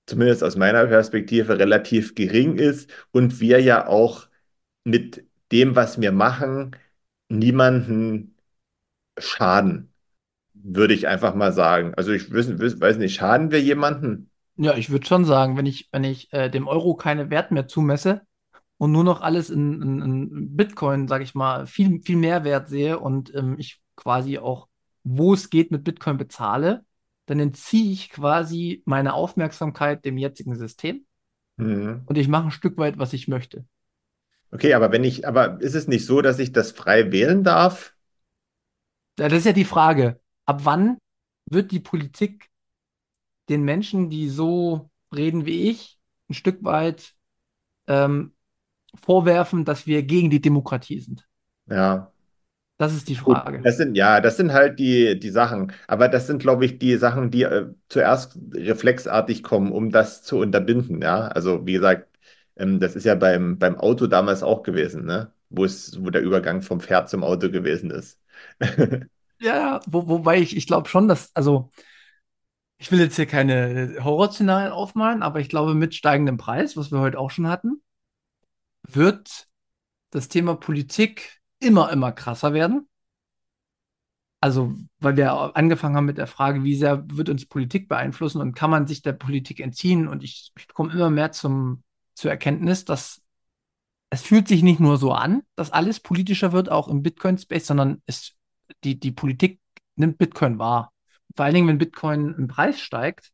zumindest 0.06 0.42
aus 0.42 0.56
meiner 0.56 0.86
Perspektive 0.86 1.58
relativ 1.58 2.14
gering 2.14 2.56
ist 2.56 2.90
und 3.12 3.40
wir 3.40 3.60
ja 3.60 3.86
auch 3.86 4.28
mit 4.84 5.24
dem, 5.52 5.76
was 5.76 6.00
wir 6.00 6.12
machen, 6.12 6.76
niemanden 7.28 8.34
schaden, 9.18 9.92
würde 10.54 10.94
ich 10.94 11.08
einfach 11.08 11.34
mal 11.34 11.52
sagen. 11.52 11.94
Also 11.94 12.12
ich 12.12 12.32
weiß, 12.32 12.80
weiß 12.80 12.96
nicht, 12.96 13.16
schaden 13.16 13.50
wir 13.50 13.60
jemanden? 13.60 14.30
Ja, 14.56 14.76
ich 14.76 14.90
würde 14.90 15.06
schon 15.06 15.24
sagen, 15.24 15.56
wenn 15.56 15.66
ich, 15.66 15.88
wenn 15.92 16.04
ich 16.04 16.32
äh, 16.32 16.48
dem 16.48 16.66
Euro 16.66 16.94
keine 16.94 17.30
Wert 17.30 17.50
mehr 17.50 17.68
zumesse 17.68 18.22
und 18.78 18.92
nur 18.92 19.04
noch 19.04 19.20
alles 19.20 19.50
in, 19.50 19.82
in, 19.82 20.02
in 20.02 20.56
Bitcoin, 20.56 21.08
sage 21.08 21.24
ich 21.24 21.34
mal, 21.34 21.66
viel, 21.66 22.00
viel 22.02 22.16
mehr 22.16 22.44
Wert 22.44 22.68
sehe 22.68 22.98
und 23.00 23.34
ähm, 23.34 23.56
ich 23.58 23.80
quasi 23.96 24.38
auch, 24.38 24.68
wo 25.04 25.34
es 25.34 25.50
geht, 25.50 25.70
mit 25.70 25.84
Bitcoin 25.84 26.16
bezahle, 26.16 26.84
dann 27.26 27.40
entziehe 27.40 27.92
ich 27.92 28.10
quasi 28.10 28.82
meine 28.86 29.14
Aufmerksamkeit 29.14 30.04
dem 30.04 30.18
jetzigen 30.18 30.56
System 30.56 31.06
Mhm. 31.58 32.06
und 32.06 32.18
ich 32.18 32.26
mache 32.28 32.46
ein 32.46 32.50
Stück 32.50 32.76
weit, 32.78 32.98
was 32.98 33.12
ich 33.12 33.28
möchte. 33.28 33.64
Okay, 34.50 34.74
aber 34.74 34.92
wenn 34.92 35.04
ich, 35.04 35.26
aber 35.26 35.60
ist 35.60 35.74
es 35.74 35.88
nicht 35.88 36.04
so, 36.06 36.20
dass 36.22 36.38
ich 36.38 36.52
das 36.52 36.72
frei 36.72 37.12
wählen 37.12 37.44
darf? 37.44 37.94
Ja, 39.18 39.28
Das 39.28 39.38
ist 39.40 39.44
ja 39.46 39.52
die 39.52 39.64
Frage, 39.64 40.20
ab 40.46 40.60
wann 40.64 40.98
wird 41.46 41.70
die 41.72 41.80
Politik 41.80 42.48
den 43.48 43.62
Menschen, 43.64 44.10
die 44.10 44.28
so 44.28 44.90
reden 45.14 45.46
wie 45.46 45.70
ich, 45.70 45.98
ein 46.28 46.34
Stück 46.34 46.62
weit 46.64 47.14
ähm, 47.88 48.34
vorwerfen, 48.94 49.64
dass 49.64 49.86
wir 49.86 50.02
gegen 50.02 50.30
die 50.30 50.40
Demokratie 50.40 51.00
sind? 51.00 51.26
Ja. 51.66 52.12
Das 52.78 52.94
ist 52.94 53.08
die 53.08 53.16
Gut, 53.22 53.42
Frage. 53.42 53.62
das 53.62 53.76
sind, 53.76 53.96
ja, 53.96 54.20
das 54.20 54.36
sind 54.36 54.52
halt 54.52 54.78
die, 54.78 55.18
die 55.18 55.30
Sachen. 55.30 55.72
Aber 55.86 56.08
das 56.08 56.26
sind, 56.26 56.40
glaube 56.40 56.64
ich, 56.64 56.78
die 56.78 56.96
Sachen, 56.96 57.30
die 57.30 57.42
äh, 57.42 57.66
zuerst 57.88 58.38
reflexartig 58.54 59.42
kommen, 59.42 59.72
um 59.72 59.90
das 59.90 60.22
zu 60.22 60.38
unterbinden. 60.38 61.02
Ja, 61.02 61.28
also 61.28 61.66
wie 61.66 61.74
gesagt, 61.74 62.08
ähm, 62.56 62.78
das 62.80 62.94
ist 62.96 63.04
ja 63.04 63.14
beim, 63.16 63.58
beim 63.58 63.76
Auto 63.76 64.06
damals 64.06 64.42
auch 64.42 64.62
gewesen, 64.62 65.04
ne? 65.04 65.32
Wo 65.50 65.64
es, 65.64 66.02
wo 66.02 66.10
der 66.10 66.22
Übergang 66.22 66.62
vom 66.62 66.80
Pferd 66.80 67.08
zum 67.08 67.24
Auto 67.24 67.50
gewesen 67.50 67.90
ist. 67.90 68.20
Ja, 69.40 69.80
wo, 69.86 70.08
wobei 70.08 70.38
ich, 70.40 70.56
ich 70.56 70.66
glaube 70.66 70.88
schon, 70.88 71.06
dass, 71.08 71.34
also 71.34 71.70
ich 72.78 72.90
will 72.92 73.00
jetzt 73.00 73.16
hier 73.16 73.26
keine 73.26 73.96
Horrorszenarien 74.02 74.72
aufmalen, 74.72 75.22
aber 75.22 75.40
ich 75.40 75.48
glaube, 75.48 75.74
mit 75.74 75.94
steigendem 75.94 76.36
Preis, 76.38 76.76
was 76.76 76.92
wir 76.92 77.00
heute 77.00 77.18
auch 77.18 77.30
schon 77.30 77.48
hatten, 77.48 77.82
wird 78.94 79.48
das 80.10 80.28
Thema 80.28 80.56
Politik 80.56 81.40
immer, 81.60 81.90
immer 81.92 82.12
krasser 82.12 82.52
werden. 82.52 82.88
Also, 84.40 84.74
weil 85.00 85.16
wir 85.16 85.56
angefangen 85.56 85.96
haben 85.96 86.04
mit 86.04 86.18
der 86.18 86.28
Frage, 86.28 86.62
wie 86.62 86.76
sehr 86.76 87.04
wird 87.10 87.28
uns 87.28 87.46
Politik 87.46 87.88
beeinflussen 87.88 88.40
und 88.40 88.54
kann 88.54 88.70
man 88.70 88.86
sich 88.86 89.02
der 89.02 89.12
Politik 89.12 89.58
entziehen? 89.60 90.06
Und 90.06 90.22
ich, 90.22 90.52
ich 90.56 90.68
komme 90.68 90.92
immer 90.92 91.10
mehr 91.10 91.32
zum, 91.32 91.82
zur 92.14 92.30
Erkenntnis, 92.30 92.84
dass 92.84 93.20
es 94.10 94.22
fühlt 94.22 94.48
sich 94.48 94.62
nicht 94.62 94.80
nur 94.80 94.96
so 94.96 95.12
an, 95.12 95.42
dass 95.54 95.70
alles 95.72 96.00
politischer 96.00 96.52
wird, 96.52 96.70
auch 96.70 96.88
im 96.88 97.02
Bitcoin-Space, 97.02 97.66
sondern 97.66 98.02
es, 98.06 98.34
die, 98.84 98.98
die 98.98 99.12
Politik 99.12 99.60
nimmt 99.96 100.18
Bitcoin 100.18 100.58
wahr. 100.58 100.92
Vor 101.36 101.44
allen 101.44 101.54
Dingen, 101.54 101.68
wenn 101.68 101.78
Bitcoin 101.78 102.34
im 102.34 102.48
Preis 102.48 102.80
steigt, 102.80 103.32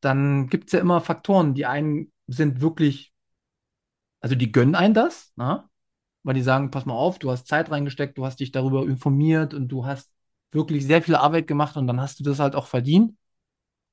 dann 0.00 0.48
gibt 0.48 0.66
es 0.66 0.72
ja 0.72 0.80
immer 0.80 1.00
Faktoren. 1.00 1.54
Die 1.54 1.66
einen 1.66 2.12
sind 2.26 2.60
wirklich, 2.60 3.12
also 4.26 4.34
die 4.34 4.50
gönnen 4.50 4.74
einen 4.74 4.92
das, 4.92 5.32
na? 5.36 5.70
weil 6.24 6.34
die 6.34 6.42
sagen, 6.42 6.72
pass 6.72 6.84
mal 6.84 6.94
auf, 6.94 7.20
du 7.20 7.30
hast 7.30 7.46
Zeit 7.46 7.70
reingesteckt, 7.70 8.18
du 8.18 8.26
hast 8.26 8.40
dich 8.40 8.50
darüber 8.50 8.82
informiert 8.82 9.54
und 9.54 9.68
du 9.68 9.86
hast 9.86 10.10
wirklich 10.50 10.84
sehr 10.84 11.00
viel 11.00 11.14
Arbeit 11.14 11.46
gemacht 11.46 11.76
und 11.76 11.86
dann 11.86 12.00
hast 12.00 12.18
du 12.18 12.24
das 12.24 12.40
halt 12.40 12.56
auch 12.56 12.66
verdient. 12.66 13.16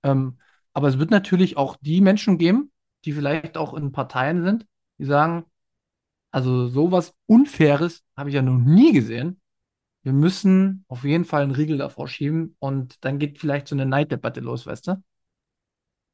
Ähm, 0.01 0.39
aber 0.73 0.87
es 0.87 0.97
wird 0.97 1.11
natürlich 1.11 1.55
auch 1.55 1.77
die 1.81 2.01
Menschen 2.01 2.39
geben, 2.39 2.71
die 3.05 3.13
vielleicht 3.13 3.57
auch 3.57 3.75
in 3.75 3.91
Parteien 3.91 4.43
sind, 4.43 4.65
die 4.97 5.05
sagen, 5.05 5.45
also 6.31 6.67
sowas 6.67 7.13
Unfaires 7.27 8.01
habe 8.17 8.29
ich 8.29 8.35
ja 8.35 8.41
noch 8.41 8.57
nie 8.57 8.91
gesehen. 8.91 9.39
Wir 10.01 10.13
müssen 10.13 10.85
auf 10.87 11.03
jeden 11.03 11.25
Fall 11.25 11.43
einen 11.43 11.51
Riegel 11.51 11.77
davor 11.77 12.07
schieben 12.07 12.55
und 12.57 13.05
dann 13.05 13.19
geht 13.19 13.37
vielleicht 13.37 13.67
so 13.67 13.75
eine 13.75 13.85
Neiddebatte 13.85 14.39
los, 14.39 14.65
weißt 14.65 14.87
du? 14.87 15.03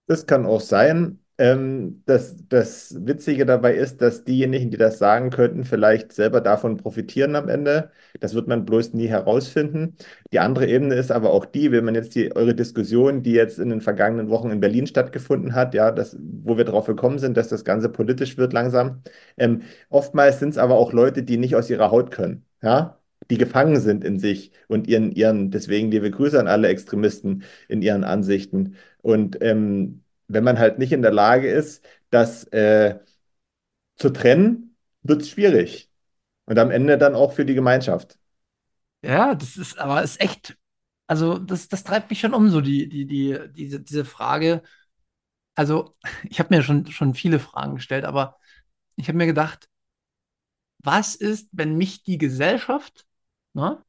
Das 0.07 0.26
kann 0.26 0.45
auch 0.45 0.59
sein. 0.59 1.24
Ähm, 1.40 2.04
das, 2.06 2.36
das 2.50 2.94
Witzige 3.06 3.46
dabei 3.46 3.74
ist, 3.76 4.02
dass 4.02 4.26
diejenigen, 4.26 4.72
die 4.72 4.78
das 4.78 4.98
sagen 5.00 5.30
könnten, 5.30 5.64
vielleicht 5.64 6.12
selber 6.12 6.42
davon 6.42 6.76
profitieren 6.76 7.34
am 7.38 7.48
Ende. 7.48 7.92
Das 8.20 8.34
wird 8.34 8.50
man 8.50 8.66
bloß 8.66 8.94
nie 8.94 9.08
herausfinden. 9.08 9.96
Die 10.34 10.40
andere 10.40 10.68
Ebene 10.68 10.96
ist 10.96 11.12
aber 11.12 11.32
auch 11.32 11.46
die, 11.46 11.72
wenn 11.72 11.86
man 11.86 11.96
jetzt 11.96 12.14
die, 12.16 12.36
eure 12.36 12.54
Diskussion, 12.56 13.24
die 13.24 13.32
jetzt 13.32 13.58
in 13.58 13.70
den 13.70 13.80
vergangenen 13.80 14.30
Wochen 14.30 14.52
in 14.52 14.60
Berlin 14.60 14.86
stattgefunden 14.86 15.56
hat, 15.56 15.74
ja, 15.74 15.92
das, 15.92 16.18
wo 16.20 16.58
wir 16.58 16.66
darauf 16.66 16.88
gekommen 16.88 17.20
sind, 17.20 17.38
dass 17.38 17.48
das 17.48 17.64
Ganze 17.64 17.88
politisch 17.88 18.38
wird 18.38 18.52
langsam. 18.52 19.02
Ähm, 19.38 19.62
oftmals 19.90 20.40
sind 20.40 20.50
es 20.50 20.58
aber 20.58 20.76
auch 20.76 20.92
Leute, 20.92 21.24
die 21.24 21.38
nicht 21.38 21.56
aus 21.56 21.70
ihrer 21.70 21.90
Haut 21.90 22.12
können, 22.12 22.46
ja, 22.62 23.00
die 23.32 23.38
gefangen 23.38 23.80
sind 23.80 24.04
in 24.04 24.20
sich 24.20 24.52
und 24.68 24.88
ihren, 24.88 25.12
ihren, 25.14 25.52
deswegen 25.52 25.90
liebe 25.90 26.12
Grüße 26.12 26.38
an 26.40 26.48
alle 26.48 26.68
Extremisten 26.68 27.44
in 27.70 27.82
ihren 27.82 28.04
Ansichten. 28.04 28.76
Und 29.02 29.38
ähm, 29.42 30.04
wenn 30.30 30.43
man 30.45 30.59
halt 30.59 30.80
nicht 30.80 30.93
in 30.93 31.01
der 31.01 31.11
Lage 31.11 31.49
ist, 31.49 31.86
das 32.11 32.45
äh, 32.45 32.99
zu 33.97 34.09
trennen, 34.09 34.75
wird 35.03 35.23
es 35.23 35.30
schwierig. 35.30 35.89
Und 36.45 36.57
am 36.59 36.71
Ende 36.71 36.97
dann 36.97 37.15
auch 37.15 37.34
für 37.34 37.45
die 37.45 37.55
Gemeinschaft. 37.55 38.17
Ja, 39.01 39.36
das 39.36 39.57
ist 39.57 39.77
aber 39.80 40.03
ist 40.03 40.19
echt, 40.21 40.57
also 41.07 41.38
das, 41.39 41.69
das 41.69 41.84
treibt 41.84 42.09
mich 42.09 42.19
schon 42.19 42.34
um, 42.34 42.49
so 42.49 42.61
die, 42.61 42.89
die, 42.89 43.05
die, 43.05 43.39
diese, 43.53 43.80
diese 43.82 44.05
Frage. 44.05 44.61
Also, 45.55 45.95
ich 46.30 46.39
habe 46.39 46.55
mir 46.55 46.63
schon, 46.63 46.88
schon 46.91 47.15
viele 47.15 47.39
Fragen 47.39 47.75
gestellt, 47.75 48.05
aber 48.05 48.38
ich 48.97 49.07
habe 49.07 49.17
mir 49.17 49.27
gedacht, 49.27 49.69
was 50.80 51.15
ist, 51.15 51.49
wenn 51.51 51.77
mich 51.77 52.03
die 52.03 52.17
Gesellschaft, 52.17 53.05
ne, 53.53 53.84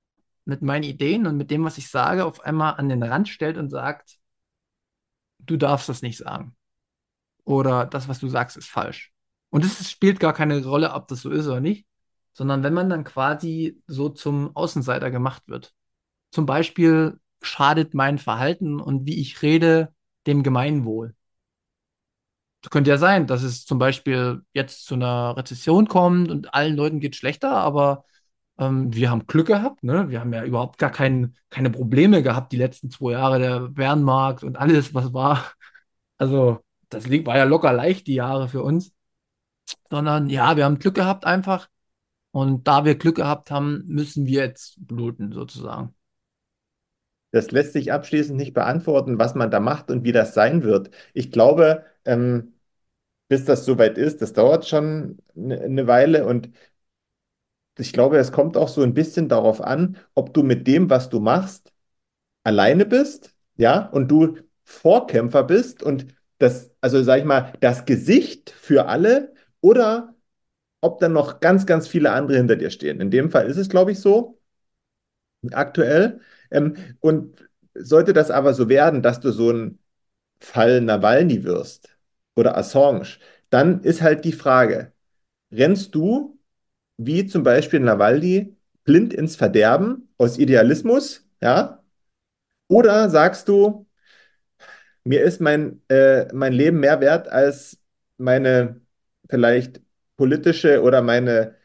mit 0.45 0.63
meinen 0.63 0.85
Ideen 0.85 1.27
und 1.27 1.37
mit 1.37 1.51
dem, 1.51 1.65
was 1.65 1.79
ich 1.79 1.89
sage, 1.89 2.25
auf 2.25 2.41
einmal 2.43 2.75
an 2.75 2.89
den 2.89 3.03
Rand 3.03 3.29
stellt 3.29 3.57
und 3.57 3.71
sagt, 3.71 4.20
du 5.47 5.57
darfst 5.57 5.89
das 5.89 6.03
nicht 6.03 6.19
sagen. 6.19 6.57
Oder 7.45 7.87
das, 7.87 8.09
was 8.09 8.19
du 8.21 8.29
sagst, 8.29 8.57
ist 8.57 8.69
falsch. 8.69 9.13
Und 9.51 9.65
es 9.65 9.91
spielt 9.91 10.21
gar 10.21 10.33
keine 10.33 10.65
Rolle, 10.65 10.93
ob 10.93 11.09
das 11.09 11.23
so 11.23 11.31
ist 11.31 11.47
oder 11.47 11.61
nicht, 11.61 11.87
sondern 12.33 12.63
wenn 12.63 12.75
man 12.75 12.89
dann 12.89 13.05
quasi 13.05 13.83
so 13.87 14.09
zum 14.09 14.55
Außenseiter 14.55 15.11
gemacht 15.11 15.43
wird. 15.47 15.75
Zum 16.31 16.47
Beispiel 16.47 17.19
schadet 17.43 17.95
mein 17.95 18.19
Verhalten 18.19 18.81
und 18.81 19.07
wie 19.07 19.21
ich 19.21 19.43
rede 19.43 19.95
dem 20.27 20.43
Gemeinwohl. 20.43 21.15
Es 22.63 22.71
könnte 22.71 22.91
ja 22.91 22.99
sein, 22.99 23.27
dass 23.27 23.43
es 23.43 23.65
zum 23.65 23.79
Beispiel 23.79 24.43
jetzt 24.53 24.85
zu 24.85 24.95
einer 24.95 25.37
Rezession 25.37 25.89
kommt 25.89 26.31
und 26.31 26.53
allen 26.55 26.77
Leuten 26.77 27.01
geht 27.01 27.17
schlechter, 27.17 27.53
aber 27.53 28.05
ähm, 28.61 28.95
wir 28.95 29.11
haben 29.11 29.27
Glück 29.27 29.47
gehabt, 29.49 29.83
ne? 29.83 30.11
Wir 30.11 30.21
haben 30.21 30.33
ja 30.33 30.45
überhaupt 30.45 30.79
gar 30.79 30.91
kein, 30.93 31.35
keine 31.49 31.71
Probleme 31.71 32.23
gehabt 32.23 32.53
die 32.53 32.59
letzten 32.59 32.91
zwei 32.91 33.13
Jahre, 33.13 33.39
der 33.39 33.61
Bärenmarkt 33.71 34.45
und 34.45 34.57
alles, 34.59 34.95
was 34.95 35.13
war. 35.15 35.53
Also, 36.19 36.61
das 36.91 37.09
war 37.11 37.37
ja 37.39 37.45
locker 37.45 37.73
leicht, 37.73 38.07
die 38.07 38.15
Jahre 38.15 38.49
für 38.49 38.63
uns. 38.63 38.93
Sondern 39.91 40.29
ja, 40.29 40.57
wir 40.57 40.65
haben 40.67 40.79
Glück 40.79 40.95
gehabt 40.95 41.25
einfach. 41.25 41.69
Und 42.33 42.69
da 42.69 42.85
wir 42.85 42.97
Glück 42.97 43.17
gehabt 43.17 43.51
haben, 43.51 43.85
müssen 43.87 44.27
wir 44.27 44.43
jetzt 44.45 44.77
bluten, 44.87 45.33
sozusagen. 45.33 45.95
Das 47.33 47.51
lässt 47.53 47.73
sich 47.73 47.93
abschließend 47.93 48.37
nicht 48.37 48.55
beantworten, 48.55 49.19
was 49.19 49.35
man 49.35 49.51
da 49.51 49.61
macht 49.61 49.91
und 49.91 50.05
wie 50.05 50.13
das 50.13 50.35
sein 50.35 50.63
wird. 50.63 50.91
Ich 51.15 51.33
glaube, 51.33 51.85
ähm, 52.05 52.55
bis 53.29 53.45
das 53.45 53.65
soweit 53.65 53.97
ist, 53.97 54.23
das 54.23 54.33
dauert 54.33 54.67
schon 54.67 55.19
eine, 55.37 55.61
eine 55.61 55.87
Weile 55.87 56.27
und 56.27 56.51
ich 57.81 57.93
glaube, 57.93 58.19
es 58.19 58.33
kommt 58.33 58.57
auch 58.57 58.69
so 58.69 58.83
ein 58.83 58.95
bisschen 58.95 59.29
darauf 59.29 59.61
an, 59.61 59.97
ob 60.15 60.35
du 60.35 60.43
mit 60.43 60.67
dem, 60.67 60.91
was 60.91 61.09
du 61.11 61.21
machst, 61.21 61.73
alleine 62.45 62.87
bist, 62.87 63.35
ja, 63.57 63.87
und 63.89 64.09
du 64.11 64.39
Vorkämpfer 64.65 65.45
bist 65.45 65.83
und 65.83 66.07
das, 66.39 66.71
also 66.81 67.03
sag 67.03 67.19
ich 67.21 67.25
mal, 67.25 67.53
das 67.61 67.85
Gesicht 67.87 68.51
für 68.51 68.87
alle 68.89 69.35
oder 69.61 70.15
ob 70.83 71.01
dann 71.01 71.13
noch 71.15 71.41
ganz, 71.41 71.67
ganz 71.67 71.89
viele 71.89 72.13
andere 72.13 72.39
hinter 72.39 72.57
dir 72.57 72.71
stehen. 72.71 73.01
In 73.01 73.11
dem 73.11 73.31
Fall 73.31 73.47
ist 73.49 73.57
es, 73.59 73.69
glaube 73.71 73.93
ich, 73.93 74.01
so 74.01 74.39
aktuell. 75.53 76.21
Ähm, 76.51 76.77
und 77.01 77.49
sollte 77.75 78.13
das 78.13 78.31
aber 78.31 78.55
so 78.55 78.69
werden, 78.69 79.03
dass 79.03 79.21
du 79.21 79.31
so 79.33 79.51
ein 79.53 79.79
Fall 80.41 80.83
Nawalny 80.83 81.45
wirst 81.45 81.97
oder 82.37 82.57
Assange, 82.59 83.07
dann 83.51 83.83
ist 83.85 84.03
halt 84.03 84.25
die 84.27 84.33
Frage, 84.33 84.93
rennst 85.53 85.95
du, 85.97 86.40
wie 87.05 87.27
zum 87.27 87.43
Beispiel 87.43 87.81
Nawalny, 87.81 88.57
blind 88.85 89.15
ins 89.15 89.37
Verderben 89.37 90.09
aus 90.19 90.39
Idealismus, 90.39 91.27
ja? 91.43 91.83
Oder 92.69 93.11
sagst 93.11 93.49
du, 93.49 93.87
mir 95.05 95.23
ist 95.23 95.41
mein, 95.41 95.83
äh, 95.89 96.33
mein 96.35 96.53
Leben 96.53 96.81
mehr 96.81 97.01
wert 97.01 97.29
als 97.29 97.79
meine 98.19 98.81
vielleicht 99.29 99.81
politische 100.17 100.83
oder 100.83 101.03
meine 101.03 101.57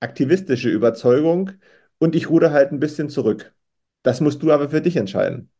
aktivistische 0.00 0.70
Überzeugung 0.70 1.52
und 1.98 2.14
ich 2.16 2.30
ruder 2.30 2.52
halt 2.52 2.72
ein 2.72 2.80
bisschen 2.80 3.08
zurück. 3.10 3.54
Das 4.02 4.20
musst 4.20 4.42
du 4.42 4.52
aber 4.52 4.70
für 4.70 4.80
dich 4.82 4.96
entscheiden. 4.96 5.50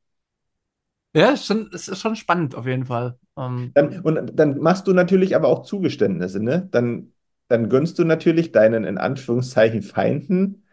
Ja, 1.15 1.37
schon, 1.37 1.71
es 1.75 1.89
ist 1.89 2.01
schon 2.01 2.17
spannend 2.17 2.55
auf 2.55 2.67
jeden 2.67 2.87
Fall. 2.87 3.19
Ähm, 3.37 3.75
Dann, 3.75 4.01
und 4.01 4.37
dann 4.39 4.59
machst 4.59 4.87
du 4.89 4.93
natürlich 4.93 5.37
aber 5.37 5.49
auch 5.49 5.63
Zugeständnisse, 5.65 6.43
ne? 6.43 6.69
Dann, 6.71 7.13
dann 7.49 7.69
gönnst 7.69 7.99
du 7.99 8.05
natürlich 8.05 8.53
deinen 8.53 8.85
in 8.85 8.99
Anführungszeichen 8.99 9.83
Feinden 9.83 10.65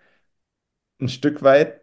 ein 0.99 1.09
Stück 1.09 1.41
weit 1.41 1.81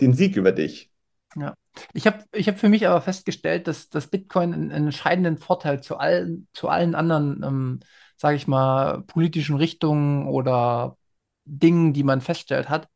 den 0.00 0.12
Sieg 0.14 0.36
über 0.36 0.52
dich. 0.52 0.90
ja. 1.36 1.54
Ich 1.92 2.06
habe 2.06 2.24
ich 2.32 2.48
hab 2.48 2.58
für 2.58 2.68
mich 2.70 2.86
aber 2.86 3.00
festgestellt, 3.02 3.66
dass, 3.66 3.90
dass 3.90 4.08
Bitcoin 4.08 4.54
einen, 4.54 4.72
einen 4.72 4.86
entscheidenden 4.86 5.36
Vorteil 5.36 5.82
zu 5.82 5.98
allen, 5.98 6.48
zu 6.52 6.68
allen 6.68 6.94
anderen, 6.94 7.42
ähm, 7.42 7.80
sage 8.16 8.36
ich 8.36 8.46
mal, 8.46 9.02
politischen 9.02 9.56
Richtungen 9.56 10.26
oder 10.26 10.96
Dingen, 11.44 11.92
die 11.92 12.02
man 12.04 12.20
feststellt 12.22 12.68
hat. 12.70 12.88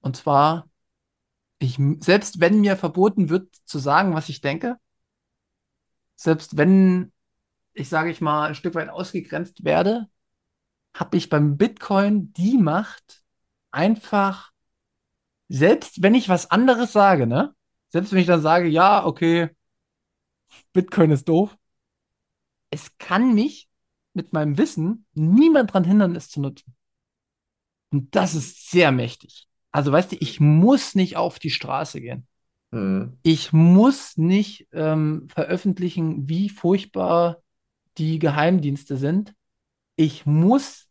Und 0.00 0.16
zwar, 0.16 0.68
ich, 1.58 1.78
selbst 2.00 2.40
wenn 2.40 2.60
mir 2.60 2.76
verboten 2.76 3.28
wird 3.30 3.54
zu 3.64 3.78
sagen, 3.78 4.14
was 4.14 4.28
ich 4.28 4.40
denke, 4.40 4.76
selbst 6.16 6.56
wenn 6.56 7.12
ich, 7.76 7.88
sage 7.88 8.10
ich 8.10 8.20
mal, 8.20 8.48
ein 8.48 8.54
Stück 8.54 8.74
weit 8.74 8.88
ausgegrenzt 8.88 9.64
werde, 9.64 10.08
habe 10.94 11.16
ich 11.16 11.28
beim 11.28 11.56
Bitcoin 11.56 12.32
die 12.32 12.56
Macht, 12.56 13.22
einfach, 13.70 14.50
selbst 15.48 16.02
wenn 16.02 16.14
ich 16.14 16.28
was 16.28 16.50
anderes 16.50 16.92
sage, 16.92 17.26
ne? 17.26 17.54
Selbst 17.88 18.12
wenn 18.12 18.20
ich 18.20 18.26
dann 18.26 18.40
sage, 18.40 18.68
ja, 18.68 19.04
okay, 19.04 19.50
Bitcoin 20.72 21.10
ist 21.10 21.28
doof, 21.28 21.56
es 22.70 22.96
kann 22.98 23.34
mich 23.34 23.68
mit 24.14 24.32
meinem 24.32 24.56
Wissen 24.56 25.06
niemand 25.12 25.70
daran 25.70 25.84
hindern, 25.84 26.16
es 26.16 26.30
zu 26.30 26.40
nutzen. 26.40 26.74
Und 27.90 28.14
das 28.16 28.34
ist 28.34 28.70
sehr 28.70 28.90
mächtig. 28.90 29.46
Also, 29.70 29.92
weißt 29.92 30.12
du, 30.12 30.16
ich 30.16 30.40
muss 30.40 30.94
nicht 30.94 31.16
auf 31.16 31.38
die 31.38 31.50
Straße 31.50 32.00
gehen. 32.00 32.26
Hm. 32.72 33.18
Ich 33.22 33.52
muss 33.52 34.16
nicht 34.16 34.68
ähm, 34.72 35.28
veröffentlichen, 35.28 36.28
wie 36.28 36.48
furchtbar 36.48 37.42
die 37.98 38.18
Geheimdienste 38.18 38.96
sind. 38.96 39.34
Ich 39.96 40.26
muss 40.26 40.88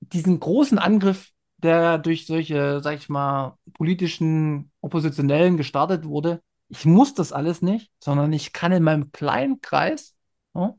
diesen 0.00 0.40
großen 0.40 0.78
Angriff, 0.78 1.30
der 1.58 1.98
durch 1.98 2.26
solche, 2.26 2.80
sag 2.82 2.96
ich 2.98 3.08
mal, 3.08 3.58
politischen 3.74 4.72
Oppositionellen 4.80 5.56
gestartet 5.56 6.04
wurde, 6.04 6.42
ich 6.68 6.84
muss 6.86 7.14
das 7.14 7.32
alles 7.32 7.62
nicht, 7.62 7.92
sondern 8.02 8.32
ich 8.32 8.52
kann 8.52 8.72
in 8.72 8.82
meinem 8.84 9.12
kleinen 9.12 9.60
Kreis, 9.60 10.14
ja, 10.54 10.74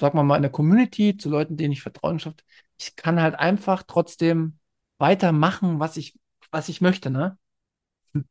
sag 0.00 0.14
mal 0.14 0.22
mal 0.24 0.36
in 0.36 0.42
der 0.42 0.52
Community, 0.52 1.16
zu 1.16 1.30
Leuten, 1.30 1.56
denen 1.56 1.72
ich 1.72 1.82
Vertrauen 1.82 2.18
schaffe, 2.20 2.36
ich 2.78 2.96
kann 2.96 3.20
halt 3.20 3.36
einfach 3.36 3.82
trotzdem 3.86 4.58
weitermachen, 4.98 5.80
was 5.80 5.96
ich, 5.96 6.18
was 6.50 6.68
ich 6.68 6.80
möchte, 6.80 7.10
ne? 7.10 7.38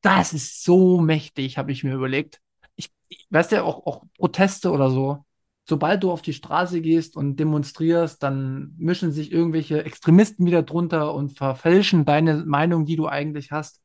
Das 0.02 0.34
ist 0.34 0.64
so 0.64 1.00
mächtig, 1.02 1.58
habe 1.58 1.72
ich 1.72 1.84
mir 1.84 1.94
überlegt. 1.96 2.42
Ich, 2.76 2.92
ich 3.10 3.28
weißt 3.30 3.52
ja, 3.54 3.64
auch, 3.64 3.86
auch 3.86 4.04
Proteste 4.18 4.72
oder 4.72 4.90
so. 4.92 5.26
Sobald 5.70 6.04
du 6.04 6.12
auf 6.12 6.22
die 6.22 6.34
Straße 6.34 6.80
gehst 6.80 7.18
und 7.18 7.36
demonstrierst, 7.38 8.24
dann 8.24 8.74
mischen 8.78 9.12
sich 9.12 9.34
irgendwelche 9.34 9.84
Extremisten 9.84 10.46
wieder 10.46 10.64
drunter 10.64 11.14
und 11.14 11.38
verfälschen 11.38 12.06
deine 12.06 12.46
Meinung, 12.46 12.86
die 12.86 12.96
du 12.96 13.08
eigentlich 13.08 13.52
hast. 13.52 13.82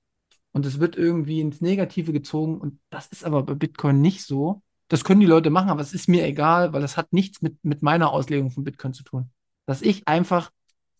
Und 0.52 0.64
es 0.64 0.78
wird 0.78 0.96
irgendwie 0.96 1.40
ins 1.40 1.60
Negative 1.60 2.12
gezogen. 2.12 2.60
Und 2.60 2.78
das 2.90 3.08
ist 3.08 3.24
aber 3.24 3.42
bei 3.42 3.54
Bitcoin 3.54 4.00
nicht 4.00 4.22
so. 4.22 4.62
Das 4.86 5.02
können 5.02 5.20
die 5.20 5.26
Leute 5.26 5.50
machen, 5.50 5.70
aber 5.70 5.80
es 5.80 5.92
ist 5.92 6.08
mir 6.08 6.24
egal, 6.24 6.72
weil 6.72 6.82
das 6.82 6.96
hat 6.96 7.12
nichts 7.12 7.42
mit, 7.42 7.56
mit 7.64 7.82
meiner 7.82 8.12
Auslegung 8.12 8.52
von 8.52 8.62
Bitcoin 8.62 8.92
zu 8.92 9.02
tun. 9.02 9.30
Dass 9.66 9.82
ich 9.82 10.06
einfach 10.06 10.52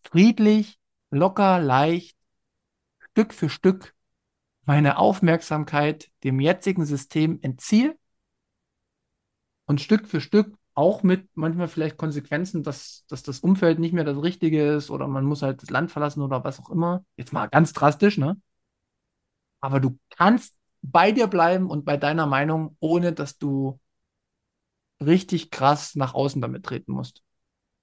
friedlich, 0.02 0.78
locker, 1.10 1.60
leicht, 1.60 2.16
Stück 2.98 3.34
für 3.34 3.48
Stück 3.48 3.94
meine 4.64 4.96
Aufmerksamkeit 4.98 6.10
dem 6.24 6.40
jetzigen 6.40 6.86
System 6.86 7.38
entziehe 7.42 7.96
und 9.66 9.80
Stück 9.80 10.08
für 10.08 10.20
Stück 10.20 10.56
auch 10.74 11.02
mit 11.02 11.28
manchmal 11.34 11.68
vielleicht 11.68 11.96
Konsequenzen, 11.96 12.62
dass, 12.62 13.04
dass 13.08 13.22
das 13.22 13.40
Umfeld 13.40 13.78
nicht 13.78 13.92
mehr 13.92 14.04
das 14.04 14.22
Richtige 14.22 14.74
ist 14.74 14.90
oder 14.90 15.06
man 15.08 15.24
muss 15.24 15.42
halt 15.42 15.62
das 15.62 15.70
Land 15.70 15.90
verlassen 15.90 16.22
oder 16.22 16.44
was 16.44 16.60
auch 16.60 16.70
immer. 16.70 17.04
Jetzt 17.16 17.32
mal 17.32 17.48
ganz 17.48 17.72
drastisch, 17.72 18.18
ne? 18.18 18.36
Aber 19.60 19.80
du 19.80 19.98
kannst 20.10 20.56
bei 20.82 21.12
dir 21.12 21.26
bleiben 21.28 21.70
und 21.70 21.84
bei 21.84 21.96
deiner 21.96 22.26
Meinung, 22.26 22.76
ohne 22.80 23.12
dass 23.12 23.38
du 23.38 23.78
richtig 25.00 25.50
krass 25.50 25.94
nach 25.94 26.14
außen 26.14 26.40
damit 26.40 26.64
treten 26.64 26.92
musst. 26.92 27.22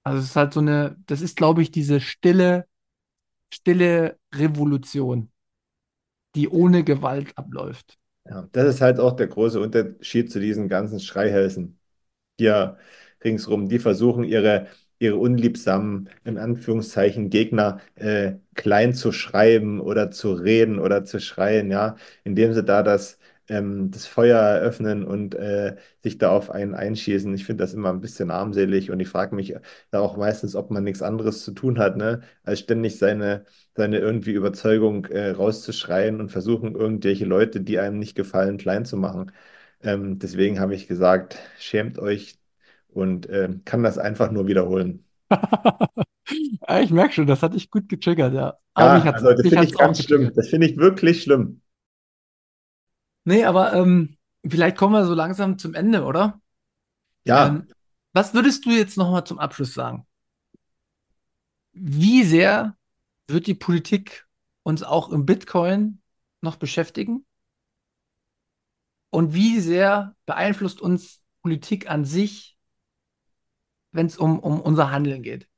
Also 0.02 0.20
es 0.20 0.26
ist 0.26 0.36
halt 0.36 0.52
so 0.54 0.60
eine, 0.60 0.96
das 1.06 1.20
ist, 1.20 1.36
glaube 1.36 1.62
ich, 1.62 1.70
diese 1.70 2.00
stille, 2.00 2.66
stille 3.52 4.18
Revolution, 4.34 5.30
die 6.34 6.48
ohne 6.48 6.84
Gewalt 6.84 7.36
abläuft. 7.36 7.98
Ja, 8.24 8.48
das 8.52 8.76
ist 8.76 8.80
halt 8.80 9.00
auch 9.00 9.16
der 9.16 9.26
große 9.28 9.60
Unterschied 9.60 10.30
zu 10.30 10.40
diesen 10.40 10.68
ganzen 10.68 11.00
Schreihälsen 11.00 11.79
hier 12.40 12.78
ringsrum. 13.24 13.68
Die 13.68 13.78
versuchen 13.78 14.24
ihre, 14.24 14.66
ihre 14.98 15.16
unliebsamen, 15.16 16.08
in 16.24 16.38
Anführungszeichen, 16.38 17.30
Gegner 17.30 17.80
äh, 17.96 18.32
klein 18.54 18.94
zu 18.94 19.12
schreiben 19.12 19.80
oder 19.80 20.10
zu 20.10 20.32
reden 20.32 20.78
oder 20.78 21.04
zu 21.04 21.20
schreien, 21.20 21.70
ja, 21.70 21.96
indem 22.24 22.52
sie 22.54 22.64
da 22.64 22.82
das, 22.82 23.18
ähm, 23.48 23.90
das 23.90 24.06
Feuer 24.06 24.38
eröffnen 24.38 25.04
und 25.04 25.34
äh, 25.34 25.76
sich 26.02 26.18
da 26.18 26.30
auf 26.30 26.50
einen 26.50 26.74
einschießen. 26.74 27.32
Ich 27.34 27.44
finde 27.46 27.64
das 27.64 27.74
immer 27.74 27.90
ein 27.90 28.00
bisschen 28.00 28.30
armselig 28.30 28.90
und 28.90 29.00
ich 29.00 29.08
frage 29.08 29.34
mich 29.34 29.54
da 29.90 30.00
auch 30.00 30.16
meistens, 30.16 30.54
ob 30.56 30.70
man 30.70 30.84
nichts 30.84 31.02
anderes 31.02 31.44
zu 31.44 31.52
tun 31.52 31.78
hat, 31.78 31.96
ne, 31.96 32.20
als 32.44 32.60
ständig 32.60 32.98
seine, 32.98 33.44
seine 33.76 33.98
irgendwie 33.98 34.32
Überzeugung 34.32 35.06
äh, 35.06 35.30
rauszuschreien 35.30 36.20
und 36.20 36.30
versuchen, 36.30 36.74
irgendwelche 36.74 37.24
Leute, 37.24 37.60
die 37.60 37.78
einem 37.78 37.98
nicht 37.98 38.14
gefallen, 38.16 38.58
klein 38.58 38.84
zu 38.84 38.96
machen. 38.96 39.32
Ähm, 39.82 40.18
deswegen 40.18 40.60
habe 40.60 40.74
ich 40.74 40.88
gesagt, 40.88 41.38
schämt 41.58 41.98
euch 41.98 42.38
und 42.88 43.28
ähm, 43.30 43.62
kann 43.64 43.82
das 43.82 43.98
einfach 43.98 44.30
nur 44.30 44.46
wiederholen. 44.46 45.04
Ich 46.82 46.90
merke 46.90 47.14
schon, 47.14 47.26
das 47.26 47.42
hat 47.42 47.54
dich 47.54 47.70
gut 47.70 47.88
getriggert, 47.88 48.34
ja. 48.34 48.54
Aber 48.74 48.98
Ja, 48.98 49.12
also 49.12 49.32
das 49.32 49.48
finde 49.48 49.64
ich 49.66 49.78
auch 49.78 49.78
ganz 49.78 50.02
schlimm. 50.02 50.32
Das 50.34 50.48
finde 50.48 50.66
ich 50.66 50.76
wirklich 50.76 51.22
schlimm. 51.22 51.62
Nee, 53.24 53.44
aber 53.44 53.72
ähm, 53.74 54.16
vielleicht 54.48 54.76
kommen 54.76 54.94
wir 54.94 55.04
so 55.06 55.14
langsam 55.14 55.58
zum 55.58 55.74
Ende, 55.74 56.04
oder? 56.04 56.40
Ja, 57.24 57.62
Ähm, 57.62 57.68
was 58.12 58.34
würdest 58.34 58.66
du 58.66 58.70
jetzt 58.70 58.96
nochmal 58.98 59.24
zum 59.24 59.38
Abschluss 59.38 59.74
sagen? 59.74 60.06
Wie 61.72 62.22
sehr 62.24 62.76
wird 63.28 63.46
die 63.46 63.54
Politik 63.54 64.26
uns 64.62 64.82
auch 64.82 65.10
im 65.10 65.26
Bitcoin 65.26 66.00
noch 66.42 66.56
beschäftigen? 66.56 67.26
Und 69.10 69.34
wie 69.34 69.60
sehr 69.60 70.14
beeinflusst 70.26 70.80
uns 70.80 71.20
Politik 71.42 71.90
an 71.90 72.04
sich, 72.04 72.56
wenn 73.92 74.06
es 74.06 74.16
um, 74.16 74.38
um 74.38 74.60
unser 74.60 74.90
Handeln 74.90 75.22
geht? 75.22 75.48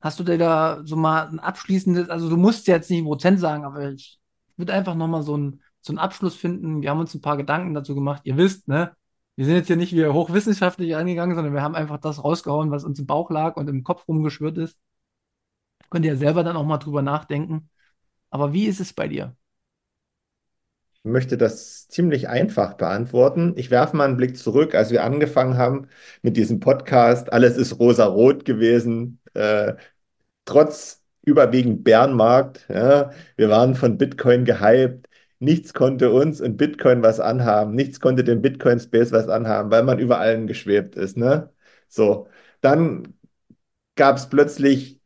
Hast 0.00 0.20
du 0.20 0.24
dir 0.24 0.38
da 0.38 0.82
so 0.84 0.96
mal 0.96 1.28
ein 1.28 1.40
abschließendes, 1.40 2.10
also 2.10 2.28
du 2.28 2.36
musst 2.36 2.66
jetzt 2.66 2.90
nicht 2.90 2.98
einen 2.98 3.08
Prozent 3.08 3.40
sagen, 3.40 3.64
aber 3.64 3.90
ich 3.90 4.20
würde 4.56 4.72
einfach 4.72 4.94
nochmal 4.94 5.22
so, 5.22 5.36
ein, 5.36 5.62
so 5.80 5.92
einen 5.92 5.98
Abschluss 5.98 6.36
finden. 6.36 6.82
Wir 6.82 6.90
haben 6.90 7.00
uns 7.00 7.14
ein 7.14 7.22
paar 7.22 7.36
Gedanken 7.36 7.74
dazu 7.74 7.94
gemacht. 7.94 8.22
Ihr 8.24 8.36
wisst, 8.36 8.68
ne? 8.68 8.94
Wir 9.36 9.46
sind 9.46 9.56
jetzt 9.56 9.66
hier 9.66 9.76
nicht 9.76 9.92
wie 9.94 10.06
hochwissenschaftlich 10.06 10.94
angegangen, 10.94 11.34
sondern 11.34 11.54
wir 11.54 11.62
haben 11.62 11.74
einfach 11.74 11.98
das 11.98 12.22
rausgehauen, 12.22 12.70
was 12.70 12.84
uns 12.84 13.00
im 13.00 13.06
Bauch 13.06 13.30
lag 13.30 13.56
und 13.56 13.68
im 13.68 13.82
Kopf 13.82 14.06
rumgeschwirrt 14.06 14.58
ist. 14.58 14.78
Könnt 15.90 16.04
ihr 16.04 16.12
ja 16.12 16.18
selber 16.18 16.44
dann 16.44 16.56
auch 16.56 16.64
mal 16.64 16.78
drüber 16.78 17.02
nachdenken. 17.02 17.70
Aber 18.30 18.52
wie 18.52 18.66
ist 18.66 18.80
es 18.80 18.92
bei 18.92 19.08
dir? 19.08 19.36
Möchte 21.04 21.36
das 21.38 21.88
ziemlich 21.88 22.28
einfach 22.28 22.74
beantworten. 22.74 23.54
Ich 23.56 23.70
werfe 23.70 23.96
mal 23.96 24.06
einen 24.06 24.16
Blick 24.16 24.36
zurück, 24.36 24.74
als 24.74 24.90
wir 24.90 25.04
angefangen 25.04 25.58
haben 25.58 25.88
mit 26.22 26.36
diesem 26.36 26.60
Podcast. 26.60 27.32
Alles 27.32 27.56
ist 27.56 27.78
rosa-rot 27.78 28.44
gewesen. 28.44 29.20
Äh, 29.34 29.74
trotz 30.44 31.02
überwiegend 31.22 31.84
Bärenmarkt. 31.84 32.66
Ja, 32.68 33.10
wir 33.36 33.48
waren 33.50 33.74
von 33.74 33.98
Bitcoin 33.98 34.44
gehypt. 34.44 35.08
Nichts 35.38 35.74
konnte 35.74 36.10
uns 36.10 36.40
und 36.40 36.56
Bitcoin 36.56 37.02
was 37.02 37.20
anhaben. 37.20 37.74
Nichts 37.74 38.00
konnte 38.00 38.24
dem 38.24 38.40
Bitcoin-Space 38.42 39.12
was 39.12 39.28
anhaben, 39.28 39.70
weil 39.70 39.82
man 39.82 39.98
über 39.98 40.18
allen 40.18 40.46
geschwebt 40.46 40.96
ist. 40.96 41.16
Ne? 41.16 41.52
So, 41.88 42.28
dann 42.60 43.14
gab 43.96 44.16
es 44.16 44.28
plötzlich 44.28 45.00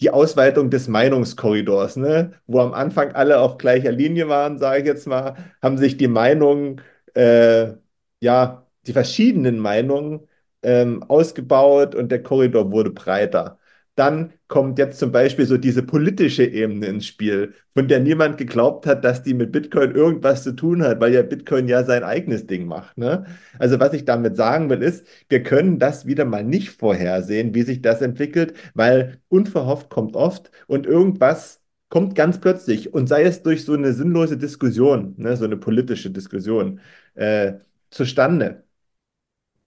die 0.00 0.10
Ausweitung 0.10 0.70
des 0.70 0.88
Meinungskorridors, 0.88 1.96
ne? 1.96 2.32
Wo 2.46 2.60
am 2.60 2.72
Anfang 2.74 3.12
alle 3.12 3.40
auf 3.40 3.58
gleicher 3.58 3.90
Linie 3.92 4.28
waren, 4.28 4.58
sage 4.58 4.80
ich 4.80 4.86
jetzt 4.86 5.06
mal, 5.06 5.36
haben 5.62 5.78
sich 5.78 5.96
die 5.96 6.08
Meinungen, 6.08 6.80
äh, 7.14 7.72
ja, 8.20 8.66
die 8.86 8.92
verschiedenen 8.92 9.58
Meinungen 9.58 10.28
ähm, 10.62 11.02
ausgebaut 11.04 11.94
und 11.94 12.10
der 12.10 12.22
Korridor 12.22 12.70
wurde 12.72 12.90
breiter. 12.90 13.57
Dann 13.98 14.32
kommt 14.48 14.78
jetzt 14.78 14.98
zum 14.98 15.12
Beispiel 15.12 15.46
so 15.46 15.56
diese 15.56 15.82
politische 15.82 16.44
Ebene 16.44 16.86
ins 16.86 17.06
Spiel, 17.06 17.54
von 17.74 17.88
der 17.88 18.00
niemand 18.00 18.38
geglaubt 18.38 18.86
hat, 18.86 19.04
dass 19.04 19.22
die 19.22 19.34
mit 19.34 19.52
Bitcoin 19.52 19.94
irgendwas 19.94 20.42
zu 20.44 20.52
tun 20.52 20.82
hat, 20.82 21.00
weil 21.00 21.12
ja 21.14 21.22
Bitcoin 21.22 21.68
ja 21.68 21.84
sein 21.84 22.04
eigenes 22.04 22.46
Ding 22.46 22.66
macht. 22.66 22.96
Ne? 22.98 23.26
Also 23.58 23.80
was 23.80 23.92
ich 23.92 24.04
damit 24.04 24.36
sagen 24.36 24.70
will, 24.70 24.82
ist, 24.82 25.06
wir 25.28 25.42
können 25.42 25.78
das 25.78 26.06
wieder 26.06 26.24
mal 26.24 26.44
nicht 26.44 26.70
vorhersehen, 26.70 27.54
wie 27.54 27.62
sich 27.62 27.82
das 27.82 28.00
entwickelt, 28.02 28.54
weil 28.74 29.20
unverhofft 29.28 29.90
kommt 29.90 30.16
oft 30.16 30.50
und 30.66 30.86
irgendwas 30.86 31.60
kommt 31.88 32.14
ganz 32.14 32.38
plötzlich 32.40 32.92
und 32.94 33.06
sei 33.08 33.22
es 33.24 33.42
durch 33.42 33.64
so 33.64 33.72
eine 33.72 33.92
sinnlose 33.92 34.36
Diskussion, 34.36 35.14
ne, 35.16 35.36
so 35.36 35.44
eine 35.44 35.56
politische 35.56 36.10
Diskussion 36.10 36.80
äh, 37.14 37.54
zustande. 37.90 38.64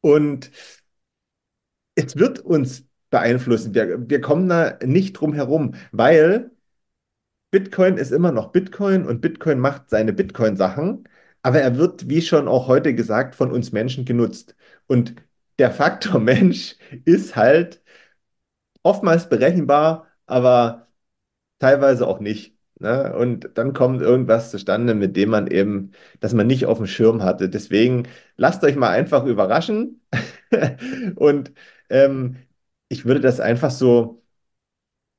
Und 0.01 0.51
es 1.95 2.15
wird 2.17 2.39
uns 2.39 2.85
beeinflussen. 3.11 3.75
Wir, 3.75 4.09
wir 4.09 4.21
kommen 4.21 4.49
da 4.49 4.79
nicht 4.83 5.13
drum 5.13 5.33
herum, 5.33 5.75
weil 5.91 6.51
Bitcoin 7.51 7.97
ist 7.97 8.11
immer 8.11 8.31
noch 8.31 8.51
Bitcoin 8.51 9.05
und 9.05 9.21
Bitcoin 9.21 9.59
macht 9.59 9.89
seine 9.89 10.13
Bitcoin-Sachen, 10.13 11.07
aber 11.43 11.59
er 11.61 11.77
wird, 11.77 12.09
wie 12.09 12.21
schon 12.21 12.47
auch 12.47 12.67
heute 12.67 12.95
gesagt, 12.95 13.35
von 13.35 13.51
uns 13.51 13.71
Menschen 13.71 14.05
genutzt. 14.05 14.55
Und 14.87 15.15
der 15.59 15.71
Faktor 15.71 16.19
Mensch 16.21 16.77
ist 17.05 17.35
halt 17.35 17.81
oftmals 18.83 19.29
berechenbar, 19.29 20.07
aber 20.25 20.87
teilweise 21.59 22.07
auch 22.07 22.19
nicht. 22.19 22.55
Ne? 22.79 23.15
Und 23.15 23.51
dann 23.57 23.73
kommt 23.73 24.01
irgendwas 24.01 24.51
zustande, 24.51 24.95
mit 24.95 25.15
dem 25.15 25.29
man 25.29 25.47
eben, 25.47 25.91
dass 26.19 26.33
man 26.33 26.47
nicht 26.47 26.65
auf 26.65 26.77
dem 26.79 26.87
Schirm 26.87 27.23
hatte. 27.23 27.49
Deswegen 27.49 28.07
lasst 28.37 28.63
euch 28.63 28.75
mal 28.75 28.89
einfach 28.89 29.25
überraschen. 29.25 30.01
Und 31.15 31.53
ähm, 31.89 32.37
ich 32.91 33.05
würde 33.05 33.21
das 33.21 33.39
einfach 33.39 33.71
so 33.71 34.21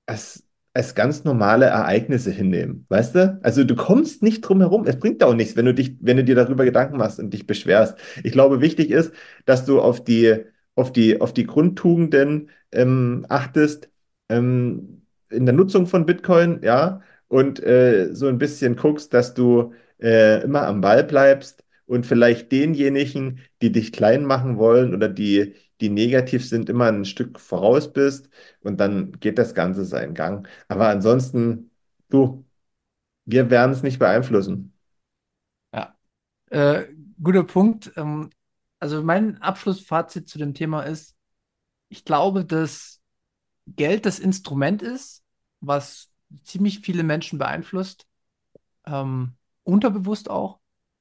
als, 0.07 0.45
als 0.75 0.95
ganz 0.95 1.25
normale 1.25 1.67
Ereignisse 1.67 2.31
hinnehmen. 2.31 2.87
Weißt 2.89 3.15
du? 3.15 3.39
Also 3.43 3.65
du 3.65 3.75
kommst 3.77 4.23
nicht 4.23 4.43
drum 4.43 4.61
herum. 4.61 4.87
Es 4.87 4.99
bringt 4.99 5.23
auch 5.23 5.35
nichts, 5.35 5.57
wenn 5.57 5.67
du 5.67 5.75
dich, 5.75 5.97
wenn 6.01 6.17
du 6.19 6.25
dir 6.25 6.35
darüber 6.35 6.65
Gedanken 6.65 6.99
machst 6.99 7.19
und 7.19 7.31
dich 7.33 7.47
beschwerst. 7.47 7.97
Ich 8.25 8.33
glaube, 8.33 8.61
wichtig 8.61 8.91
ist, 8.91 9.13
dass 9.45 9.65
du 9.65 9.81
auf 9.81 10.05
die, 10.05 10.45
auf 10.75 10.93
die, 10.93 11.21
auf 11.21 11.33
die 11.35 11.47
Grundtugenden 11.47 12.51
ähm, 12.73 13.27
achtest. 13.29 13.91
Ähm, 14.29 15.03
in 15.31 15.47
der 15.47 15.55
Nutzung 15.55 15.87
von 15.87 16.05
Bitcoin, 16.07 16.61
ja, 16.63 17.01
und 17.29 17.63
äh, 17.63 18.11
so 18.13 18.27
ein 18.29 18.39
bisschen 18.39 18.77
guckst, 18.77 19.15
dass 19.15 19.33
du 19.35 19.73
äh, 20.01 20.43
immer 20.43 20.67
am 20.67 20.83
Ball 20.83 21.05
bleibst 21.05 21.65
und 21.87 22.05
vielleicht 22.07 22.53
denjenigen, 22.53 23.41
die 23.63 23.73
dich 23.73 23.93
klein 23.93 24.25
machen 24.27 24.59
wollen 24.59 24.95
oder 24.95 25.09
die, 25.09 25.55
die 25.83 25.91
negativ 25.91 26.49
sind, 26.49 26.69
immer 26.71 26.87
ein 26.87 27.05
Stück 27.05 27.39
voraus 27.41 27.93
bist 27.93 28.31
und 28.63 28.79
dann 28.79 29.13
geht 29.21 29.39
das 29.39 29.55
Ganze 29.55 29.85
seinen 29.85 30.15
Gang. 30.15 30.49
Aber 30.69 30.89
ansonsten, 30.89 31.71
du, 32.09 32.47
wir 33.25 33.51
werden 33.51 33.73
es 33.73 33.83
nicht 33.83 33.99
beeinflussen. 33.99 34.73
Ja, 35.75 35.95
äh, 36.51 36.87
guter 37.23 37.45
Punkt. 37.45 37.93
Ähm, 37.97 38.31
also 38.81 39.03
mein 39.03 39.39
Abschlussfazit 39.43 40.29
zu 40.29 40.39
dem 40.39 40.55
Thema 40.55 40.83
ist, 40.83 41.17
ich 41.89 42.05
glaube, 42.05 42.45
dass 42.45 43.01
Geld 43.67 44.07
das 44.07 44.19
Instrument 44.19 44.83
ist, 44.83 45.23
was 45.61 46.11
ziemlich 46.45 46.81
viele 46.81 47.03
Menschen 47.03 47.39
beeinflusst, 47.39 48.07
ähm, 48.87 49.35
unterbewusst 49.65 50.31
auch. 50.31 50.61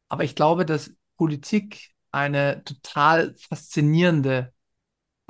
Aber 0.09 0.23
ich 0.23 0.35
glaube, 0.35 0.65
dass 0.65 0.93
Politik 1.17 1.91
eine 2.11 2.63
total 2.63 3.35
faszinierende 3.35 4.53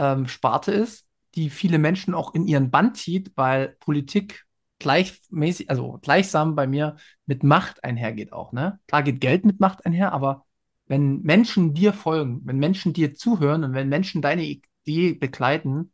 ähm, 0.02 0.28
Sparte 0.28 0.72
ist, 0.72 1.06
die 1.36 1.50
viele 1.50 1.78
Menschen 1.78 2.14
auch 2.16 2.34
in 2.34 2.48
ihren 2.48 2.72
Bann 2.72 2.96
zieht, 2.96 3.32
weil 3.36 3.78
Politik 3.80 4.46
gleichmäßig, 4.80 5.70
also 5.70 6.00
gleichsam 6.02 6.56
bei 6.56 6.68
mir 6.68 6.98
mit 7.28 7.44
Macht 7.44 7.84
einhergeht 7.84 8.34
auch. 8.34 8.52
Ne? 8.52 8.80
Klar 8.88 9.04
geht 9.04 9.22
Geld 9.22 9.46
mit 9.46 9.60
Macht 9.60 9.86
einher, 9.86 10.12
aber 10.12 10.46
wenn 10.88 11.22
Menschen 11.22 11.74
dir 11.74 11.94
folgen, 11.94 12.42
wenn 12.46 12.58
Menschen 12.58 12.94
dir 12.94 13.16
zuhören 13.16 13.64
und 13.64 13.74
wenn 13.74 13.90
Menschen 13.90 14.22
deine 14.22 14.44
Idee 14.44 15.14
begleiten, 15.14 15.94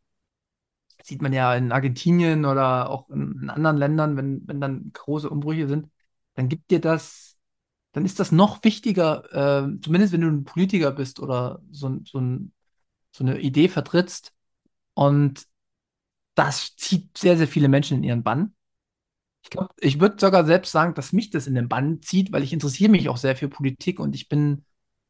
sieht 1.02 1.22
man 1.22 1.32
ja 1.32 1.54
in 1.54 1.70
Argentinien 1.70 2.44
oder 2.44 2.90
auch 2.90 3.08
in, 3.10 3.40
in 3.42 3.50
anderen 3.50 3.76
Ländern, 3.76 4.16
wenn, 4.16 4.42
wenn 4.48 4.60
dann 4.60 4.90
große 4.92 5.28
Umbrüche 5.28 5.68
sind, 5.68 5.90
dann 6.34 6.48
gibt 6.48 6.70
dir 6.70 6.80
das, 6.80 7.36
dann 7.92 8.04
ist 8.04 8.20
das 8.20 8.32
noch 8.32 8.64
wichtiger, 8.64 9.24
äh, 9.32 9.80
zumindest 9.82 10.12
wenn 10.12 10.22
du 10.22 10.28
ein 10.28 10.44
Politiker 10.44 10.92
bist 10.92 11.20
oder 11.20 11.60
so, 11.70 12.00
so, 12.04 12.18
ein, 12.18 12.52
so 13.18 13.24
eine 13.24 13.40
Idee 13.40 13.68
vertrittst. 13.68 14.32
Und 14.94 15.46
das 16.34 16.76
zieht 16.76 17.18
sehr, 17.18 17.36
sehr 17.36 17.48
viele 17.48 17.68
Menschen 17.68 17.98
in 17.98 18.04
ihren 18.04 18.22
Bann. 18.22 18.54
Ich 19.42 19.50
glaube, 19.50 19.74
ich 19.78 20.00
würde 20.00 20.16
sogar 20.18 20.44
selbst 20.44 20.72
sagen, 20.72 20.94
dass 20.94 21.12
mich 21.12 21.30
das 21.30 21.46
in 21.46 21.54
den 21.54 21.68
Bann 21.68 22.00
zieht, 22.02 22.32
weil 22.32 22.42
ich 22.42 22.52
interessiere 22.52 22.90
mich 22.90 23.08
auch 23.08 23.16
sehr 23.16 23.36
für 23.36 23.48
Politik 23.48 24.00
und 24.00 24.14
ich 24.14 24.28
bin, 24.28 24.64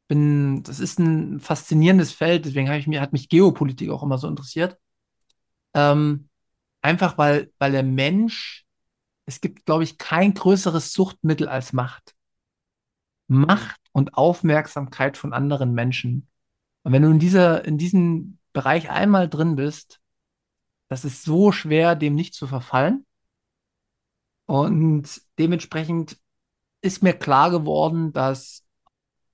bin, 0.06 0.62
das 0.62 0.80
ist 0.80 0.98
ein 0.98 1.40
faszinierendes 1.40 2.12
Feld, 2.12 2.44
deswegen 2.44 2.70
ich 2.72 2.86
mir, 2.86 3.00
hat 3.00 3.12
mich 3.12 3.28
Geopolitik 3.28 3.90
auch 3.90 4.02
immer 4.02 4.18
so 4.18 4.28
interessiert. 4.28 4.78
Ähm, 5.74 6.28
einfach 6.82 7.18
weil, 7.18 7.52
weil 7.58 7.72
der 7.72 7.82
Mensch, 7.82 8.64
es 9.26 9.40
gibt, 9.40 9.66
glaube 9.66 9.84
ich, 9.84 9.98
kein 9.98 10.34
größeres 10.34 10.92
Suchtmittel 10.92 11.48
als 11.48 11.72
Macht. 11.72 12.14
Macht 13.26 13.80
und 13.92 14.14
Aufmerksamkeit 14.14 15.18
von 15.18 15.34
anderen 15.34 15.74
Menschen. 15.74 16.28
Und 16.88 16.94
wenn 16.94 17.02
du 17.02 17.10
in 17.10 17.18
dieser, 17.18 17.66
in 17.66 17.76
diesem 17.76 18.38
Bereich 18.54 18.88
einmal 18.88 19.28
drin 19.28 19.56
bist, 19.56 20.00
das 20.88 21.04
ist 21.04 21.22
so 21.22 21.52
schwer, 21.52 21.94
dem 21.94 22.14
nicht 22.14 22.32
zu 22.32 22.46
verfallen. 22.46 23.04
Und 24.46 25.20
dementsprechend 25.38 26.18
ist 26.80 27.02
mir 27.02 27.12
klar 27.12 27.50
geworden, 27.50 28.14
dass 28.14 28.64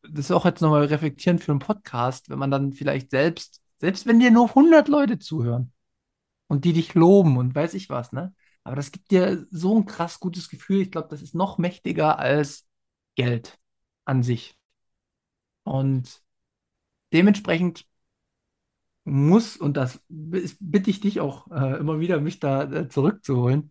das 0.02 0.24
ist 0.24 0.30
auch 0.32 0.44
jetzt 0.44 0.62
nochmal 0.62 0.84
reflektieren 0.86 1.38
für 1.38 1.52
einen 1.52 1.60
Podcast, 1.60 2.28
wenn 2.28 2.40
man 2.40 2.50
dann 2.50 2.72
vielleicht 2.72 3.12
selbst, 3.12 3.62
selbst 3.78 4.04
wenn 4.06 4.18
dir 4.18 4.32
nur 4.32 4.48
100 4.48 4.88
Leute 4.88 5.20
zuhören, 5.20 5.72
und 6.48 6.64
die 6.64 6.72
dich 6.72 6.94
loben 6.94 7.36
und 7.36 7.54
weiß 7.54 7.74
ich 7.74 7.88
was, 7.88 8.10
ne? 8.10 8.34
Aber 8.64 8.74
das 8.74 8.90
gibt 8.90 9.12
dir 9.12 9.46
so 9.52 9.78
ein 9.78 9.86
krass 9.86 10.18
gutes 10.18 10.48
Gefühl. 10.48 10.80
Ich 10.80 10.90
glaube, 10.90 11.06
das 11.08 11.22
ist 11.22 11.36
noch 11.36 11.56
mächtiger 11.56 12.18
als 12.18 12.66
Geld 13.14 13.60
an 14.06 14.24
sich. 14.24 14.58
Und 15.62 16.23
dementsprechend 17.14 17.86
muss, 19.04 19.56
und 19.56 19.76
das 19.76 20.00
bitte 20.08 20.90
ich 20.90 21.00
dich 21.00 21.20
auch 21.20 21.50
äh, 21.50 21.78
immer 21.78 22.00
wieder, 22.00 22.20
mich 22.20 22.40
da 22.40 22.64
äh, 22.64 22.88
zurückzuholen, 22.88 23.70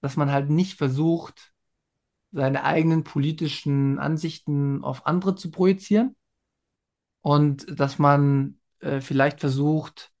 dass 0.00 0.16
man 0.16 0.30
halt 0.30 0.50
nicht 0.50 0.78
versucht, 0.78 1.52
seine 2.32 2.64
eigenen 2.64 3.04
politischen 3.04 3.98
Ansichten 3.98 4.82
auf 4.84 5.06
andere 5.06 5.34
zu 5.36 5.50
projizieren 5.50 6.16
und 7.22 7.80
dass 7.80 7.98
man 7.98 8.58
äh, 8.80 9.00
vielleicht 9.00 9.40
versucht, 9.40 10.12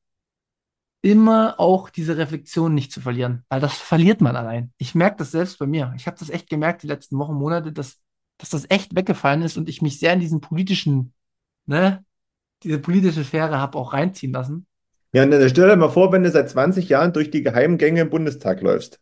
immer 1.02 1.60
auch 1.60 1.90
diese 1.90 2.16
Reflexion 2.16 2.74
nicht 2.74 2.90
zu 2.90 3.00
verlieren, 3.02 3.44
weil 3.50 3.60
das 3.60 3.74
verliert 3.76 4.22
man 4.22 4.36
allein. 4.36 4.72
Ich 4.78 4.94
merke 4.94 5.18
das 5.18 5.32
selbst 5.32 5.58
bei 5.58 5.66
mir. 5.66 5.92
Ich 5.96 6.06
habe 6.06 6.16
das 6.18 6.30
echt 6.30 6.48
gemerkt 6.48 6.82
die 6.82 6.86
letzten 6.86 7.18
Wochen, 7.18 7.34
Monate, 7.34 7.72
dass, 7.72 8.00
dass 8.38 8.48
das 8.48 8.70
echt 8.70 8.96
weggefallen 8.96 9.42
ist 9.42 9.58
und 9.58 9.68
ich 9.68 9.82
mich 9.82 9.98
sehr 9.98 10.14
in 10.14 10.20
diesen 10.20 10.40
politischen, 10.40 11.12
ne, 11.66 12.03
diese 12.64 12.78
politische 12.78 13.24
Sphäre 13.24 13.58
habe 13.58 13.78
auch 13.78 13.92
reinziehen 13.92 14.32
lassen. 14.32 14.66
Ja, 15.12 15.22
und 15.22 15.30
dann 15.30 15.48
stell 15.48 15.68
dir 15.68 15.76
mal 15.76 15.90
vor, 15.90 16.12
wenn 16.12 16.24
du 16.24 16.30
seit 16.30 16.50
20 16.50 16.88
Jahren 16.88 17.12
durch 17.12 17.30
die 17.30 17.42
Geheimgänge 17.42 18.00
im 18.00 18.10
Bundestag 18.10 18.60
läufst. 18.62 19.00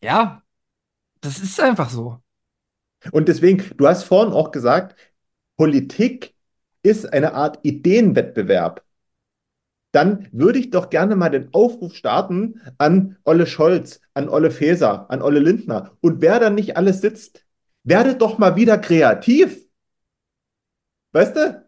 Ja, 0.00 0.42
das 1.20 1.40
ist 1.40 1.60
einfach 1.60 1.90
so. 1.90 2.22
Und 3.10 3.28
deswegen, 3.28 3.64
du 3.76 3.88
hast 3.88 4.04
vorhin 4.04 4.32
auch 4.32 4.52
gesagt, 4.52 4.96
Politik 5.56 6.34
ist 6.82 7.12
eine 7.12 7.34
Art 7.34 7.58
Ideenwettbewerb 7.62 8.84
dann 9.92 10.28
würde 10.32 10.58
ich 10.58 10.70
doch 10.70 10.90
gerne 10.90 11.16
mal 11.16 11.30
den 11.30 11.52
Aufruf 11.52 11.94
starten 11.94 12.60
an 12.78 13.16
Olle 13.24 13.46
Scholz, 13.46 14.00
an 14.14 14.28
Olle 14.28 14.50
Faeser, 14.50 15.10
an 15.10 15.22
Olle 15.22 15.40
Lindner. 15.40 15.96
Und 16.00 16.20
wer 16.20 16.38
dann 16.38 16.54
nicht 16.54 16.76
alles 16.76 17.00
sitzt, 17.00 17.44
werdet 17.84 18.20
doch 18.20 18.38
mal 18.38 18.56
wieder 18.56 18.78
kreativ. 18.78 19.66
Weißt 21.12 21.36
du? 21.36 21.67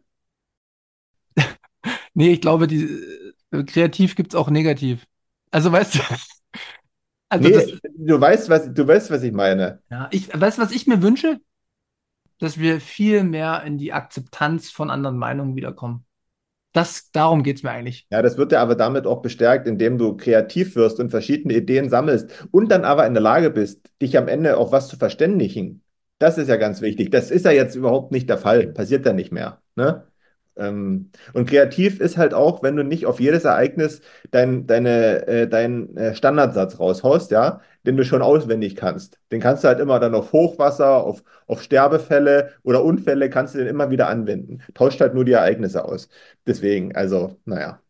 Nee, 2.14 2.30
ich 2.32 2.40
glaube, 2.40 2.66
die 2.66 2.84
äh, 3.50 3.64
kreativ 3.64 4.16
gibt 4.16 4.32
es 4.32 4.38
auch 4.38 4.50
negativ. 4.50 5.06
Also 5.50 5.72
weißt 5.72 5.96
du. 5.96 6.00
Also 7.32 7.48
nee, 7.48 7.54
das, 7.54 7.80
du 7.96 8.20
weißt, 8.20 8.48
was 8.48 8.74
du 8.74 8.88
weißt, 8.88 9.12
was 9.12 9.22
ich 9.22 9.30
meine. 9.30 9.82
Ja, 9.88 10.08
ich 10.10 10.28
weißt 10.34 10.58
was 10.58 10.72
ich 10.72 10.88
mir 10.88 11.00
wünsche, 11.00 11.38
dass 12.40 12.58
wir 12.58 12.80
viel 12.80 13.22
mehr 13.22 13.62
in 13.64 13.78
die 13.78 13.92
Akzeptanz 13.92 14.70
von 14.70 14.90
anderen 14.90 15.16
Meinungen 15.16 15.54
wiederkommen. 15.54 16.04
Das, 16.72 17.10
darum 17.12 17.42
geht 17.42 17.58
es 17.58 17.62
mir 17.62 17.70
eigentlich. 17.70 18.06
Ja, 18.10 18.22
das 18.22 18.36
wird 18.36 18.52
ja 18.52 18.62
aber 18.62 18.76
damit 18.76 19.06
auch 19.06 19.22
bestärkt, 19.22 19.66
indem 19.66 19.98
du 19.98 20.16
kreativ 20.16 20.76
wirst 20.76 21.00
und 21.00 21.10
verschiedene 21.10 21.54
Ideen 21.54 21.88
sammelst 21.88 22.48
und 22.50 22.70
dann 22.70 22.84
aber 22.84 23.06
in 23.06 23.14
der 23.14 23.22
Lage 23.22 23.50
bist, 23.50 23.90
dich 24.00 24.16
am 24.16 24.28
Ende 24.28 24.56
auf 24.56 24.70
was 24.72 24.88
zu 24.88 24.96
verständigen. 24.96 25.82
Das 26.18 26.38
ist 26.38 26.48
ja 26.48 26.56
ganz 26.56 26.80
wichtig. 26.80 27.10
Das 27.10 27.30
ist 27.30 27.44
ja 27.44 27.50
jetzt 27.50 27.74
überhaupt 27.74 28.12
nicht 28.12 28.28
der 28.28 28.38
Fall. 28.38 28.68
Passiert 28.68 29.06
ja 29.06 29.12
nicht 29.12 29.32
mehr. 29.32 29.62
Ne? 29.74 30.04
Ähm, 30.60 31.10
und 31.32 31.48
kreativ 31.48 32.00
ist 32.00 32.18
halt 32.18 32.34
auch, 32.34 32.62
wenn 32.62 32.76
du 32.76 32.84
nicht 32.84 33.06
auf 33.06 33.18
jedes 33.18 33.44
Ereignis 33.44 34.02
dein, 34.30 34.66
deine, 34.66 35.26
äh, 35.26 35.48
deinen 35.48 35.96
äh, 35.96 36.14
Standardsatz 36.14 36.78
raushaust, 36.78 37.30
ja, 37.30 37.62
den 37.86 37.96
du 37.96 38.04
schon 38.04 38.20
auswendig 38.20 38.76
kannst. 38.76 39.18
Den 39.32 39.40
kannst 39.40 39.64
du 39.64 39.68
halt 39.68 39.80
immer 39.80 39.98
dann 39.98 40.14
auf 40.14 40.32
Hochwasser, 40.32 41.02
auf, 41.02 41.24
auf 41.46 41.62
Sterbefälle 41.62 42.50
oder 42.62 42.84
Unfälle 42.84 43.30
kannst 43.30 43.54
du 43.54 43.58
den 43.58 43.68
immer 43.68 43.90
wieder 43.90 44.08
anwenden. 44.08 44.60
Tauscht 44.74 45.00
halt 45.00 45.14
nur 45.14 45.24
die 45.24 45.32
Ereignisse 45.32 45.84
aus. 45.84 46.10
Deswegen, 46.46 46.94
also, 46.94 47.38
naja, 47.46 47.80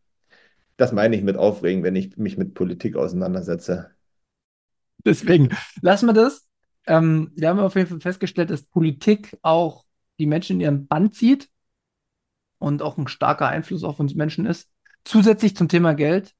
das 0.76 0.92
meine 0.92 1.16
ich 1.16 1.22
mit 1.22 1.36
Aufregen, 1.36 1.82
wenn 1.82 1.96
ich 1.96 2.16
mich 2.16 2.38
mit 2.38 2.54
Politik 2.54 2.96
auseinandersetze. 2.96 3.90
Deswegen 5.04 5.48
lassen 5.82 6.06
wir 6.06 6.12
das. 6.12 6.46
Ähm, 6.86 7.32
wir 7.34 7.48
haben 7.48 7.58
auf 7.58 7.74
jeden 7.74 7.88
Fall 7.88 8.00
festgestellt, 8.00 8.50
dass 8.50 8.62
Politik 8.62 9.36
auch 9.42 9.84
die 10.20 10.26
Menschen 10.26 10.56
in 10.56 10.60
ihren 10.60 10.86
Band 10.86 11.14
zieht 11.14 11.48
und 12.60 12.82
auch 12.82 12.96
ein 12.96 13.08
starker 13.08 13.48
Einfluss 13.48 13.82
auf 13.82 13.98
uns 13.98 14.14
Menschen 14.14 14.46
ist. 14.46 14.70
Zusätzlich 15.04 15.56
zum 15.56 15.68
Thema 15.68 15.94
Geld. 15.94 16.34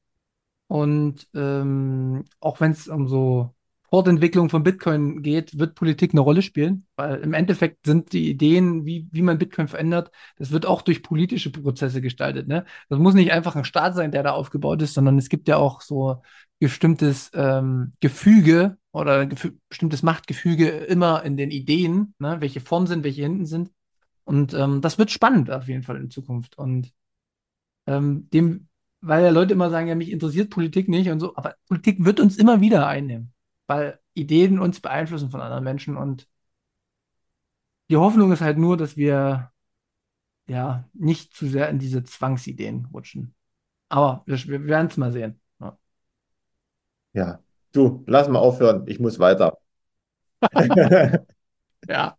Und 0.69 1.27
ähm, 1.35 2.25
auch 2.39 2.61
wenn 2.61 2.71
es 2.71 2.87
um 2.87 3.09
so 3.09 3.55
Fortentwicklung 3.89 4.51
von 4.51 4.63
Bitcoin 4.63 5.23
geht, 5.23 5.59
wird 5.59 5.75
Politik 5.75 6.13
eine 6.13 6.21
Rolle 6.21 6.43
spielen, 6.43 6.87
weil 6.95 7.17
im 7.17 7.35
Endeffekt 7.35 7.87
sind 7.87 8.13
die 8.13 8.31
Ideen, 8.31 8.87
wie, 8.87 9.09
wie 9.11 9.23
man 9.23 9.39
Bitcoin 9.39 9.67
verändert, 9.67 10.13
das 10.37 10.53
wird 10.53 10.65
auch 10.65 10.83
durch 10.83 11.03
politische 11.03 11.51
Prozesse 11.51 12.01
gestaltet. 12.01 12.47
Ne? 12.47 12.65
Das 12.89 13.01
muss 13.01 13.15
nicht 13.15 13.33
einfach 13.33 13.57
ein 13.57 13.65
Staat 13.65 13.97
sein, 13.97 14.13
der 14.13 14.23
da 14.23 14.31
aufgebaut 14.31 14.81
ist, 14.83 14.95
sondern 14.95 15.19
es 15.19 15.29
gibt 15.29 15.49
ja 15.49 15.57
auch 15.57 15.81
so 15.81 16.23
bestimmtes 16.61 17.33
ähm, 17.35 17.95
Gefüge 17.99 18.77
oder 18.93 19.21
ein 19.21 19.35
bestimmtes 19.69 20.05
Machtgefüge 20.05 20.69
immer 20.69 21.25
in 21.25 21.37
den 21.37 21.51
Ideen, 21.51 22.15
ne? 22.21 22.37
welche 22.41 22.61
vorn 22.61 22.87
sind, 22.87 23.03
welche 23.03 23.23
hinten 23.23 23.47
sind. 23.47 23.71
Und 24.25 24.55
ähm, 24.55 24.81
das 24.81 24.99
wird 24.99 25.11
spannend 25.11 25.51
auf 25.51 25.69
jeden 25.69 25.83
Fall 25.83 25.97
in 25.97 26.11
Zukunft. 26.11 26.59
Und 26.59 26.93
ähm, 27.87 28.29
dem, 28.31 28.69
weil 29.01 29.25
ja 29.25 29.31
Leute 29.31 29.55
immer 29.55 29.71
sagen, 29.71 29.89
ja, 29.89 29.95
mich 29.95 30.11
interessiert 30.11 30.51
Politik 30.51 30.89
nicht 30.89 31.11
und 31.11 31.21
so, 31.21 31.37
aber 31.37 31.57
Politik 31.69 32.05
wird 32.05 32.21
uns 32.21 32.37
immer 32.37 32.61
wieder 32.61 32.87
einnehmen, 32.87 33.33
weil 33.67 33.99
Ideen 34.15 34.59
uns 34.61 34.81
beeinflussen 34.81 35.31
von 35.31 35.41
anderen 35.41 35.65
Menschen. 35.65 35.97
Und 35.97 36.29
die 37.89 37.97
Hoffnung 37.97 38.33
ist 38.33 38.41
halt 38.41 38.59
nur, 38.59 38.77
dass 38.77 38.97
wir 38.97 39.53
ja 40.47 40.89
nicht 40.95 41.35
zu 41.35 41.47
sehr 41.49 41.69
in 41.69 41.79
diese 41.79 42.05
Zwangsideen 42.05 42.87
rutschen. 42.93 43.35
Aber 43.89 44.23
wir, 44.27 44.39
wir 44.47 44.65
werden 44.67 44.89
es 44.89 44.97
mal 44.97 45.13
sehen. 45.13 45.41
Ja. 45.61 45.79
ja, 47.13 47.43
du, 47.73 48.05
lass 48.07 48.29
mal 48.29 48.39
aufhören, 48.39 48.87
ich 48.87 49.01
muss 49.01 49.19
weiter. 49.19 49.59
ja. 51.89 52.17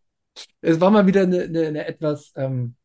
Es 0.61 0.79
war 0.79 0.91
mal 0.91 1.07
wieder 1.07 1.21
eine, 1.21 1.43
eine, 1.43 1.67
eine 1.67 1.85
etwas, 1.85 2.31
ähm, 2.35 2.75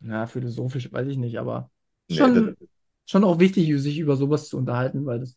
na, 0.00 0.26
philosophisch, 0.26 0.92
weiß 0.92 1.08
ich 1.08 1.16
nicht, 1.18 1.38
aber 1.38 1.70
schon, 2.10 2.46
nee, 2.46 2.66
schon 3.06 3.24
auch 3.24 3.38
wichtig, 3.38 3.72
sich 3.80 3.98
über 3.98 4.16
sowas 4.16 4.48
zu 4.48 4.58
unterhalten, 4.58 5.06
weil 5.06 5.20
das, 5.20 5.36